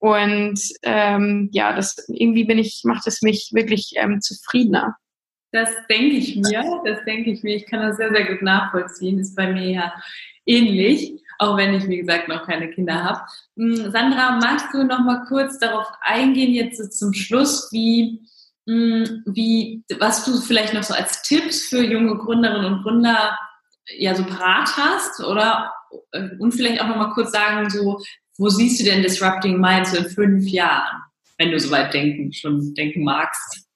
und 0.05 0.61
ähm, 0.83 1.49
ja, 1.51 1.75
das 1.75 1.97
irgendwie 2.09 2.45
bin 2.45 2.59
ich, 2.59 2.83
macht 2.85 3.07
es 3.07 3.23
mich 3.23 3.53
wirklich 3.55 3.95
ähm, 3.97 4.21
zufriedener. 4.21 4.97
Das 5.51 5.71
denke 5.89 6.17
ich 6.17 6.37
mir, 6.37 6.63
das 6.85 7.03
denke 7.07 7.31
ich 7.31 7.43
mir. 7.43 7.57
Ich 7.57 7.65
kann 7.65 7.81
das 7.81 7.97
sehr, 7.97 8.11
sehr 8.11 8.27
gut 8.27 8.43
nachvollziehen. 8.43 9.19
Ist 9.19 9.35
bei 9.35 9.51
mir 9.51 9.67
ja 9.67 9.95
ähnlich, 10.45 11.23
auch 11.39 11.57
wenn 11.57 11.73
ich, 11.73 11.89
wie 11.89 11.97
gesagt, 11.97 12.29
noch 12.29 12.45
keine 12.47 12.71
Kinder 12.71 13.03
habe. 13.03 13.23
Hm, 13.57 13.93
Sandra, 13.93 14.33
magst 14.33 14.67
du 14.75 14.85
noch 14.85 14.99
mal 14.99 15.25
kurz 15.27 15.59
darauf 15.59 15.87
eingehen, 16.03 16.53
jetzt 16.53 16.99
zum 16.99 17.15
Schluss, 17.15 17.71
wie, 17.73 18.21
hm, 18.69 19.23
wie, 19.25 19.85
was 20.01 20.27
du 20.27 20.39
vielleicht 20.39 20.75
noch 20.75 20.83
so 20.83 20.93
als 20.93 21.23
Tipps 21.23 21.67
für 21.69 21.83
junge 21.83 22.19
Gründerinnen 22.19 22.75
und 22.75 22.83
Gründer 22.83 23.39
ja 23.97 24.15
so 24.15 24.25
parat 24.25 24.69
hast 24.77 25.25
oder 25.25 25.73
und 26.39 26.53
vielleicht 26.53 26.83
auch 26.83 26.89
noch 26.89 26.97
mal 26.97 27.13
kurz 27.15 27.33
sagen, 27.33 27.71
so, 27.71 28.01
wo 28.39 28.49
siehst 28.49 28.81
du 28.81 28.85
denn 28.85 29.03
Disrupting 29.03 29.61
Minds 29.61 29.95
in 29.95 30.05
fünf 30.07 30.47
Jahren, 30.47 31.03
wenn 31.39 31.51
du 31.51 31.59
soweit 31.59 31.95
denken, 31.95 32.33
schon 32.33 32.75
denken 32.75 33.05
magst? 33.05 33.69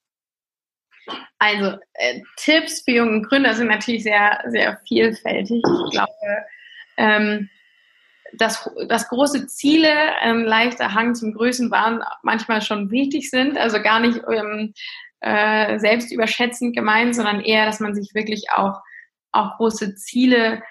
Also 1.39 1.77
äh, 1.93 2.21
Tipps 2.37 2.81
für 2.83 2.91
junge 2.91 3.21
Gründer 3.21 3.53
sind 3.53 3.67
natürlich 3.67 4.03
sehr, 4.03 4.43
sehr 4.49 4.79
vielfältig. 4.87 5.63
Ich 5.85 5.91
glaube, 5.91 6.11
ähm, 6.97 7.49
dass, 8.33 8.69
dass 8.87 9.07
große 9.07 9.47
Ziele, 9.47 9.93
ähm, 10.21 10.43
leichter 10.43 10.93
Hang 10.93 11.15
zum 11.15 11.33
Größenwahn 11.33 12.03
manchmal 12.21 12.61
schon 12.61 12.91
wichtig 12.91 13.29
sind. 13.29 13.57
Also 13.57 13.81
gar 13.81 13.99
nicht 13.99 14.19
ähm, 14.31 14.73
äh, 15.21 15.79
selbst 15.79 16.11
überschätzend 16.11 16.75
gemeint, 16.75 17.15
sondern 17.15 17.41
eher, 17.41 17.65
dass 17.65 17.79
man 17.79 17.95
sich 17.95 18.13
wirklich 18.13 18.51
auch, 18.51 18.81
auch 19.31 19.57
große 19.57 19.95
Ziele 19.95 20.61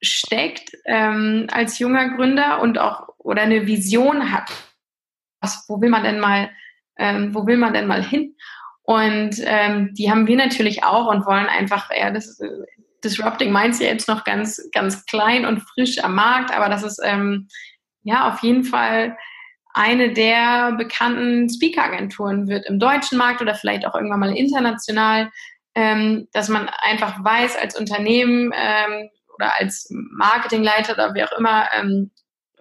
steckt 0.00 0.70
ähm, 0.84 1.46
als 1.50 1.78
junger 1.78 2.16
Gründer 2.16 2.60
und 2.60 2.78
auch 2.78 3.08
oder 3.18 3.42
eine 3.42 3.66
Vision 3.66 4.32
hat. 4.32 4.50
Was, 5.40 5.64
wo 5.68 5.80
will 5.80 5.90
man 5.90 6.02
denn 6.02 6.20
mal, 6.20 6.50
ähm, 6.96 7.34
wo 7.34 7.46
will 7.46 7.56
man 7.56 7.72
denn 7.72 7.86
mal 7.86 8.02
hin? 8.02 8.36
Und 8.82 9.36
ähm, 9.44 9.92
die 9.94 10.10
haben 10.10 10.26
wir 10.26 10.36
natürlich 10.36 10.82
auch 10.82 11.08
und 11.08 11.26
wollen 11.26 11.46
einfach, 11.46 11.90
ja, 11.94 12.10
das 12.10 12.40
äh, 12.40 12.48
Disrupting 13.04 13.52
Minds 13.52 13.80
ja 13.80 13.88
jetzt 13.88 14.08
noch 14.08 14.24
ganz, 14.24 14.68
ganz 14.72 15.04
klein 15.04 15.44
und 15.44 15.60
frisch 15.60 16.02
am 16.02 16.14
Markt, 16.14 16.52
aber 16.52 16.68
das 16.68 16.82
ist 16.82 17.00
ähm, 17.04 17.48
ja 18.02 18.28
auf 18.28 18.42
jeden 18.42 18.64
Fall 18.64 19.16
eine 19.74 20.12
der 20.12 20.72
bekannten 20.72 21.48
Speaker-Agenturen 21.48 22.48
wird 22.48 22.66
im 22.66 22.80
deutschen 22.80 23.18
Markt 23.18 23.40
oder 23.40 23.54
vielleicht 23.54 23.86
auch 23.86 23.94
irgendwann 23.94 24.20
mal 24.20 24.36
international, 24.36 25.30
ähm, 25.74 26.26
dass 26.32 26.48
man 26.48 26.68
einfach 26.68 27.22
weiß 27.22 27.56
als 27.56 27.78
Unternehmen, 27.78 28.52
ähm, 28.56 29.10
oder 29.38 29.52
als 29.58 29.88
Marketingleiter 29.90 30.94
oder 30.94 31.14
wie 31.14 31.24
auch 31.24 31.32
immer 31.32 31.68
ähm, 31.74 32.10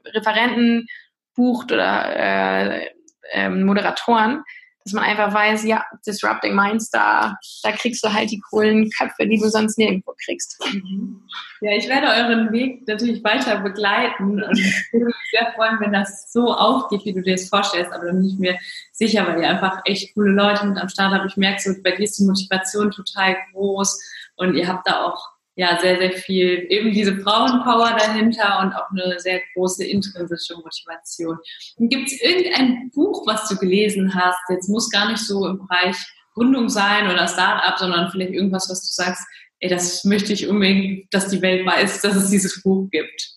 Referenten 0.05 0.87
bucht 1.35 1.71
oder 1.71 2.15
äh, 2.15 2.87
äh, 3.31 3.49
Moderatoren, 3.49 4.43
dass 4.83 4.93
man 4.93 5.03
einfach 5.03 5.33
weiß, 5.33 5.65
ja, 5.65 5.85
Disrupting 6.05 6.55
Minds, 6.55 6.89
da, 6.89 7.37
da 7.61 7.71
kriegst 7.73 8.03
du 8.05 8.13
halt 8.13 8.31
die 8.31 8.41
coolen 8.49 8.89
Köpfe, 8.97 9.27
die 9.27 9.37
du 9.37 9.49
sonst 9.49 9.77
nirgendwo 9.77 10.13
kriegst. 10.23 10.57
Mhm. 10.73 11.23
Ja, 11.59 11.71
ich 11.71 11.89
werde 11.89 12.07
euren 12.07 12.51
Weg 12.53 12.87
natürlich 12.87 13.21
weiter 13.23 13.59
begleiten 13.59 14.41
und 14.41 14.57
ich 14.57 14.93
würde 14.93 15.07
mich 15.07 15.15
sehr 15.31 15.51
freuen, 15.53 15.79
wenn 15.81 15.91
das 15.91 16.31
so 16.31 16.53
aufgeht, 16.53 17.03
wie 17.03 17.13
du 17.13 17.21
dir 17.21 17.35
das 17.35 17.49
vorstellst, 17.49 17.91
aber 17.91 18.05
dann 18.05 18.17
bin 18.17 18.29
ich 18.29 18.39
mir 18.39 18.57
sicher, 18.93 19.27
weil 19.27 19.41
ihr 19.41 19.49
einfach 19.49 19.81
echt 19.83 20.13
coole 20.13 20.31
Leute 20.31 20.65
mit 20.65 20.77
am 20.77 20.87
Start 20.87 21.13
habt. 21.13 21.29
Ich 21.29 21.37
merke 21.37 21.61
so, 21.61 21.71
bei 21.83 21.91
dir 21.91 22.03
ist 22.03 22.17
die 22.19 22.25
Motivation 22.25 22.91
total 22.91 23.35
groß 23.51 24.01
und 24.37 24.55
ihr 24.55 24.67
habt 24.67 24.87
da 24.87 25.03
auch 25.03 25.36
ja 25.57 25.77
sehr, 25.81 25.97
sehr 25.97 26.11
viel 26.11 26.67
eben 26.69 26.93
diese 26.93 27.17
Frauenpower 27.17 27.97
dahinter 27.97 28.59
und 28.61 28.73
auch 28.73 28.91
eine 28.91 29.19
sehr 29.19 29.41
große 29.53 29.83
intrinsische 29.83 30.55
Motivation. 30.55 31.37
Gibt 31.79 32.11
es 32.11 32.21
irgendein 32.21 32.91
Buch, 32.91 33.25
was 33.25 33.49
du 33.49 33.57
gelesen 33.57 34.13
hast? 34.13 34.39
Jetzt 34.49 34.69
muss 34.69 34.91
gar 34.91 35.09
nicht 35.09 35.19
so 35.19 35.47
im 35.47 35.57
Bereich 35.57 35.97
Gründung 36.35 36.69
sein 36.69 37.09
oder 37.09 37.27
Startup, 37.27 37.77
sondern 37.77 38.11
vielleicht 38.11 38.33
irgendwas, 38.33 38.69
was 38.69 38.81
du 38.81 39.03
sagst, 39.03 39.27
ey, 39.59 39.67
das 39.69 40.03
möchte 40.03 40.31
ich 40.31 40.47
unbedingt, 40.47 41.11
dass 41.11 41.29
die 41.29 41.41
Welt 41.41 41.65
weiß, 41.65 42.01
dass 42.01 42.15
es 42.15 42.29
dieses 42.29 42.61
Buch 42.61 42.87
gibt. 42.91 43.27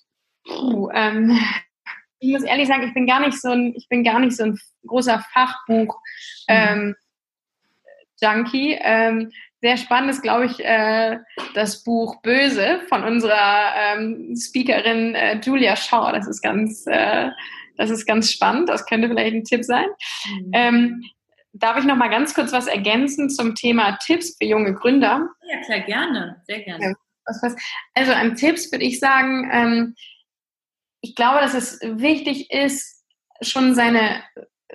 Puh, 0.44 0.90
ähm, 0.92 1.38
ich 2.18 2.32
muss 2.32 2.42
ehrlich 2.42 2.68
sagen, 2.68 2.86
ich 2.86 2.92
bin 2.92 3.06
gar 3.06 3.20
nicht 3.20 3.40
so 3.40 3.48
ein, 3.48 3.72
ich 3.74 3.88
bin 3.88 4.04
gar 4.04 4.20
nicht 4.20 4.36
so 4.36 4.44
ein 4.44 4.58
großer 4.86 5.24
Fachbuch. 5.32 5.96
Mhm. 6.48 6.54
Ähm, 6.54 6.96
Junkie. 8.20 8.78
Ähm, 8.78 9.30
sehr 9.60 9.76
spannend 9.76 10.10
ist, 10.10 10.22
glaube 10.22 10.46
ich, 10.46 10.64
äh, 10.64 11.18
das 11.54 11.84
Buch 11.84 12.22
Böse 12.22 12.80
von 12.88 13.04
unserer 13.04 13.74
ähm, 13.76 14.34
Speakerin 14.36 15.14
äh, 15.14 15.38
Julia 15.40 15.76
Shaw. 15.76 16.12
Das 16.12 16.26
ist 16.26 16.40
ganz, 16.40 16.86
äh, 16.86 17.30
das 17.76 17.90
ist 17.90 18.06
ganz 18.06 18.30
spannend. 18.32 18.68
Das 18.68 18.86
könnte 18.86 19.08
vielleicht 19.08 19.34
ein 19.34 19.44
Tipp 19.44 19.64
sein. 19.64 19.86
Mhm. 20.26 20.50
Ähm, 20.52 21.04
darf 21.52 21.78
ich 21.78 21.84
noch 21.84 21.96
mal 21.96 22.08
ganz 22.08 22.34
kurz 22.34 22.52
was 22.52 22.66
ergänzen 22.68 23.28
zum 23.28 23.54
Thema 23.54 23.98
Tipps 24.04 24.36
für 24.38 24.46
junge 24.46 24.74
Gründer? 24.74 25.28
Ja, 25.42 25.60
klar, 25.60 25.80
gerne, 25.80 26.42
sehr 26.46 26.60
gerne. 26.60 26.94
Also 27.94 28.12
an 28.12 28.34
Tipps 28.34 28.72
würde 28.72 28.84
ich 28.84 28.98
sagen, 28.98 29.48
ähm, 29.52 29.94
ich 31.00 31.14
glaube, 31.14 31.40
dass 31.40 31.54
es 31.54 31.80
wichtig 31.82 32.50
ist, 32.50 33.04
schon 33.42 33.74
seine, 33.74 34.22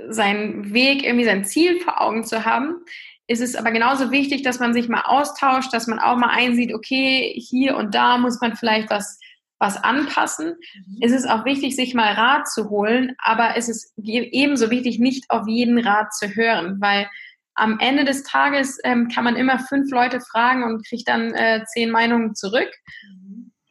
seinen 0.10 0.74
Weg, 0.74 1.04
irgendwie 1.04 1.26
sein 1.26 1.44
Ziel 1.44 1.80
vor 1.82 2.02
Augen 2.02 2.24
zu 2.24 2.46
haben 2.46 2.84
ist 3.28 3.42
es 3.42 3.56
aber 3.56 3.72
genauso 3.72 4.12
wichtig, 4.12 4.44
dass 4.44 4.60
man 4.60 4.74
sich 4.74 4.88
mal 4.88 5.02
austauscht, 5.02 5.74
dass 5.74 5.88
man 5.88 6.00
auch 6.00 6.18
mal 6.18 6.30
einsieht, 6.30 6.74
okay, 6.74 7.34
hier 7.36 7.76
und 7.76 7.96
da 7.96 8.18
muss 8.18 8.40
man 8.40 8.56
vielleicht 8.56 8.90
was, 8.90 9.20
was 9.60 9.78
anpassen. 9.84 10.50
Mhm. 10.50 10.98
Es 11.02 11.12
ist 11.12 11.28
auch 11.30 11.46
wichtig, 11.46 11.76
sich 11.76 11.94
mal 11.94 12.14
Rat 12.14 12.48
zu 12.48 12.70
holen, 12.70 13.16
aber 13.18 13.58
es 13.58 13.70
ist 13.70 13.94
ebenso 14.04 14.70
wichtig, 14.70 15.00
nicht 15.00 15.26
auf 15.30 15.48
jeden 15.48 15.80
Rat 15.80 16.14
zu 16.14 16.36
hören, 16.36 16.80
weil 16.80 17.08
am 17.56 17.80
Ende 17.80 18.04
des 18.04 18.24
Tages 18.24 18.78
ähm, 18.84 19.08
kann 19.08 19.24
man 19.24 19.38
immer 19.38 19.60
fünf 19.60 19.90
Leute 19.90 20.20
fragen 20.20 20.64
und 20.64 20.86
kriegt 20.86 21.08
dann 21.08 21.34
äh, 21.34 21.64
zehn 21.66 21.90
Meinungen 21.90 22.36
zurück. 22.36 22.70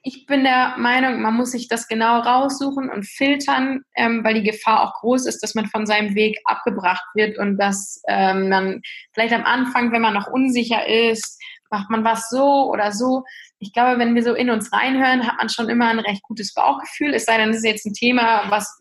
Ich 0.07 0.27
bin 0.27 0.45
der 0.45 0.75
Meinung, 0.77 1.23
man 1.23 1.33
muss 1.33 1.53
sich 1.53 1.67
das 1.67 1.89
genau 1.89 2.21
raussuchen 2.21 2.91
und 2.91 3.07
filtern, 3.07 3.81
ähm, 3.97 4.23
weil 4.23 4.35
die 4.35 4.43
Gefahr 4.43 4.83
auch 4.83 5.01
groß 5.01 5.25
ist, 5.25 5.43
dass 5.43 5.55
man 5.55 5.65
von 5.65 5.87
seinem 5.87 6.15
Weg 6.15 6.39
abgebracht 6.45 7.07
wird 7.15 7.39
und 7.39 7.57
dass 7.57 8.03
ähm, 8.07 8.51
man 8.51 8.83
vielleicht 9.15 9.33
am 9.33 9.45
Anfang, 9.45 9.93
wenn 9.93 10.03
man 10.03 10.13
noch 10.13 10.27
unsicher 10.27 10.87
ist, 10.87 11.41
macht 11.71 11.89
man 11.89 12.05
was 12.05 12.29
so 12.29 12.71
oder 12.71 12.93
so. 12.93 13.25
Ich 13.59 13.73
glaube, 13.73 13.99
wenn 13.99 14.15
wir 14.15 14.23
so 14.23 14.35
in 14.35 14.51
uns 14.51 14.75
reinhören, 14.75 15.27
hat 15.27 15.39
man 15.39 15.49
schon 15.49 15.71
immer 15.71 15.89
ein 15.89 15.99
recht 15.99 16.23
gutes 16.23 16.53
Bauchgefühl. 16.53 17.15
Es 17.15 17.25
sei 17.25 17.39
denn, 17.39 17.49
es 17.49 17.57
ist 17.57 17.65
jetzt 17.65 17.87
ein 17.87 17.95
Thema, 17.95 18.51
was, 18.51 18.79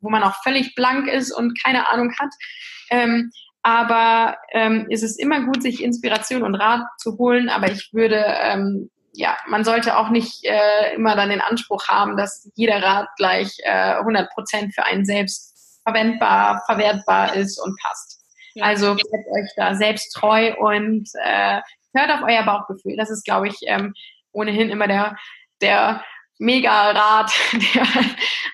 wo 0.00 0.10
man 0.10 0.22
auch 0.22 0.34
völlig 0.42 0.74
blank 0.74 1.08
ist 1.08 1.32
und 1.32 1.58
keine 1.64 1.88
Ahnung 1.88 2.12
hat. 2.18 2.30
Ähm, 2.90 3.30
aber 3.62 4.36
ähm, 4.52 4.86
es 4.90 5.02
ist 5.02 5.18
immer 5.18 5.46
gut, 5.46 5.62
sich 5.62 5.82
Inspiration 5.82 6.42
und 6.42 6.54
Rat 6.56 6.82
zu 6.98 7.16
holen. 7.16 7.48
Aber 7.48 7.72
ich 7.72 7.88
würde 7.92 8.22
ähm, 8.42 8.90
ja, 9.18 9.36
man 9.48 9.64
sollte 9.64 9.98
auch 9.98 10.10
nicht 10.10 10.44
äh, 10.44 10.94
immer 10.94 11.16
dann 11.16 11.30
den 11.30 11.40
Anspruch 11.40 11.88
haben, 11.88 12.16
dass 12.16 12.48
jeder 12.54 12.80
Rat 12.80 13.08
gleich 13.16 13.58
äh, 13.64 13.96
100 13.96 14.30
Prozent 14.30 14.72
für 14.72 14.84
einen 14.84 15.04
selbst 15.04 15.82
verwendbar, 15.84 16.62
verwertbar 16.66 17.34
ist 17.34 17.58
und 17.58 17.76
passt. 17.82 18.22
Ja. 18.54 18.64
Also 18.66 18.94
bleibt 18.94 19.26
euch 19.26 19.50
da 19.56 19.74
selbst 19.74 20.14
treu 20.14 20.54
und 20.58 21.08
äh, 21.20 21.60
hört 21.94 22.12
auf 22.12 22.20
euer 22.28 22.44
Bauchgefühl. 22.44 22.96
Das 22.96 23.10
ist, 23.10 23.24
glaube 23.24 23.48
ich, 23.48 23.56
ähm, 23.62 23.92
ohnehin 24.30 24.70
immer 24.70 24.86
der, 24.86 25.16
der 25.60 26.04
Mega-Rat, 26.38 27.32
der 27.74 27.86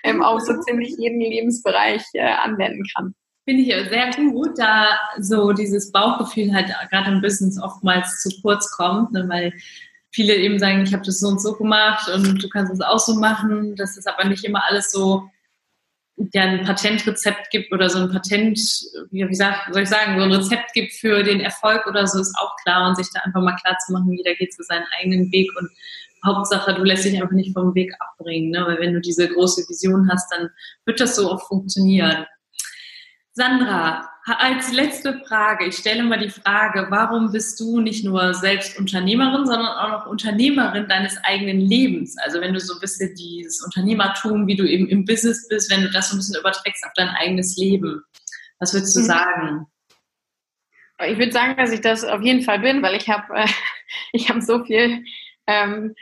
ähm, 0.03 0.23
auch 0.23 0.41
so 0.41 0.59
ziemlich 0.63 0.95
jeden 0.97 1.21
Lebensbereich 1.21 2.03
äh, 2.15 2.23
anwenden 2.23 2.85
kann. 2.97 3.15
Finde 3.47 3.63
ich 3.65 3.91
sehr 3.91 4.11
gut, 4.31 4.59
da 4.59 4.99
so 5.19 5.53
dieses 5.53 5.93
Bauchgefühl 5.93 6.55
halt 6.55 6.73
gerade 6.91 7.11
im 7.11 7.21
Business 7.21 7.61
oftmals 7.63 8.23
zu 8.23 8.31
kurz 8.41 8.75
kommt, 8.75 9.13
ne, 9.13 9.29
weil 9.29 9.53
viele 10.15 10.37
eben 10.37 10.59
sagen, 10.59 10.83
ich 10.83 10.93
habe 10.93 11.05
das 11.05 11.19
so 11.19 11.29
und 11.29 11.43
so 11.43 11.55
gemacht 11.55 12.09
und 12.09 12.43
du 12.43 12.49
kannst 12.49 12.73
es 12.73 12.81
auch 12.81 13.01
so 13.01 13.15
machen, 13.15 13.75
dass 13.75 13.97
es 13.97 14.07
aber 14.07 14.25
nicht 14.25 14.45
immer 14.45 14.65
alles 14.65 14.93
so 14.93 15.29
ja, 16.33 16.43
ein 16.45 16.65
Patentrezept 16.65 17.51
gibt 17.51 17.73
oder 17.73 17.91
so 17.91 17.99
ein 17.99 18.11
Patent, 18.11 18.59
wie, 19.11 19.29
wie 19.29 19.35
sag, 19.35 19.69
soll 19.73 19.83
ich 19.83 19.89
sagen, 19.89 20.17
so 20.17 20.25
ein 20.25 20.33
Rezept 20.33 20.73
gibt 20.73 20.93
für 20.93 21.25
den 21.25 21.41
Erfolg 21.41 21.85
oder 21.89 22.07
so, 22.07 22.21
ist 22.21 22.37
auch 22.39 22.55
klar 22.63 22.89
und 22.89 22.97
sich 22.97 23.09
da 23.13 23.21
einfach 23.23 23.43
mal 23.43 23.57
klar 23.57 23.77
zu 23.85 23.93
machen, 23.93 24.13
jeder 24.13 24.35
geht 24.37 24.55
zu 24.55 24.63
seinen 24.63 24.85
eigenen 25.01 25.33
Weg 25.33 25.51
und 25.59 25.69
Hauptsache, 26.25 26.73
du 26.75 26.85
lässt 26.85 27.05
dich 27.05 27.21
einfach 27.21 27.35
nicht 27.35 27.53
vom 27.53 27.75
Weg 27.75 27.93
abbringen, 27.99 28.51
ne? 28.51 28.65
weil 28.67 28.79
wenn 28.79 28.95
du 28.95 29.01
diese 29.01 29.29
große 29.29 29.69
Vision 29.69 30.09
hast, 30.11 30.33
dann 30.33 30.49
wird 30.87 31.01
das 31.01 31.17
so 31.17 31.31
auch 31.31 31.47
funktionieren. 31.49 32.25
Sandra, 33.37 34.09
als 34.25 34.73
letzte 34.73 35.21
Frage, 35.27 35.67
ich 35.67 35.77
stelle 35.77 36.05
mal 36.05 36.21
die 36.21 36.31
Frage, 36.31 36.87
warum 36.89 37.33
bist 37.33 37.59
du 37.59 37.81
nicht 37.81 38.05
nur 38.05 38.33
selbst 38.33 38.79
Unternehmerin, 38.79 39.45
sondern 39.45 39.67
auch 39.67 39.91
noch 39.91 40.07
Unternehmerin 40.07 40.89
deines 40.89 41.19
eigenen 41.25 41.61
Lebens? 41.61 42.17
Also 42.25 42.41
wenn 42.41 42.55
du 42.55 42.61
so 42.61 42.75
ein 42.75 42.81
bisschen 42.81 43.13
dieses 43.17 43.61
Unternehmertum, 43.63 44.47
wie 44.47 44.55
du 44.55 44.65
eben 44.65 44.89
im 44.89 45.05
Business 45.05 45.49
bist, 45.49 45.71
wenn 45.71 45.83
du 45.83 45.91
das 45.91 46.09
so 46.09 46.15
ein 46.15 46.19
bisschen 46.19 46.39
überträgst 46.39 46.87
auf 46.87 46.93
dein 46.95 47.09
eigenes 47.09 47.57
Leben, 47.57 48.03
was 48.61 48.73
würdest 48.73 48.97
du 48.97 49.01
mhm. 49.01 49.05
sagen? 49.05 49.67
Ich 51.07 51.19
würde 51.19 51.33
sagen, 51.33 51.57
dass 51.57 51.73
ich 51.73 51.81
das 51.81 52.05
auf 52.05 52.23
jeden 52.23 52.43
Fall 52.43 52.61
bin, 52.61 52.83
weil 52.83 52.95
ich 52.95 53.11
habe 53.11 53.35
äh, 53.35 53.49
ich 54.13 54.29
habe 54.29 54.41
so 54.41 54.65
viel 54.65 55.05
ähm, 55.49 55.95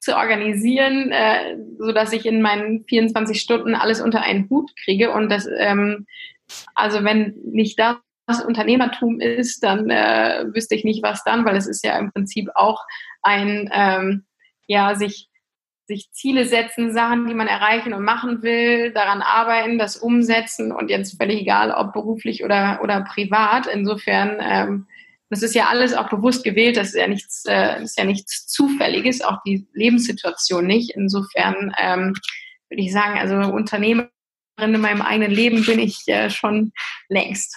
zu 0.00 0.16
organisieren, 0.16 1.10
äh, 1.10 1.56
so 1.78 1.92
dass 1.92 2.12
ich 2.12 2.26
in 2.26 2.42
meinen 2.42 2.84
24 2.84 3.40
Stunden 3.40 3.74
alles 3.74 4.02
unter 4.02 4.20
einen 4.20 4.50
Hut 4.50 4.70
kriege 4.84 5.12
und 5.12 5.30
das 5.30 5.48
ähm, 5.58 6.06
also 6.74 7.04
wenn 7.04 7.34
nicht 7.44 7.78
das 7.78 8.42
Unternehmertum 8.44 9.20
ist, 9.20 9.62
dann 9.62 9.90
äh, 9.90 10.46
wüsste 10.52 10.74
ich 10.74 10.84
nicht, 10.84 11.02
was 11.02 11.24
dann, 11.24 11.44
weil 11.44 11.56
es 11.56 11.66
ist 11.66 11.84
ja 11.84 11.98
im 11.98 12.12
Prinzip 12.12 12.48
auch 12.54 12.84
ein, 13.22 13.70
ähm, 13.72 14.24
ja, 14.66 14.94
sich, 14.94 15.28
sich 15.86 16.10
Ziele 16.12 16.46
setzen, 16.46 16.92
Sachen, 16.92 17.26
die 17.26 17.34
man 17.34 17.48
erreichen 17.48 17.92
und 17.92 18.04
machen 18.04 18.42
will, 18.42 18.92
daran 18.92 19.20
arbeiten, 19.20 19.78
das 19.78 19.96
umsetzen 19.96 20.72
und 20.72 20.88
jetzt 20.88 21.18
völlig 21.18 21.42
egal, 21.42 21.70
ob 21.70 21.92
beruflich 21.92 22.42
oder, 22.44 22.80
oder 22.82 23.02
privat. 23.02 23.66
Insofern, 23.66 24.38
ähm, 24.40 24.86
das 25.28 25.42
ist 25.42 25.54
ja 25.54 25.66
alles 25.66 25.94
auch 25.94 26.08
bewusst 26.08 26.44
gewählt, 26.44 26.76
das 26.78 26.88
ist 26.88 26.96
ja 27.00 27.08
nichts, 27.08 27.44
äh, 27.46 27.82
ist 27.82 27.98
ja 27.98 28.04
nichts 28.04 28.46
Zufälliges, 28.46 29.20
auch 29.20 29.38
die 29.44 29.66
Lebenssituation 29.74 30.66
nicht. 30.66 30.92
Insofern 30.94 31.74
ähm, 31.78 32.14
würde 32.70 32.82
ich 32.82 32.92
sagen, 32.92 33.18
also 33.18 33.52
Unternehmer 33.52 34.08
in 34.56 34.80
meinem 34.80 35.02
eigenen 35.02 35.32
Leben 35.32 35.64
bin 35.64 35.78
ich 35.78 36.02
äh, 36.06 36.30
schon 36.30 36.72
längst. 37.08 37.56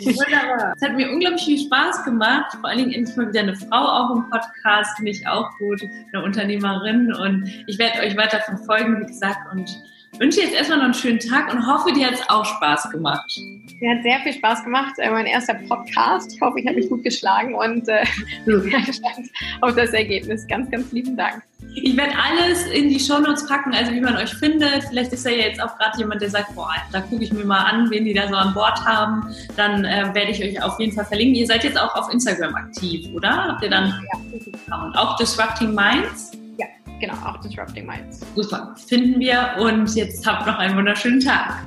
Wunderbar. 0.00 0.74
Es 0.76 0.88
hat 0.88 0.96
mir 0.96 1.10
unglaublich 1.10 1.44
viel 1.44 1.66
Spaß 1.66 2.04
gemacht. 2.04 2.56
Vor 2.60 2.68
allen 2.68 2.78
Dingen 2.78 2.92
endlich 2.92 3.16
mal 3.16 3.28
wieder 3.28 3.40
eine 3.40 3.56
Frau 3.56 3.70
auch 3.70 4.16
im 4.16 4.28
Podcast. 4.30 4.96
Finde 4.96 5.12
ich 5.12 5.26
auch 5.26 5.48
gut. 5.58 5.82
Eine 6.12 6.24
Unternehmerin. 6.24 7.14
Und 7.14 7.48
ich 7.66 7.78
werde 7.78 8.00
euch 8.00 8.16
weiter 8.16 8.40
verfolgen, 8.40 9.00
wie 9.00 9.06
gesagt. 9.06 9.52
Und 9.52 9.70
wünsche 10.18 10.40
jetzt 10.40 10.54
erstmal 10.54 10.78
noch 10.78 10.84
einen 10.86 10.94
schönen 10.94 11.18
Tag 11.18 11.52
und 11.52 11.66
hoffe, 11.66 11.92
dir 11.92 12.06
hat 12.06 12.14
es 12.14 12.28
auch 12.28 12.44
Spaß 12.44 12.90
gemacht. 12.90 13.40
Mir 13.80 13.96
hat 13.96 14.02
sehr 14.02 14.20
viel 14.20 14.32
Spaß 14.32 14.64
gemacht. 14.64 14.94
Äh, 14.98 15.10
mein 15.10 15.26
erster 15.26 15.54
Podcast. 15.54 16.32
Ich 16.34 16.40
hoffe, 16.40 16.60
ich 16.60 16.66
habe 16.66 16.76
mich 16.76 16.88
gut 16.88 17.02
geschlagen 17.02 17.54
und 17.54 17.88
äh, 17.88 18.04
bin 18.46 18.62
sehr 18.62 18.80
gespannt 18.80 19.28
auf 19.60 19.74
das 19.74 19.90
Ergebnis. 19.90 20.46
Ganz, 20.46 20.70
ganz 20.70 20.92
lieben 20.92 21.16
Dank. 21.16 21.42
Ich 21.74 21.96
werde 21.96 22.12
alles 22.16 22.66
in 22.66 22.88
die 22.88 23.00
Shownotes 23.00 23.48
packen, 23.48 23.74
also 23.74 23.90
wie 23.92 24.00
man 24.00 24.16
euch 24.16 24.32
findet. 24.34 24.84
Vielleicht 24.84 25.12
ist 25.12 25.24
ja 25.24 25.32
jetzt 25.32 25.60
auch 25.60 25.76
gerade 25.76 25.98
jemand, 25.98 26.22
der 26.22 26.30
sagt, 26.30 26.54
boah, 26.54 26.74
da 26.92 27.00
gucke 27.00 27.24
ich 27.24 27.32
mir 27.32 27.44
mal 27.44 27.64
an, 27.64 27.90
wen 27.90 28.04
die 28.04 28.14
da 28.14 28.28
so 28.28 28.36
an 28.36 28.54
Bord 28.54 28.84
haben. 28.84 29.34
Dann 29.56 29.84
äh, 29.84 30.14
werde 30.14 30.30
ich 30.30 30.42
euch 30.42 30.62
auf 30.62 30.78
jeden 30.78 30.92
Fall 30.92 31.06
verlinken. 31.06 31.34
Ihr 31.34 31.46
seid 31.46 31.64
jetzt 31.64 31.80
auch 31.80 31.94
auf 31.96 32.12
Instagram 32.12 32.54
aktiv, 32.54 33.08
oder? 33.14 33.48
Habt 33.48 33.62
ihr 33.62 33.70
dann 33.70 33.92
ja. 34.68 34.92
Auch 34.94 35.16
Disrupting 35.16 35.74
Minds? 35.74 36.32
Genau, 37.00 37.14
auch 37.14 37.38
Disrupting 37.40 37.86
Minds. 37.86 38.20
Super, 38.34 38.74
finden 38.86 39.20
wir 39.20 39.56
und 39.58 39.94
jetzt 39.94 40.26
habt 40.26 40.46
noch 40.46 40.58
einen 40.58 40.76
wunderschönen 40.76 41.20
Tag. 41.20 41.62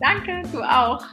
Danke, 0.00 0.42
du 0.52 0.62
auch. 0.62 1.04